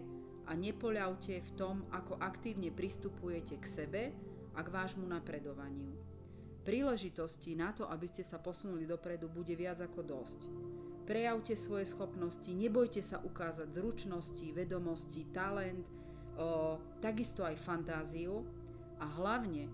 a 0.47 0.51
nepoľavte 0.55 1.41
v 1.41 1.51
tom, 1.57 1.83
ako 1.91 2.15
aktívne 2.21 2.71
pristupujete 2.71 3.59
k 3.59 3.65
sebe 3.65 4.03
a 4.55 4.59
k 4.63 4.73
vášmu 4.73 5.07
napredovaniu. 5.07 5.95
Príležitosti 6.61 7.57
na 7.57 7.73
to, 7.73 7.89
aby 7.89 8.05
ste 8.05 8.21
sa 8.21 8.37
posunuli 8.37 8.85
dopredu, 8.85 9.25
bude 9.25 9.57
viac 9.57 9.81
ako 9.81 10.01
dosť. 10.05 10.39
Prejavte 11.09 11.57
svoje 11.57 11.89
schopnosti, 11.89 12.47
nebojte 12.53 13.01
sa 13.01 13.17
ukázať 13.17 13.73
zručnosti, 13.73 14.45
vedomosti, 14.53 15.25
talent, 15.33 15.81
o, 16.37 16.77
takisto 17.01 17.41
aj 17.41 17.57
fantáziu 17.57 18.45
a 19.01 19.09
hlavne 19.09 19.65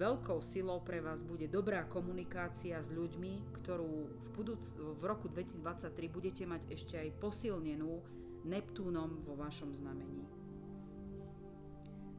veľkou 0.00 0.40
silou 0.40 0.80
pre 0.80 1.04
vás 1.04 1.20
bude 1.20 1.46
dobrá 1.46 1.84
komunikácia 1.84 2.80
s 2.80 2.88
ľuďmi, 2.88 3.60
ktorú 3.60 3.92
v, 4.08 4.28
budúc- 4.32 4.74
v 4.80 5.02
roku 5.04 5.28
2023 5.28 6.08
budete 6.08 6.42
mať 6.48 6.64
ešte 6.72 6.96
aj 6.96 7.20
posilnenú 7.20 8.00
Neptúnom 8.42 9.22
vo 9.22 9.38
vašom 9.38 9.70
znamení. 9.70 10.26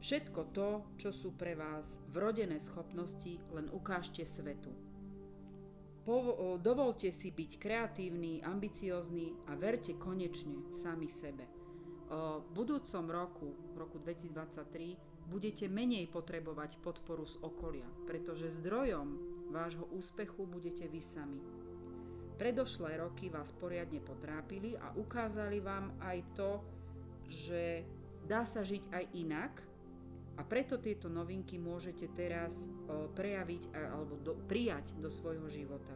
Všetko 0.04 0.52
to, 0.52 0.84
čo 1.00 1.16
sú 1.16 1.32
pre 1.32 1.56
vás 1.56 1.96
vrodené 2.12 2.60
schopnosti, 2.60 3.40
len 3.56 3.72
ukážte 3.72 4.20
svetu. 4.20 4.68
Po, 6.04 6.36
dovolte 6.60 7.08
si 7.08 7.32
byť 7.32 7.56
kreatívny, 7.56 8.44
ambiciózny 8.44 9.32
a 9.48 9.56
verte 9.56 9.96
konečne 9.96 10.60
sami 10.76 11.08
sebe. 11.08 11.48
V 12.12 12.44
budúcom 12.52 13.08
roku, 13.08 13.48
roku 13.72 13.96
2023, 13.96 15.24
budete 15.32 15.72
menej 15.72 16.12
potrebovať 16.12 16.84
podporu 16.84 17.24
z 17.24 17.40
okolia, 17.40 17.88
pretože 18.04 18.60
zdrojom 18.60 19.16
vášho 19.56 19.88
úspechu 19.88 20.44
budete 20.44 20.84
vy 20.84 21.00
sami. 21.00 21.40
Predošlé 22.36 23.00
roky 23.00 23.32
vás 23.32 23.56
poriadne 23.56 24.04
potrápili 24.04 24.76
a 24.76 24.92
ukázali 25.00 25.64
vám 25.64 25.96
aj 26.04 26.18
to, 26.36 26.60
že 27.24 27.88
dá 28.28 28.44
sa 28.44 28.60
žiť 28.60 28.92
aj 28.92 29.04
inak 29.16 29.72
a 30.34 30.42
preto 30.42 30.82
tieto 30.82 31.06
novinky 31.06 31.56
môžete 31.62 32.10
teraz 32.14 32.66
prejaviť 33.14 33.70
alebo 33.74 34.18
do, 34.18 34.34
prijať 34.50 34.98
do 34.98 35.06
svojho 35.06 35.46
života. 35.46 35.94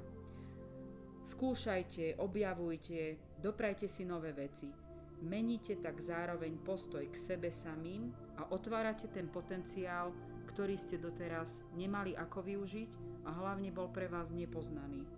Skúšajte, 1.28 2.16
objavujte, 2.22 3.18
doprajte 3.42 3.84
si 3.84 4.06
nové 4.06 4.32
veci. 4.32 4.70
Meníte 5.18 5.76
tak 5.82 5.98
zároveň 5.98 6.56
postoj 6.62 7.02
k 7.10 7.16
sebe 7.18 7.50
samým 7.50 8.14
a 8.38 8.46
otvárate 8.54 9.10
ten 9.10 9.26
potenciál, 9.26 10.14
ktorý 10.46 10.78
ste 10.78 10.96
doteraz 10.96 11.66
nemali 11.74 12.14
ako 12.14 12.38
využiť 12.46 12.90
a 13.26 13.34
hlavne 13.34 13.74
bol 13.74 13.90
pre 13.90 14.06
vás 14.06 14.30
nepoznaný. 14.30 15.17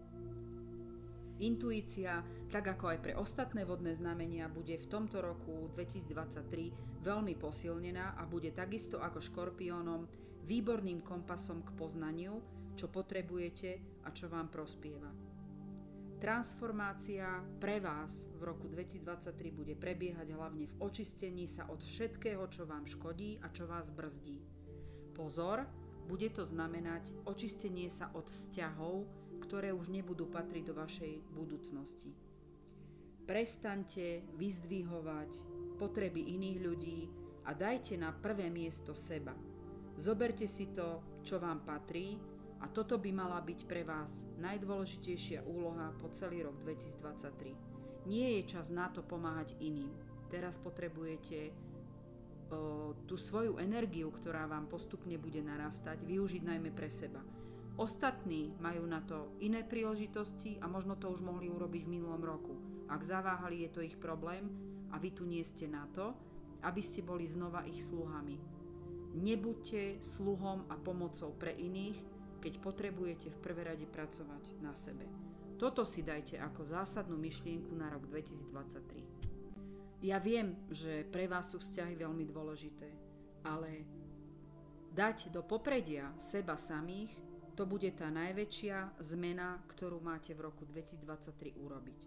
Intuícia, 1.40 2.20
tak 2.53 2.68
ako 2.76 2.92
aj 2.92 2.98
pre 3.00 3.12
ostatné 3.16 3.64
vodné 3.64 3.96
znamenia, 3.96 4.53
bude 4.53 4.76
v 4.76 4.87
tomto 4.92 5.24
roku 5.24 5.72
2023 5.72 7.00
veľmi 7.00 7.33
posilnená 7.40 8.20
a 8.20 8.29
bude 8.29 8.53
takisto 8.53 9.00
ako 9.00 9.24
škorpiónom 9.24 10.05
výborným 10.44 11.00
kompasom 11.00 11.64
k 11.64 11.72
poznaniu, 11.81 12.44
čo 12.76 12.92
potrebujete 12.92 13.81
a 14.05 14.12
čo 14.12 14.29
vám 14.29 14.53
prospieva. 14.53 15.09
Transformácia 16.20 17.40
pre 17.57 17.81
vás 17.81 18.29
v 18.37 18.44
roku 18.44 18.68
2023 18.68 19.33
bude 19.57 19.72
prebiehať 19.72 20.37
hlavne 20.37 20.68
v 20.68 20.74
očistení 20.85 21.48
sa 21.48 21.64
od 21.72 21.81
všetkého, 21.81 22.44
čo 22.53 22.68
vám 22.68 22.85
škodí 22.85 23.40
a 23.40 23.48
čo 23.48 23.64
vás 23.64 23.88
brzdí. 23.88 24.37
Pozor, 25.16 25.64
bude 26.05 26.29
to 26.29 26.44
znamenať 26.44 27.09
očistenie 27.24 27.88
sa 27.88 28.12
od 28.12 28.29
vzťahov, 28.29 29.09
ktoré 29.40 29.72
už 29.72 29.88
nebudú 29.88 30.29
patriť 30.29 30.64
do 30.68 30.74
vašej 30.76 31.24
budúcnosti. 31.33 32.12
Prestaňte 33.24 34.26
vyzdvihovať 34.37 35.31
potreby 35.81 36.37
iných 36.37 36.59
ľudí 36.61 37.00
a 37.48 37.57
dajte 37.57 37.96
na 37.96 38.12
prvé 38.12 38.53
miesto 38.53 38.92
seba. 38.92 39.33
Zoberte 39.96 40.44
si 40.44 40.68
to, 40.70 41.20
čo 41.24 41.40
vám 41.40 41.64
patrí 41.64 42.20
a 42.61 42.68
toto 42.68 43.00
by 43.00 43.11
mala 43.12 43.40
byť 43.40 43.61
pre 43.64 43.83
vás 43.85 44.29
najdôležitejšia 44.37 45.49
úloha 45.49 45.97
po 45.97 46.12
celý 46.12 46.45
rok 46.45 46.61
2023. 46.61 48.09
Nie 48.09 48.41
je 48.41 48.43
čas 48.49 48.68
na 48.68 48.93
to 48.93 49.01
pomáhať 49.01 49.57
iným. 49.61 49.93
Teraz 50.28 50.61
potrebujete 50.61 51.53
o, 52.53 52.93
tú 53.09 53.16
svoju 53.16 53.57
energiu, 53.61 54.12
ktorá 54.12 54.45
vám 54.45 54.68
postupne 54.68 55.16
bude 55.16 55.41
narastať, 55.41 56.05
využiť 56.05 56.43
najmä 56.45 56.70
pre 56.72 56.88
seba. 56.93 57.20
Ostatní 57.78 58.54
majú 58.58 58.86
na 58.86 59.02
to 59.04 59.34
iné 59.38 59.62
príležitosti 59.62 60.58
a 60.58 60.66
možno 60.66 60.98
to 60.98 61.10
už 61.12 61.22
mohli 61.22 61.46
urobiť 61.46 61.82
v 61.86 61.92
minulom 61.98 62.22
roku. 62.22 62.54
Ak 62.90 63.06
zaváhali, 63.06 63.62
je 63.66 63.70
to 63.70 63.80
ich 63.86 63.94
problém 63.94 64.50
a 64.90 64.98
vy 64.98 65.14
tu 65.14 65.22
nie 65.22 65.42
ste 65.46 65.70
na 65.70 65.86
to, 65.94 66.10
aby 66.66 66.82
ste 66.82 67.06
boli 67.06 67.24
znova 67.24 67.64
ich 67.64 67.80
sluhami. 67.80 68.36
Nebuďte 69.16 70.02
sluhom 70.02 70.66
a 70.70 70.74
pomocou 70.78 71.34
pre 71.34 71.54
iných, 71.54 71.98
keď 72.40 72.52
potrebujete 72.62 73.28
v 73.30 73.38
prvé 73.42 73.62
rade 73.74 73.86
pracovať 73.86 74.58
na 74.62 74.72
sebe. 74.74 75.06
Toto 75.60 75.84
si 75.84 76.00
dajte 76.00 76.40
ako 76.40 76.64
zásadnú 76.64 77.20
myšlienku 77.20 77.76
na 77.76 77.92
rok 77.92 78.08
2023. 78.08 80.00
Ja 80.00 80.16
viem, 80.16 80.56
že 80.72 81.04
pre 81.04 81.28
vás 81.28 81.52
sú 81.52 81.60
vzťahy 81.60 82.00
veľmi 82.00 82.24
dôležité, 82.24 82.88
ale 83.44 83.84
dať 84.96 85.28
do 85.28 85.44
popredia 85.44 86.08
seba 86.16 86.56
samých, 86.56 87.12
To 87.61 87.68
bude 87.68 87.92
tá 87.92 88.08
najväčšia 88.08 89.04
zmena, 89.04 89.61
ktorú 89.68 90.00
máte 90.00 90.32
v 90.32 90.48
roku 90.48 90.64
2023 90.64 91.61
urobiť. 91.61 92.00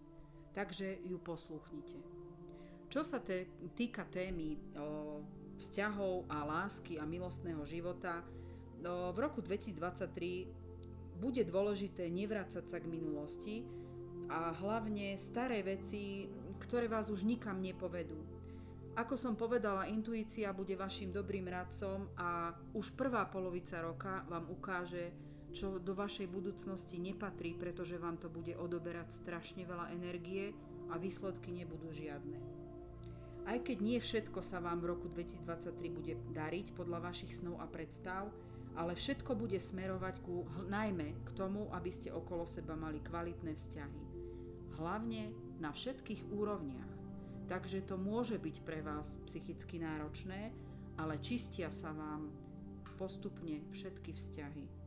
Takže 0.49 1.05
ju 1.05 1.21
posluchnite. 1.21 2.01
Čo 2.89 3.05
sa 3.05 3.21
te, 3.21 3.45
týka 3.77 4.01
témy 4.09 4.57
o, 4.57 5.21
vzťahov 5.61 6.25
a 6.25 6.41
lásky 6.41 6.97
a 6.97 7.05
milostného 7.05 7.61
života, 7.69 8.25
o, 8.81 9.13
v 9.13 9.17
roku 9.21 9.45
2023 9.45 11.21
bude 11.21 11.45
dôležité 11.45 12.09
nevrácať 12.09 12.65
sa 12.65 12.81
k 12.81 12.89
minulosti 12.89 13.61
a 14.33 14.57
hlavne 14.57 15.13
staré 15.21 15.61
veci, 15.61 16.33
ktoré 16.65 16.89
vás 16.89 17.13
už 17.13 17.29
nikam 17.29 17.61
nepovedú. 17.61 18.17
Ako 18.97 19.21
som 19.21 19.37
povedala, 19.37 19.85
intuícia 19.85 20.49
bude 20.49 20.73
vašim 20.73 21.13
dobrým 21.13 21.45
radcom 21.45 22.09
a 22.17 22.57
už 22.73 22.97
prvá 22.97 23.29
polovica 23.29 23.85
roka 23.85 24.25
vám 24.25 24.49
ukáže, 24.49 25.32
čo 25.53 25.77
do 25.77 25.93
vašej 25.93 26.27
budúcnosti 26.27 26.97
nepatrí, 26.97 27.53
pretože 27.53 28.01
vám 28.01 28.17
to 28.17 28.27
bude 28.27 28.57
odoberať 28.57 29.13
strašne 29.13 29.63
veľa 29.63 29.93
energie 29.93 30.51
a 30.89 30.97
výsledky 30.97 31.53
nebudú 31.53 31.93
žiadne. 31.93 32.41
Aj 33.43 33.59
keď 33.59 33.77
nie 33.83 33.99
všetko 33.99 34.39
sa 34.39 34.63
vám 34.63 34.81
v 34.81 34.89
roku 34.95 35.07
2023 35.11 35.77
bude 35.93 36.13
dariť 36.31 36.73
podľa 36.73 37.11
vašich 37.11 37.31
snov 37.37 37.59
a 37.59 37.67
predstav, 37.67 38.31
ale 38.73 38.97
všetko 38.97 39.37
bude 39.37 39.59
smerovať 39.59 40.25
ku, 40.25 40.47
najmä 40.65 41.13
k 41.27 41.29
tomu, 41.37 41.69
aby 41.75 41.91
ste 41.93 42.09
okolo 42.09 42.47
seba 42.49 42.73
mali 42.73 43.03
kvalitné 43.03 43.53
vzťahy. 43.53 44.01
Hlavne 44.81 45.29
na 45.61 45.69
všetkých 45.69 46.33
úrovniach. 46.33 46.91
Takže 47.45 47.85
to 47.85 47.99
môže 47.99 48.39
byť 48.39 48.63
pre 48.63 48.81
vás 48.81 49.19
psychicky 49.29 49.77
náročné, 49.77 50.49
ale 50.97 51.19
čistia 51.21 51.69
sa 51.69 51.91
vám 51.93 52.31
postupne 52.97 53.61
všetky 53.75 54.15
vzťahy. 54.15 54.82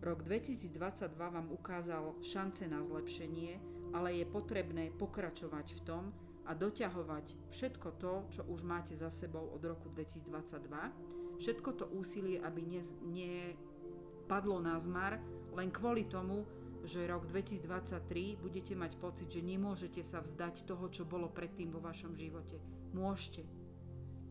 Rok 0.00 0.24
2022 0.24 1.12
vám 1.12 1.52
ukázal 1.52 2.16
šance 2.24 2.64
na 2.64 2.80
zlepšenie, 2.80 3.60
ale 3.92 4.16
je 4.16 4.24
potrebné 4.24 4.88
pokračovať 4.96 5.76
v 5.76 5.80
tom 5.84 6.04
a 6.48 6.56
doťahovať 6.56 7.52
všetko 7.52 7.88
to, 8.00 8.24
čo 8.32 8.42
už 8.48 8.64
máte 8.64 8.96
za 8.96 9.12
sebou 9.12 9.52
od 9.52 9.60
roku 9.60 9.92
2022, 9.92 11.36
všetko 11.36 11.70
to 11.76 11.84
úsilie, 11.92 12.40
aby 12.40 12.80
nepadlo 13.12 14.56
ne 14.64 14.72
na 14.72 14.80
zmar, 14.80 15.20
len 15.52 15.68
kvôli 15.68 16.08
tomu, 16.08 16.48
že 16.80 17.04
rok 17.04 17.28
2023 17.28 18.40
budete 18.40 18.72
mať 18.72 18.96
pocit, 18.96 19.28
že 19.28 19.44
nemôžete 19.44 20.00
sa 20.00 20.24
vzdať 20.24 20.64
toho, 20.64 20.88
čo 20.88 21.04
bolo 21.04 21.28
predtým 21.28 21.68
vo 21.68 21.84
vašom 21.84 22.16
živote. 22.16 22.56
Môžete. 22.96 23.44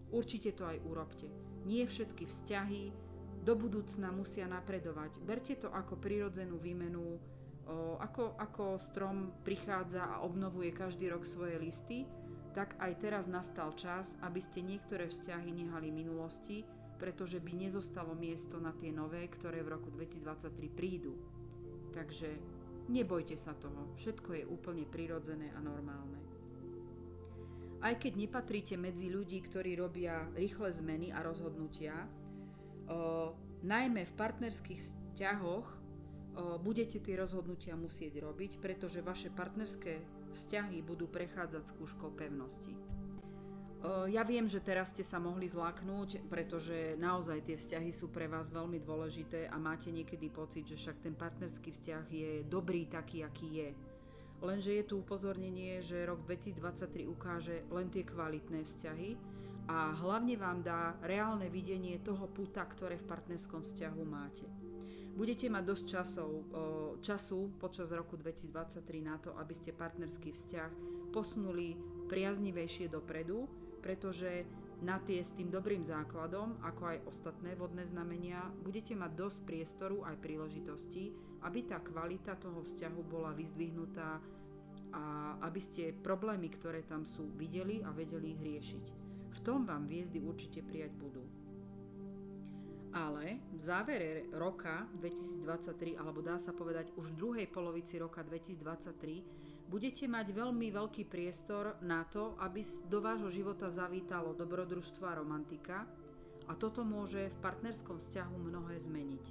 Určite 0.10 0.58
to 0.58 0.66
aj 0.66 0.82
urobte. 0.82 1.30
Nie 1.70 1.86
všetky 1.86 2.26
vzťahy, 2.26 2.90
do 3.44 3.54
budúcna 3.56 4.12
musia 4.12 4.46
napredovať. 4.46 5.20
Berte 5.24 5.56
to 5.56 5.72
ako 5.72 5.96
prirodzenú 5.96 6.60
výmenu, 6.60 7.18
ako, 8.02 8.36
ako 8.36 8.82
strom 8.82 9.32
prichádza 9.46 10.02
a 10.02 10.22
obnovuje 10.26 10.74
každý 10.74 11.14
rok 11.14 11.24
svoje 11.24 11.62
listy, 11.62 12.10
tak 12.52 12.74
aj 12.82 12.98
teraz 12.98 13.26
nastal 13.30 13.72
čas, 13.78 14.18
aby 14.26 14.42
ste 14.42 14.66
niektoré 14.66 15.06
vzťahy 15.06 15.54
nehali 15.54 15.94
minulosti, 15.94 16.66
pretože 16.98 17.40
by 17.40 17.54
nezostalo 17.56 18.18
miesto 18.18 18.58
na 18.60 18.74
tie 18.76 18.90
nové, 18.92 19.30
ktoré 19.30 19.64
v 19.64 19.78
roku 19.78 19.94
2023 19.94 20.68
prídu. 20.74 21.16
Takže 21.94 22.28
nebojte 22.90 23.38
sa 23.38 23.54
toho, 23.56 23.94
všetko 23.96 24.30
je 24.34 24.44
úplne 24.50 24.84
prirodzené 24.84 25.54
a 25.56 25.62
normálne. 25.62 26.20
Aj 27.80 27.96
keď 27.96 28.28
nepatríte 28.28 28.76
medzi 28.76 29.08
ľudí, 29.08 29.40
ktorí 29.40 29.80
robia 29.80 30.28
rýchle 30.36 30.68
zmeny 30.74 31.16
a 31.16 31.24
rozhodnutia, 31.24 31.96
najmä 33.62 34.02
v 34.10 34.14
partnerských 34.18 34.82
vzťahoch 34.82 35.68
budete 36.64 37.04
tie 37.04 37.16
rozhodnutia 37.20 37.76
musieť 37.76 38.24
robiť, 38.24 38.64
pretože 38.64 39.04
vaše 39.04 39.28
partnerské 39.30 40.00
vzťahy 40.32 40.80
budú 40.86 41.10
prechádzať 41.10 41.64
skúškou 41.74 42.16
pevnosti. 42.16 42.74
Ja 44.12 44.28
viem, 44.28 44.44
že 44.44 44.60
teraz 44.60 44.92
ste 44.92 45.08
sa 45.08 45.24
mohli 45.24 45.48
zlaknúť, 45.48 46.28
pretože 46.28 47.00
naozaj 47.00 47.48
tie 47.48 47.56
vzťahy 47.56 47.96
sú 47.96 48.12
pre 48.12 48.28
vás 48.28 48.52
veľmi 48.52 48.84
dôležité 48.84 49.48
a 49.48 49.56
máte 49.56 49.88
niekedy 49.88 50.28
pocit, 50.28 50.68
že 50.68 50.76
však 50.76 51.00
ten 51.00 51.16
partnerský 51.16 51.72
vzťah 51.72 52.06
je 52.12 52.32
dobrý 52.44 52.92
taký, 52.92 53.24
aký 53.24 53.48
je. 53.56 53.70
Lenže 54.44 54.76
je 54.76 54.84
tu 54.84 55.00
upozornenie, 55.00 55.80
že 55.80 56.04
rok 56.04 56.24
2023 56.28 57.08
ukáže 57.08 57.64
len 57.72 57.88
tie 57.88 58.04
kvalitné 58.04 58.68
vzťahy 58.68 59.16
a 59.70 59.94
hlavne 60.02 60.34
vám 60.34 60.66
dá 60.66 60.98
reálne 61.06 61.46
videnie 61.46 62.02
toho 62.02 62.26
puta, 62.26 62.66
ktoré 62.66 62.98
v 62.98 63.06
partnerskom 63.06 63.62
vzťahu 63.62 64.02
máte. 64.02 64.50
Budete 65.14 65.46
mať 65.46 65.64
dosť 65.68 65.86
časov, 65.86 66.30
času 67.06 67.54
počas 67.62 67.94
roku 67.94 68.18
2023 68.18 68.82
na 69.06 69.22
to, 69.22 69.38
aby 69.38 69.54
ste 69.54 69.70
partnerský 69.76 70.34
vzťah 70.34 70.72
posunuli 71.14 71.78
priaznivejšie 72.10 72.90
dopredu, 72.90 73.46
pretože 73.84 74.48
na 74.80 74.98
tie 75.04 75.20
s 75.20 75.36
tým 75.36 75.52
dobrým 75.52 75.84
základom, 75.84 76.58
ako 76.64 76.96
aj 76.96 76.98
ostatné 77.06 77.54
vodné 77.54 77.84
znamenia, 77.84 78.48
budete 78.64 78.96
mať 78.96 79.12
dosť 79.12 79.40
priestoru 79.44 80.08
aj 80.08 80.24
príležitosti, 80.24 81.12
aby 81.46 81.68
tá 81.68 81.84
kvalita 81.84 82.40
toho 82.40 82.64
vzťahu 82.64 83.02
bola 83.06 83.36
vyzdvihnutá 83.36 84.24
a 84.90 85.04
aby 85.46 85.62
ste 85.62 85.94
problémy, 85.94 86.50
ktoré 86.50 86.82
tam 86.88 87.06
sú, 87.06 87.30
videli 87.38 87.84
a 87.86 87.94
vedeli 87.94 88.34
ich 88.34 88.42
riešiť. 88.42 88.99
V 89.30 89.40
tom 89.46 89.66
vám 89.66 89.86
hviezdy 89.86 90.20
určite 90.22 90.66
prijať 90.66 90.94
budú. 90.98 91.22
Ale 92.90 93.38
v 93.54 93.62
závere 93.62 94.26
roka 94.34 94.90
2023, 94.98 95.94
alebo 96.02 96.26
dá 96.26 96.42
sa 96.42 96.50
povedať 96.50 96.90
už 96.98 97.14
v 97.14 97.18
druhej 97.22 97.48
polovici 97.48 98.02
roka 98.02 98.26
2023, 98.26 99.70
budete 99.70 100.10
mať 100.10 100.34
veľmi 100.34 100.74
veľký 100.74 101.06
priestor 101.06 101.78
na 101.86 102.02
to, 102.10 102.34
aby 102.42 102.66
do 102.90 102.98
vášho 102.98 103.30
života 103.30 103.70
zavítalo 103.70 104.34
dobrodružstvo 104.34 105.06
a 105.06 105.22
romantika 105.22 105.86
a 106.50 106.58
toto 106.58 106.82
môže 106.82 107.30
v 107.30 107.42
partnerskom 107.46 108.02
vzťahu 108.02 108.36
mnohé 108.50 108.82
zmeniť. 108.82 109.26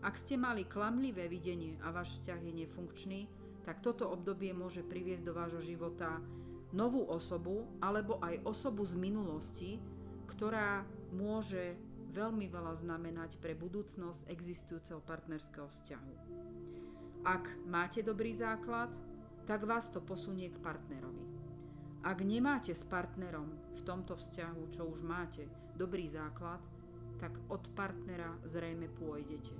Ak 0.00 0.16
ste 0.16 0.40
mali 0.40 0.64
klamlivé 0.64 1.28
videnie 1.28 1.76
a 1.84 1.92
váš 1.92 2.16
vzťah 2.16 2.40
je 2.40 2.52
nefunkčný, 2.64 3.20
tak 3.68 3.84
toto 3.84 4.08
obdobie 4.08 4.56
môže 4.56 4.80
priviesť 4.80 5.26
do 5.26 5.36
vášho 5.36 5.60
života 5.60 6.16
novú 6.76 7.08
osobu 7.08 7.64
alebo 7.80 8.20
aj 8.20 8.44
osobu 8.44 8.84
z 8.84 9.00
minulosti, 9.00 9.80
ktorá 10.28 10.84
môže 11.16 11.72
veľmi 12.12 12.52
veľa 12.52 12.76
znamenať 12.76 13.40
pre 13.40 13.56
budúcnosť 13.56 14.28
existujúceho 14.28 15.00
partnerského 15.00 15.64
vzťahu. 15.72 16.12
Ak 17.24 17.48
máte 17.64 18.04
dobrý 18.04 18.36
základ, 18.36 18.92
tak 19.48 19.64
vás 19.64 19.88
to 19.88 20.04
posunie 20.04 20.52
k 20.52 20.60
partnerovi. 20.60 21.24
Ak 22.04 22.22
nemáte 22.22 22.76
s 22.76 22.84
partnerom 22.86 23.50
v 23.74 23.80
tomto 23.82 24.14
vzťahu, 24.14 24.62
čo 24.70 24.86
už 24.86 25.02
máte, 25.02 25.48
dobrý 25.74 26.06
základ, 26.06 26.60
tak 27.16 27.34
od 27.48 27.64
partnera 27.72 28.36
zrejme 28.44 28.86
pôjdete. 29.00 29.56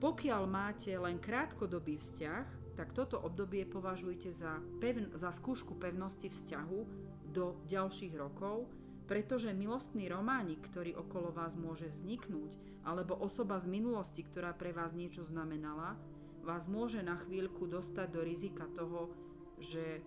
Pokiaľ 0.00 0.42
máte 0.48 0.90
len 0.96 1.20
krátkodobý 1.20 2.00
vzťah, 2.00 2.69
tak 2.80 2.96
toto 2.96 3.20
obdobie 3.20 3.68
považujte 3.68 4.32
za, 4.32 4.56
pevn- 4.80 5.12
za 5.12 5.28
skúšku 5.36 5.76
pevnosti 5.76 6.32
vzťahu 6.32 6.80
do 7.28 7.60
ďalších 7.68 8.16
rokov, 8.16 8.72
pretože 9.04 9.52
milostný 9.52 10.08
románik, 10.08 10.64
ktorý 10.64 10.96
okolo 10.96 11.28
vás 11.28 11.60
môže 11.60 11.92
vzniknúť, 11.92 12.56
alebo 12.88 13.20
osoba 13.20 13.60
z 13.60 13.68
minulosti, 13.68 14.24
ktorá 14.24 14.56
pre 14.56 14.72
vás 14.72 14.96
niečo 14.96 15.28
znamenala, 15.28 16.00
vás 16.40 16.72
môže 16.72 17.04
na 17.04 17.20
chvíľku 17.20 17.68
dostať 17.68 18.08
do 18.16 18.24
rizika 18.24 18.64
toho, 18.72 19.12
že 19.60 20.00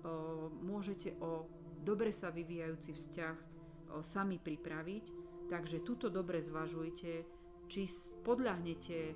o, 0.00 0.48
môžete 0.64 1.20
o 1.20 1.44
dobre 1.84 2.08
sa 2.08 2.32
vyvíjajúci 2.32 2.96
vzťah 2.96 3.36
o, 3.36 3.44
sami 4.00 4.40
pripraviť, 4.40 5.04
takže 5.52 5.84
tuto 5.84 6.08
dobre 6.08 6.40
zvažujte, 6.40 7.28
či 7.68 7.84
podľahnete 8.24 9.12
o, 9.12 9.14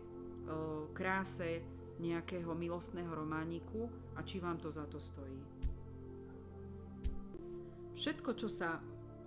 kráse 0.92 1.77
nejakého 1.98 2.54
milostného 2.54 3.10
romániku 3.10 3.90
a 4.14 4.22
či 4.22 4.38
vám 4.38 4.58
to 4.62 4.70
za 4.70 4.86
to 4.86 5.02
stojí. 5.02 5.38
Všetko, 7.98 8.30
čo 8.38 8.46
sa 8.46 8.78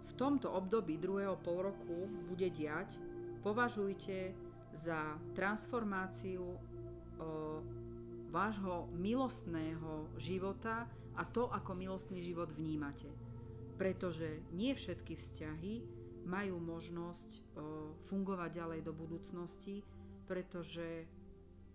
v 0.07 0.13
tomto 0.15 0.47
období 0.47 0.95
druhého 0.95 1.35
pol 1.43 1.71
roku 1.71 2.07
bude 2.31 2.47
diať, 2.47 2.95
považujte 3.43 4.31
za 4.71 5.19
transformáciu 5.35 6.43
o, 6.43 6.57
vášho 8.31 8.87
milostného 8.95 10.07
života 10.15 10.87
a 11.19 11.27
to, 11.27 11.51
ako 11.51 11.75
milostný 11.75 12.23
život 12.23 12.55
vnímate. 12.55 13.11
Pretože 13.75 14.39
nie 14.55 14.71
všetky 14.71 15.19
vzťahy 15.19 15.73
majú 16.23 16.55
možnosť 16.63 17.29
o, 17.35 17.39
fungovať 18.07 18.49
ďalej 18.55 18.79
do 18.87 18.93
budúcnosti, 18.95 19.83
pretože 20.31 21.03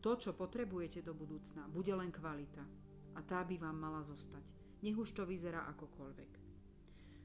to, 0.06 0.14
čo 0.14 0.38
potrebujete 0.38 1.02
do 1.02 1.18
budúcna, 1.18 1.66
bude 1.66 1.90
len 1.90 2.14
kvalita. 2.14 2.62
A 3.18 3.20
tá 3.26 3.42
by 3.42 3.58
vám 3.58 3.74
mala 3.74 4.06
zostať. 4.06 4.46
Nech 4.86 4.94
už 4.94 5.10
to 5.18 5.26
vyzerá 5.26 5.66
akokoľvek. 5.74 6.32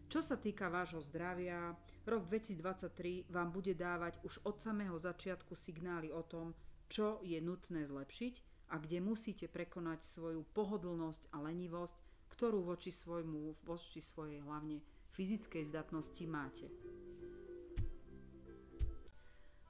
Čo 0.10 0.26
sa 0.26 0.42
týka 0.42 0.66
vášho 0.66 1.06
zdravia, 1.06 1.78
rok 2.10 2.26
2023 2.26 3.30
vám 3.30 3.54
bude 3.54 3.78
dávať 3.78 4.18
už 4.26 4.42
od 4.50 4.58
samého 4.58 4.98
začiatku 4.98 5.54
signály 5.54 6.10
o 6.10 6.26
tom, 6.26 6.58
čo 6.90 7.22
je 7.22 7.38
nutné 7.38 7.86
zlepšiť 7.86 8.66
a 8.74 8.82
kde 8.82 8.98
musíte 8.98 9.46
prekonať 9.46 10.02
svoju 10.02 10.42
pohodlnosť 10.50 11.30
a 11.38 11.38
lenivosť, 11.38 12.02
ktorú 12.34 12.66
voči, 12.66 12.90
svojmu, 12.90 13.62
voči 13.62 14.02
svojej 14.02 14.42
hlavne 14.42 14.82
fyzickej 15.14 15.70
zdatnosti 15.70 16.24
máte. 16.26 16.66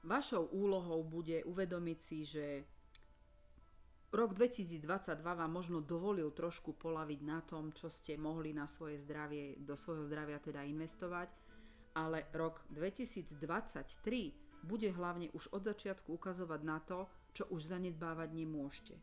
Vašou 0.00 0.48
úlohou 0.48 1.04
bude 1.04 1.44
uvedomiť 1.44 1.98
si, 2.00 2.18
že 2.24 2.46
Rok 4.12 4.36
2022 4.36 5.24
vám 5.24 5.48
možno 5.48 5.80
dovolil 5.80 6.28
trošku 6.36 6.76
polaviť 6.76 7.20
na 7.24 7.40
tom, 7.40 7.72
čo 7.72 7.88
ste 7.88 8.20
mohli 8.20 8.52
na 8.52 8.68
svoje 8.68 9.00
zdravie, 9.00 9.56
do 9.56 9.72
svojho 9.72 10.04
zdravia 10.04 10.36
teda 10.36 10.68
investovať, 10.68 11.32
ale 11.96 12.28
rok 12.36 12.60
2023 12.76 13.32
bude 14.68 14.92
hlavne 14.92 15.32
už 15.32 15.56
od 15.56 15.64
začiatku 15.64 16.12
ukazovať 16.12 16.60
na 16.60 16.76
to, 16.84 17.08
čo 17.32 17.48
už 17.48 17.72
zanedbávať 17.72 18.36
nemôžete. 18.36 19.00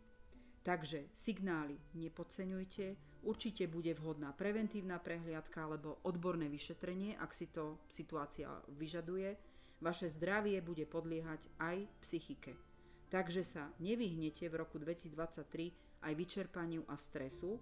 Takže 0.62 1.10
signály 1.10 1.82
nepodceňujte, 1.98 2.94
určite 3.26 3.66
bude 3.66 3.90
vhodná 3.98 4.30
preventívna 4.38 5.02
prehliadka 5.02 5.66
alebo 5.66 6.06
odborné 6.06 6.46
vyšetrenie, 6.54 7.18
ak 7.18 7.34
si 7.34 7.50
to 7.50 7.82
situácia 7.90 8.46
vyžaduje. 8.78 9.34
Vaše 9.82 10.06
zdravie 10.06 10.62
bude 10.62 10.86
podliehať 10.86 11.50
aj 11.58 11.90
psychike 12.06 12.69
takže 13.10 13.42
sa 13.44 13.70
nevyhnete 13.82 14.46
v 14.48 14.56
roku 14.56 14.78
2023 14.78 16.06
aj 16.06 16.14
vyčerpaniu 16.16 16.86
a 16.88 16.96
stresu. 16.96 17.60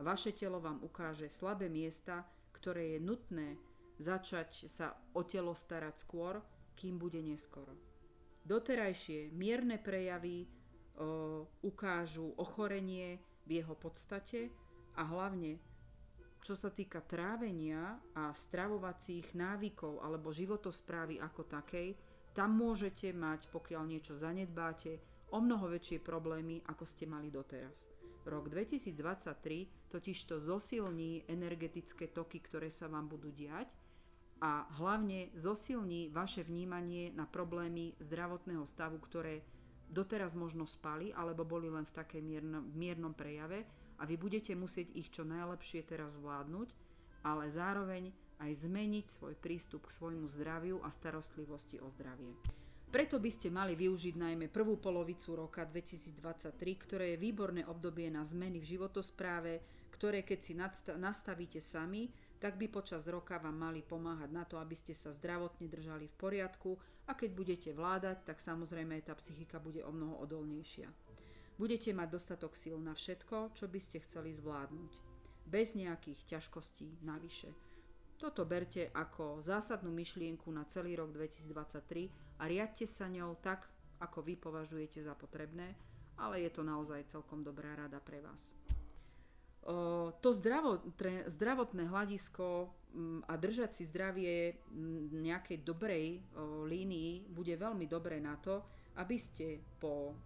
Vaše 0.00 0.32
telo 0.32 0.60
vám 0.60 0.80
ukáže 0.80 1.28
slabé 1.28 1.68
miesta, 1.68 2.24
ktoré 2.54 2.96
je 2.96 3.00
nutné 3.00 3.48
začať 4.00 4.68
sa 4.68 4.96
o 5.12 5.20
telo 5.24 5.52
starať 5.52 6.00
skôr, 6.00 6.40
kým 6.72 6.96
bude 6.96 7.20
neskoro. 7.20 7.76
Doterajšie 8.40 9.28
mierne 9.36 9.76
prejavy 9.76 10.48
o, 10.96 11.44
ukážu 11.60 12.32
ochorenie 12.40 13.20
v 13.44 13.60
jeho 13.60 13.76
podstate 13.76 14.48
a 14.96 15.04
hlavne 15.04 15.60
čo 16.40 16.56
sa 16.56 16.72
týka 16.72 17.04
trávenia 17.04 18.00
a 18.16 18.32
stravovacích 18.32 19.36
návykov 19.36 20.00
alebo 20.00 20.32
životosprávy 20.32 21.20
ako 21.20 21.44
takej, 21.44 21.92
tam 22.32 22.56
môžete 22.56 23.10
mať, 23.10 23.50
pokiaľ 23.50 23.82
niečo 23.86 24.14
zanedbáte, 24.14 24.98
o 25.30 25.38
mnoho 25.38 25.70
väčšie 25.70 26.02
problémy, 26.02 26.62
ako 26.66 26.84
ste 26.86 27.06
mali 27.06 27.30
doteraz. 27.30 27.86
Rok 28.26 28.52
2023 28.52 29.90
totiž 29.90 30.18
to 30.28 30.36
zosilní 30.36 31.24
energetické 31.30 32.10
toky, 32.10 32.42
ktoré 32.44 32.68
sa 32.68 32.90
vám 32.90 33.08
budú 33.08 33.32
diať 33.32 33.72
a 34.44 34.68
hlavne 34.80 35.32
zosilní 35.36 36.12
vaše 36.12 36.44
vnímanie 36.44 37.12
na 37.16 37.24
problémy 37.24 37.96
zdravotného 38.00 38.64
stavu, 38.68 39.00
ktoré 39.00 39.40
doteraz 39.90 40.36
možno 40.36 40.68
spali 40.68 41.10
alebo 41.16 41.42
boli 41.48 41.66
len 41.66 41.84
v 41.84 41.96
takej 41.96 42.22
miernom, 42.22 42.64
miernom 42.76 43.12
prejave 43.16 43.66
a 44.00 44.06
vy 44.06 44.16
budete 44.16 44.52
musieť 44.54 44.92
ich 44.96 45.08
čo 45.12 45.26
najlepšie 45.26 45.84
teraz 45.84 46.16
zvládnuť, 46.16 46.68
ale 47.24 47.52
zároveň 47.52 48.12
aj 48.40 48.66
zmeniť 48.66 49.06
svoj 49.06 49.36
prístup 49.36 49.86
k 49.86 49.94
svojmu 49.94 50.26
zdraviu 50.26 50.80
a 50.80 50.88
starostlivosti 50.88 51.78
o 51.78 51.86
zdravie. 51.92 52.32
Preto 52.90 53.22
by 53.22 53.30
ste 53.30 53.54
mali 53.54 53.78
využiť 53.78 54.18
najmä 54.18 54.50
prvú 54.50 54.74
polovicu 54.82 55.38
roka 55.38 55.62
2023, 55.62 56.58
ktoré 56.58 57.14
je 57.14 57.22
výborné 57.22 57.62
obdobie 57.62 58.10
na 58.10 58.26
zmeny 58.26 58.58
v 58.58 58.66
životospráve, 58.74 59.62
ktoré 59.94 60.26
keď 60.26 60.38
si 60.42 60.58
nastavíte 60.98 61.62
sami, 61.62 62.10
tak 62.42 62.58
by 62.58 62.66
počas 62.66 63.06
roka 63.06 63.38
vám 63.38 63.54
mali 63.54 63.86
pomáhať 63.86 64.30
na 64.34 64.42
to, 64.42 64.58
aby 64.58 64.74
ste 64.74 64.90
sa 64.96 65.14
zdravotne 65.14 65.70
držali 65.70 66.10
v 66.10 66.18
poriadku 66.18 66.74
a 67.06 67.14
keď 67.14 67.30
budete 67.30 67.70
vládať, 67.70 68.26
tak 68.26 68.42
samozrejme 68.42 68.98
tá 69.06 69.14
psychika 69.14 69.62
bude 69.62 69.86
o 69.86 69.94
mnoho 69.94 70.18
odolnejšia. 70.26 70.90
Budete 71.62 71.94
mať 71.94 72.08
dostatok 72.10 72.58
síl 72.58 72.80
na 72.80 72.96
všetko, 72.96 73.54
čo 73.54 73.70
by 73.70 73.78
ste 73.78 74.02
chceli 74.02 74.34
zvládnuť. 74.34 74.92
Bez 75.46 75.78
nejakých 75.78 76.26
ťažkostí 76.26 77.04
navyše. 77.06 77.54
Toto 78.20 78.44
berte 78.44 78.92
ako 78.92 79.40
zásadnú 79.40 79.88
myšlienku 79.96 80.52
na 80.52 80.68
celý 80.68 80.92
rok 81.00 81.08
2023 81.16 82.36
a 82.36 82.44
riadte 82.44 82.84
sa 82.84 83.08
ňou 83.08 83.40
tak, 83.40 83.64
ako 83.96 84.20
vy 84.20 84.36
považujete 84.36 85.00
za 85.00 85.16
potrebné, 85.16 85.72
ale 86.20 86.44
je 86.44 86.52
to 86.52 86.60
naozaj 86.60 87.00
celkom 87.08 87.40
dobrá 87.40 87.72
rada 87.72 87.96
pre 87.96 88.20
vás. 88.20 88.52
To 90.20 90.28
zdravotné 91.28 91.88
hľadisko 91.88 92.68
mm, 92.92 93.28
a 93.28 93.32
držať 93.40 93.70
si 93.76 93.84
zdravie 93.88 94.56
mm, 94.68 95.16
nejakej 95.20 95.58
dobrej 95.64 96.20
línii 96.64 97.28
bude 97.28 97.56
veľmi 97.56 97.84
dobré 97.84 98.20
na 98.20 98.36
to, 98.40 98.64
aby 99.00 99.16
ste 99.20 99.60
po 99.80 100.16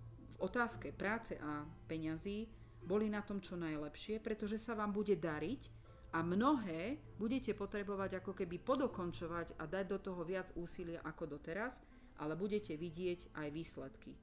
otázke 0.43 0.91
práce 0.95 1.35
a 1.39 1.67
peňazí 1.87 2.47
boli 2.83 3.11
na 3.11 3.23
tom 3.27 3.43
čo 3.43 3.59
najlepšie, 3.59 4.23
pretože 4.23 4.59
sa 4.59 4.79
vám 4.79 4.95
bude 4.95 5.19
dariť 5.19 5.74
a 6.15 6.23
mnohé 6.23 7.03
budete 7.19 7.59
potrebovať 7.59 8.23
ako 8.23 8.39
keby 8.39 8.62
podokončovať 8.62 9.59
a 9.59 9.67
dať 9.67 9.85
do 9.91 9.99
toho 9.99 10.23
viac 10.23 10.55
úsilia 10.55 11.03
ako 11.03 11.35
doteraz, 11.35 11.83
ale 12.23 12.39
budete 12.39 12.79
vidieť 12.79 13.35
aj 13.35 13.49
výsledky. 13.51 14.15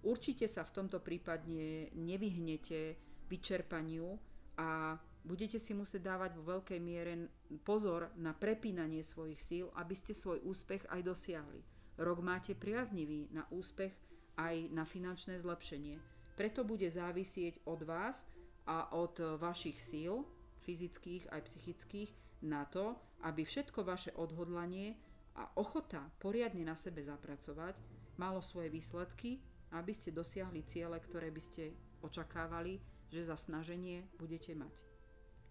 Určite 0.00 0.48
sa 0.48 0.64
v 0.64 0.72
tomto 0.72 1.04
prípadne 1.04 1.92
nevyhnete 1.92 2.96
vyčerpaniu 3.28 4.16
a 4.56 4.96
budete 5.26 5.60
si 5.60 5.76
musieť 5.76 6.08
dávať 6.08 6.40
vo 6.40 6.56
veľkej 6.56 6.80
miere 6.80 7.28
pozor 7.66 8.08
na 8.16 8.32
prepínanie 8.32 9.04
svojich 9.04 9.40
síl, 9.42 9.66
aby 9.76 9.92
ste 9.92 10.16
svoj 10.16 10.40
úspech 10.46 10.88
aj 10.88 11.04
dosiahli. 11.04 11.60
Rok 12.00 12.18
máte 12.24 12.56
priaznivý 12.56 13.28
na 13.34 13.44
úspech 13.52 13.92
aj 14.40 14.72
na 14.72 14.88
finančné 14.88 15.36
zlepšenie. 15.36 16.00
Preto 16.36 16.64
bude 16.64 16.88
závisieť 16.88 17.60
od 17.68 17.84
vás 17.84 18.24
a 18.68 18.92
od 18.92 19.40
vašich 19.40 19.80
síl, 19.80 20.24
fyzických 20.64 21.28
aj 21.32 21.40
psychických, 21.44 22.10
na 22.44 22.68
to, 22.68 22.96
aby 23.24 23.42
všetko 23.44 23.80
vaše 23.82 24.12
odhodlanie 24.14 24.96
a 25.36 25.48
ochota 25.56 26.04
poriadne 26.20 26.64
na 26.64 26.76
sebe 26.76 27.00
zapracovať 27.00 27.80
malo 28.20 28.44
svoje 28.44 28.72
výsledky, 28.72 29.40
aby 29.72 29.92
ste 29.92 30.12
dosiahli 30.12 30.64
ciele, 30.64 30.96
ktoré 31.00 31.28
by 31.32 31.42
ste 31.42 31.72
očakávali, 32.04 32.80
že 33.08 33.24
za 33.24 33.36
snaženie 33.36 34.04
budete 34.20 34.52
mať. 34.52 34.72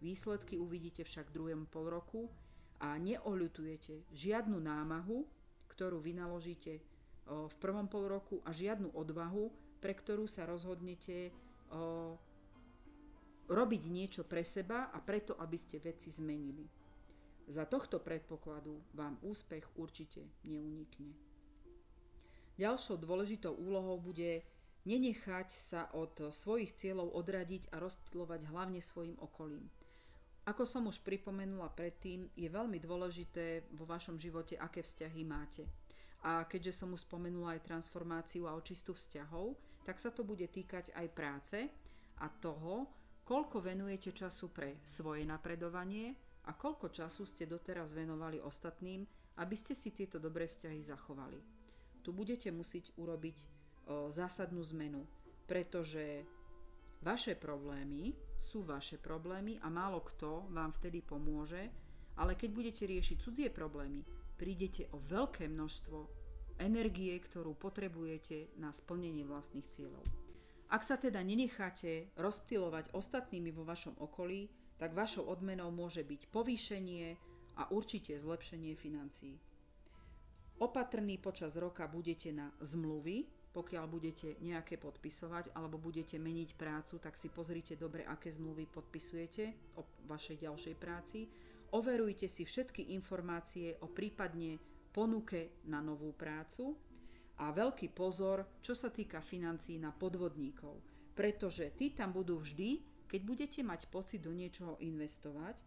Výsledky 0.02 0.58
uvidíte 0.62 1.04
však 1.06 1.30
v 1.30 1.36
druhom 1.36 1.66
pol 1.66 1.90
roku 1.90 2.30
a 2.80 2.98
neoľutujete 3.00 4.12
žiadnu 4.14 4.60
námahu, 4.60 5.26
ktorú 5.72 6.00
vynaložíte 6.00 6.84
v 7.26 7.56
prvom 7.58 7.90
pol 7.90 8.06
roku 8.06 8.44
a 8.46 8.54
žiadnu 8.54 8.94
odvahu, 8.94 9.50
pre 9.82 9.98
ktorú 9.98 10.30
sa 10.30 10.46
rozhodnete 10.46 11.34
robiť 13.46 13.84
niečo 13.90 14.24
pre 14.26 14.42
seba 14.42 14.90
a 14.90 14.98
preto, 15.02 15.38
aby 15.38 15.58
ste 15.58 15.82
veci 15.82 16.10
zmenili. 16.10 16.66
Za 17.46 17.70
tohto 17.70 18.02
predpokladu 18.02 18.82
vám 18.98 19.22
úspech 19.22 19.78
určite 19.78 20.26
neunikne. 20.42 21.14
Ďalšou 22.58 22.98
dôležitou 22.98 23.54
úlohou 23.54 24.02
bude 24.02 24.42
nenechať 24.90 25.54
sa 25.54 25.92
od 25.94 26.34
svojich 26.34 26.74
cieľov 26.74 27.14
odradiť 27.14 27.70
a 27.74 27.82
rozptýlovať 27.82 28.50
hlavne 28.50 28.82
svojim 28.82 29.18
okolím. 29.22 29.70
Ako 30.46 30.62
som 30.62 30.86
už 30.86 31.02
pripomenula 31.02 31.74
predtým, 31.74 32.30
je 32.38 32.46
veľmi 32.46 32.78
dôležité 32.78 33.66
vo 33.74 33.90
vašom 33.90 34.22
živote, 34.22 34.54
aké 34.58 34.86
vzťahy 34.86 35.22
máte. 35.26 35.66
A 36.22 36.46
keďže 36.46 36.82
som 36.82 36.94
už 36.94 37.06
spomenula 37.06 37.58
aj 37.58 37.66
transformáciu 37.66 38.46
a 38.46 38.58
očistú 38.58 38.94
vzťahov, 38.94 39.58
tak 39.86 40.02
sa 40.02 40.10
to 40.10 40.26
bude 40.26 40.46
týkať 40.50 40.94
aj 40.94 41.08
práce 41.14 41.58
a 42.22 42.26
toho, 42.42 42.90
koľko 43.26 43.58
venujete 43.60 44.14
času 44.14 44.54
pre 44.54 44.80
svoje 44.86 45.26
napredovanie 45.26 46.14
a 46.46 46.54
koľko 46.54 46.94
času 46.94 47.26
ste 47.26 47.50
doteraz 47.50 47.90
venovali 47.92 48.38
ostatným, 48.38 49.02
aby 49.42 49.56
ste 49.58 49.74
si 49.74 49.92
tieto 49.92 50.22
dobré 50.22 50.46
vzťahy 50.46 50.80
zachovali. 50.80 51.42
Tu 52.06 52.14
budete 52.14 52.54
musieť 52.54 52.94
urobiť 53.02 53.38
o, 53.42 53.48
zásadnú 54.14 54.62
zmenu, 54.78 55.04
pretože 55.50 56.22
vaše 57.02 57.34
problémy 57.34 58.14
sú 58.38 58.62
vaše 58.62 59.02
problémy 59.02 59.58
a 59.66 59.74
málo 59.74 60.06
kto 60.06 60.46
vám 60.54 60.70
vtedy 60.78 61.02
pomôže, 61.02 61.66
ale 62.22 62.38
keď 62.38 62.50
budete 62.54 62.84
riešiť 62.86 63.18
cudzie 63.20 63.50
problémy, 63.50 64.06
prídete 64.38 64.86
o 64.94 65.02
veľké 65.02 65.50
množstvo 65.50 65.98
energie, 66.62 67.12
ktorú 67.20 67.58
potrebujete 67.58 68.56
na 68.62 68.72
splnenie 68.72 69.28
vlastných 69.28 69.68
cieľov. 69.74 70.25
Ak 70.66 70.82
sa 70.82 70.98
teda 70.98 71.22
nenecháte 71.22 72.10
rozptilovať 72.18 72.90
ostatnými 72.98 73.54
vo 73.54 73.64
vašom 73.64 74.02
okolí, 74.02 74.50
tak 74.82 74.98
vašou 74.98 75.24
odmenou 75.30 75.70
môže 75.70 76.02
byť 76.02 76.28
povýšenie 76.34 77.16
a 77.56 77.70
určite 77.72 78.18
zlepšenie 78.18 78.76
financií. 78.76 79.40
Opatrní 80.60 81.20
počas 81.20 81.56
roka 81.60 81.86
budete 81.88 82.32
na 82.32 82.52
zmluvy, 82.64 83.28
pokiaľ 83.56 83.86
budete 83.88 84.36
nejaké 84.44 84.76
podpisovať 84.76 85.56
alebo 85.56 85.80
budete 85.80 86.20
meniť 86.20 86.60
prácu, 86.60 87.00
tak 87.00 87.16
si 87.16 87.32
pozrite 87.32 87.80
dobre, 87.80 88.04
aké 88.04 88.28
zmluvy 88.28 88.68
podpisujete 88.68 89.76
o 89.80 89.88
vašej 90.12 90.44
ďalšej 90.44 90.76
práci. 90.76 91.28
overujte 91.72 92.28
si 92.28 92.44
všetky 92.44 92.92
informácie 92.96 93.80
o 93.80 93.88
prípadne 93.88 94.60
ponuke 94.92 95.64
na 95.68 95.80
novú 95.80 96.12
prácu 96.16 96.76
a 97.40 97.52
veľký 97.52 97.92
pozor, 97.92 98.48
čo 98.64 98.72
sa 98.72 98.88
týka 98.88 99.20
financí 99.20 99.76
na 99.76 99.92
podvodníkov, 99.92 100.80
pretože 101.16 101.72
tí 101.76 101.92
tam 101.92 102.16
budú 102.16 102.40
vždy, 102.40 102.80
keď 103.06 103.22
budete 103.22 103.62
mať 103.62 103.92
pocit 103.92 104.24
do 104.24 104.32
niečoho 104.32 104.80
investovať 104.80 105.60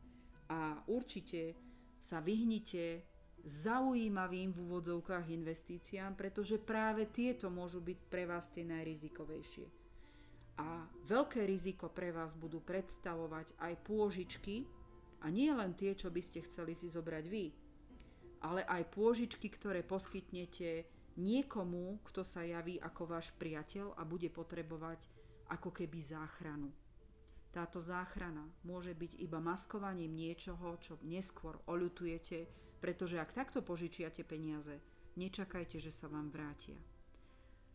a 0.49 0.81
určite 0.89 1.55
sa 2.01 2.25
vyhnite 2.25 3.05
zaujímavým 3.45 4.51
v 4.51 4.59
úvodzovkách 4.67 5.31
investíciám, 5.31 6.19
pretože 6.19 6.59
práve 6.59 7.07
tieto 7.09 7.49
môžu 7.49 7.79
byť 7.79 7.99
pre 8.11 8.27
vás 8.27 8.51
tie 8.51 8.67
najrizikovejšie. 8.67 9.67
A 10.59 10.83
veľké 11.07 11.47
riziko 11.47 11.87
pre 11.87 12.11
vás 12.11 12.35
budú 12.35 12.59
predstavovať 12.59 13.55
aj 13.63 13.75
pôžičky, 13.87 14.67
a 15.19 15.27
nie 15.35 15.51
len 15.51 15.75
tie, 15.75 15.99
čo 15.99 16.15
by 16.15 16.23
ste 16.23 16.47
chceli 16.47 16.79
si 16.79 16.87
zobrať 16.87 17.25
vy, 17.27 17.51
ale 18.39 18.63
aj 18.71 18.87
pôžičky, 18.95 19.51
ktoré 19.51 19.83
poskytnete 19.83 20.87
niekomu, 21.19 21.99
kto 22.07 22.23
sa 22.23 22.47
javí 22.47 22.79
ako 22.79 23.19
váš 23.19 23.35
priateľ 23.35 23.99
a 23.99 24.07
bude 24.07 24.31
potrebovať 24.31 25.11
ako 25.51 25.75
keby 25.75 25.99
záchranu. 25.99 26.71
Táto 27.51 27.83
záchrana 27.83 28.47
môže 28.63 28.95
byť 28.95 29.19
iba 29.19 29.43
maskovaním 29.43 30.15
niečoho, 30.15 30.79
čo 30.79 31.01
neskôr 31.03 31.59
oľutujete, 31.67 32.47
pretože 32.79 33.19
ak 33.19 33.35
takto 33.35 33.65
požičiate 33.65 34.23
peniaze, 34.23 34.79
nečakajte, 35.19 35.83
že 35.83 35.91
sa 35.91 36.07
vám 36.07 36.31
vrátia. 36.31 36.79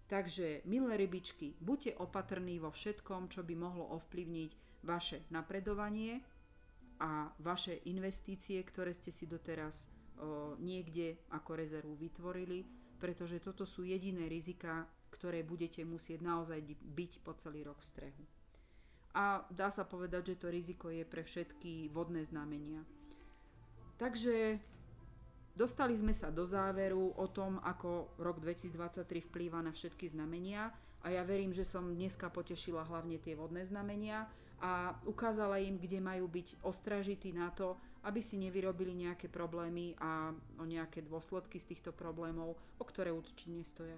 Takže, 0.07 0.63
milé 0.69 0.93
rybičky, 0.95 1.57
buďte 1.57 1.97
opatrní 1.99 2.61
vo 2.61 2.69
všetkom, 2.69 3.33
čo 3.33 3.41
by 3.41 3.55
mohlo 3.57 3.97
ovplyvniť 3.97 4.51
vaše 4.85 5.25
napredovanie 5.33 6.21
a 7.01 7.33
vaše 7.41 7.81
investície, 7.89 8.61
ktoré 8.61 8.93
ste 8.93 9.09
si 9.09 9.25
doteraz 9.25 9.87
o, 10.21 10.53
niekde 10.61 11.17
ako 11.33 11.57
rezervu 11.57 11.97
vytvorili, 11.97 12.82
pretože 13.03 13.43
toto 13.43 13.67
sú 13.67 13.83
jediné 13.83 14.31
rizika, 14.31 14.87
ktoré 15.11 15.43
budete 15.43 15.83
musieť 15.83 16.23
naozaj 16.23 16.63
byť 16.79 17.19
po 17.19 17.35
celý 17.35 17.67
rok 17.67 17.83
v 17.83 17.89
strehu. 17.91 18.23
A 19.11 19.43
dá 19.51 19.67
sa 19.67 19.83
povedať, 19.83 20.31
že 20.31 20.39
to 20.39 20.47
riziko 20.47 20.87
je 20.87 21.03
pre 21.03 21.27
všetky 21.27 21.91
vodné 21.91 22.23
znamenia. 22.23 22.79
Takže 23.99 24.55
dostali 25.51 25.99
sme 25.99 26.15
sa 26.15 26.31
do 26.31 26.47
záveru 26.47 27.11
o 27.19 27.27
tom, 27.27 27.59
ako 27.67 28.07
rok 28.23 28.39
2023 28.39 29.03
vplýva 29.27 29.59
na 29.59 29.75
všetky 29.75 30.07
znamenia 30.07 30.71
a 31.03 31.11
ja 31.11 31.27
verím, 31.27 31.51
že 31.51 31.67
som 31.67 31.91
dneska 31.91 32.31
potešila 32.31 32.87
hlavne 32.87 33.19
tie 33.19 33.35
vodné 33.35 33.67
znamenia 33.67 34.31
a 34.63 34.95
ukázala 35.03 35.59
im, 35.59 35.75
kde 35.75 35.99
majú 35.99 36.31
byť 36.31 36.63
ostražití 36.63 37.35
na 37.35 37.51
to, 37.51 37.75
aby 38.03 38.19
si 38.19 38.35
nevyrobili 38.35 38.91
nejaké 39.07 39.31
problémy 39.31 39.95
a 39.99 40.35
o 40.59 40.65
nejaké 40.67 41.03
dôsledky 41.03 41.59
z 41.59 41.75
týchto 41.75 41.91
problémov, 41.95 42.59
o 42.79 42.83
ktoré 42.83 43.15
určite 43.15 43.47
nestoja. 43.47 43.95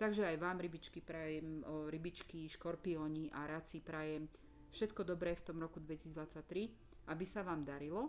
Takže 0.00 0.24
aj 0.24 0.36
vám, 0.40 0.58
rybičky, 0.58 1.04
prajem, 1.04 1.62
rybičky, 1.92 2.48
škorpióni 2.48 3.28
a 3.30 3.46
raci 3.46 3.84
prajem 3.84 4.26
všetko 4.72 5.04
dobré 5.04 5.36
v 5.36 5.44
tom 5.44 5.60
roku 5.60 5.78
2023, 5.78 7.12
aby 7.12 7.24
sa 7.28 7.44
vám 7.44 7.62
darilo 7.62 8.08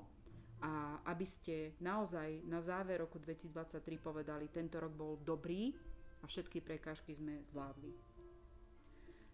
a 0.63 1.03
aby 1.11 1.27
ste 1.27 1.75
naozaj 1.83 2.47
na 2.47 2.63
záver 2.63 3.03
roku 3.03 3.19
2023 3.19 3.83
povedali, 3.99 4.47
tento 4.47 4.79
rok 4.79 4.95
bol 4.95 5.19
dobrý 5.19 5.75
a 6.23 6.25
všetky 6.25 6.63
prekážky 6.63 7.11
sme 7.11 7.43
zvládli. 7.51 7.91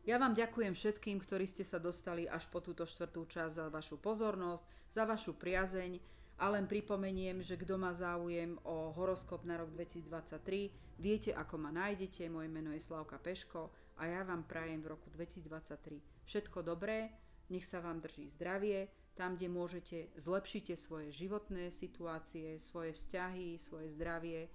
Ja 0.10 0.18
vám 0.18 0.34
ďakujem 0.34 0.74
všetkým, 0.74 1.22
ktorí 1.22 1.46
ste 1.46 1.62
sa 1.62 1.78
dostali 1.78 2.26
až 2.26 2.50
po 2.50 2.66
túto 2.66 2.82
štvrtú 2.90 3.30
časť 3.30 3.54
za 3.62 3.66
vašu 3.70 4.02
pozornosť, 4.02 4.66
za 4.90 5.06
vašu 5.06 5.38
priazeň 5.38 6.02
a 6.40 6.50
len 6.50 6.66
pripomeniem, 6.66 7.44
že 7.44 7.60
kto 7.60 7.76
má 7.76 7.92
záujem 7.92 8.56
o 8.64 8.96
horoskop 8.96 9.44
na 9.44 9.60
rok 9.60 9.70
2023, 9.76 11.00
viete 11.00 11.32
ako 11.36 11.56
ma 11.60 11.72
nájdete, 11.72 12.32
moje 12.32 12.48
meno 12.48 12.72
je 12.72 12.82
Slavka 12.82 13.20
Peško 13.20 13.70
a 14.00 14.08
ja 14.08 14.24
vám 14.24 14.48
prajem 14.48 14.80
v 14.82 14.96
roku 14.96 15.12
2023 15.12 16.20
všetko 16.30 16.62
dobré, 16.62 17.10
nech 17.50 17.66
sa 17.66 17.82
vám 17.82 17.98
drží 17.98 18.30
zdravie, 18.30 18.86
tam, 19.18 19.34
kde 19.36 19.50
môžete, 19.50 19.98
zlepšite 20.16 20.78
svoje 20.78 21.10
životné 21.12 21.74
situácie, 21.74 22.62
svoje 22.62 22.94
vzťahy, 22.94 23.58
svoje 23.58 23.90
zdravie, 23.92 24.48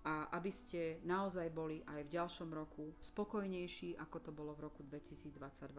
a 0.00 0.32
aby 0.32 0.48
ste 0.48 0.96
naozaj 1.04 1.52
boli 1.52 1.84
aj 1.84 2.08
v 2.08 2.12
ďalšom 2.16 2.50
roku 2.50 2.96
spokojnejší, 3.04 4.00
ako 4.00 4.16
to 4.18 4.30
bolo 4.32 4.56
v 4.56 4.64
roku 4.68 4.80
2022. 4.84 5.76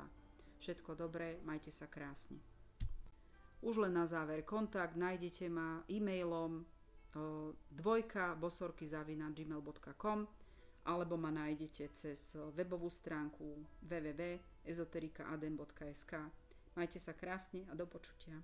Všetko 0.62 0.94
dobré, 0.94 1.42
majte 1.42 1.74
sa 1.74 1.90
krásne. 1.90 2.51
Už 3.62 3.78
len 3.78 3.94
na 3.94 4.10
záver 4.10 4.42
kontakt, 4.42 4.98
nájdete 4.98 5.46
ma 5.50 5.84
e-mailom 5.86 6.66
dvojka 7.72 8.36
bosorky 8.36 8.88
gmail.com 8.88 10.28
alebo 10.82 11.18
ma 11.18 11.30
nájdete 11.30 11.90
cez 11.94 12.36
webovú 12.58 12.90
stránku 12.90 13.66
www.ezoterikaadem.sk 13.86 16.14
Majte 16.72 17.04
sa 17.04 17.12
krásne 17.12 17.68
a 17.68 17.76
do 17.76 17.84
počutia. 17.84 18.40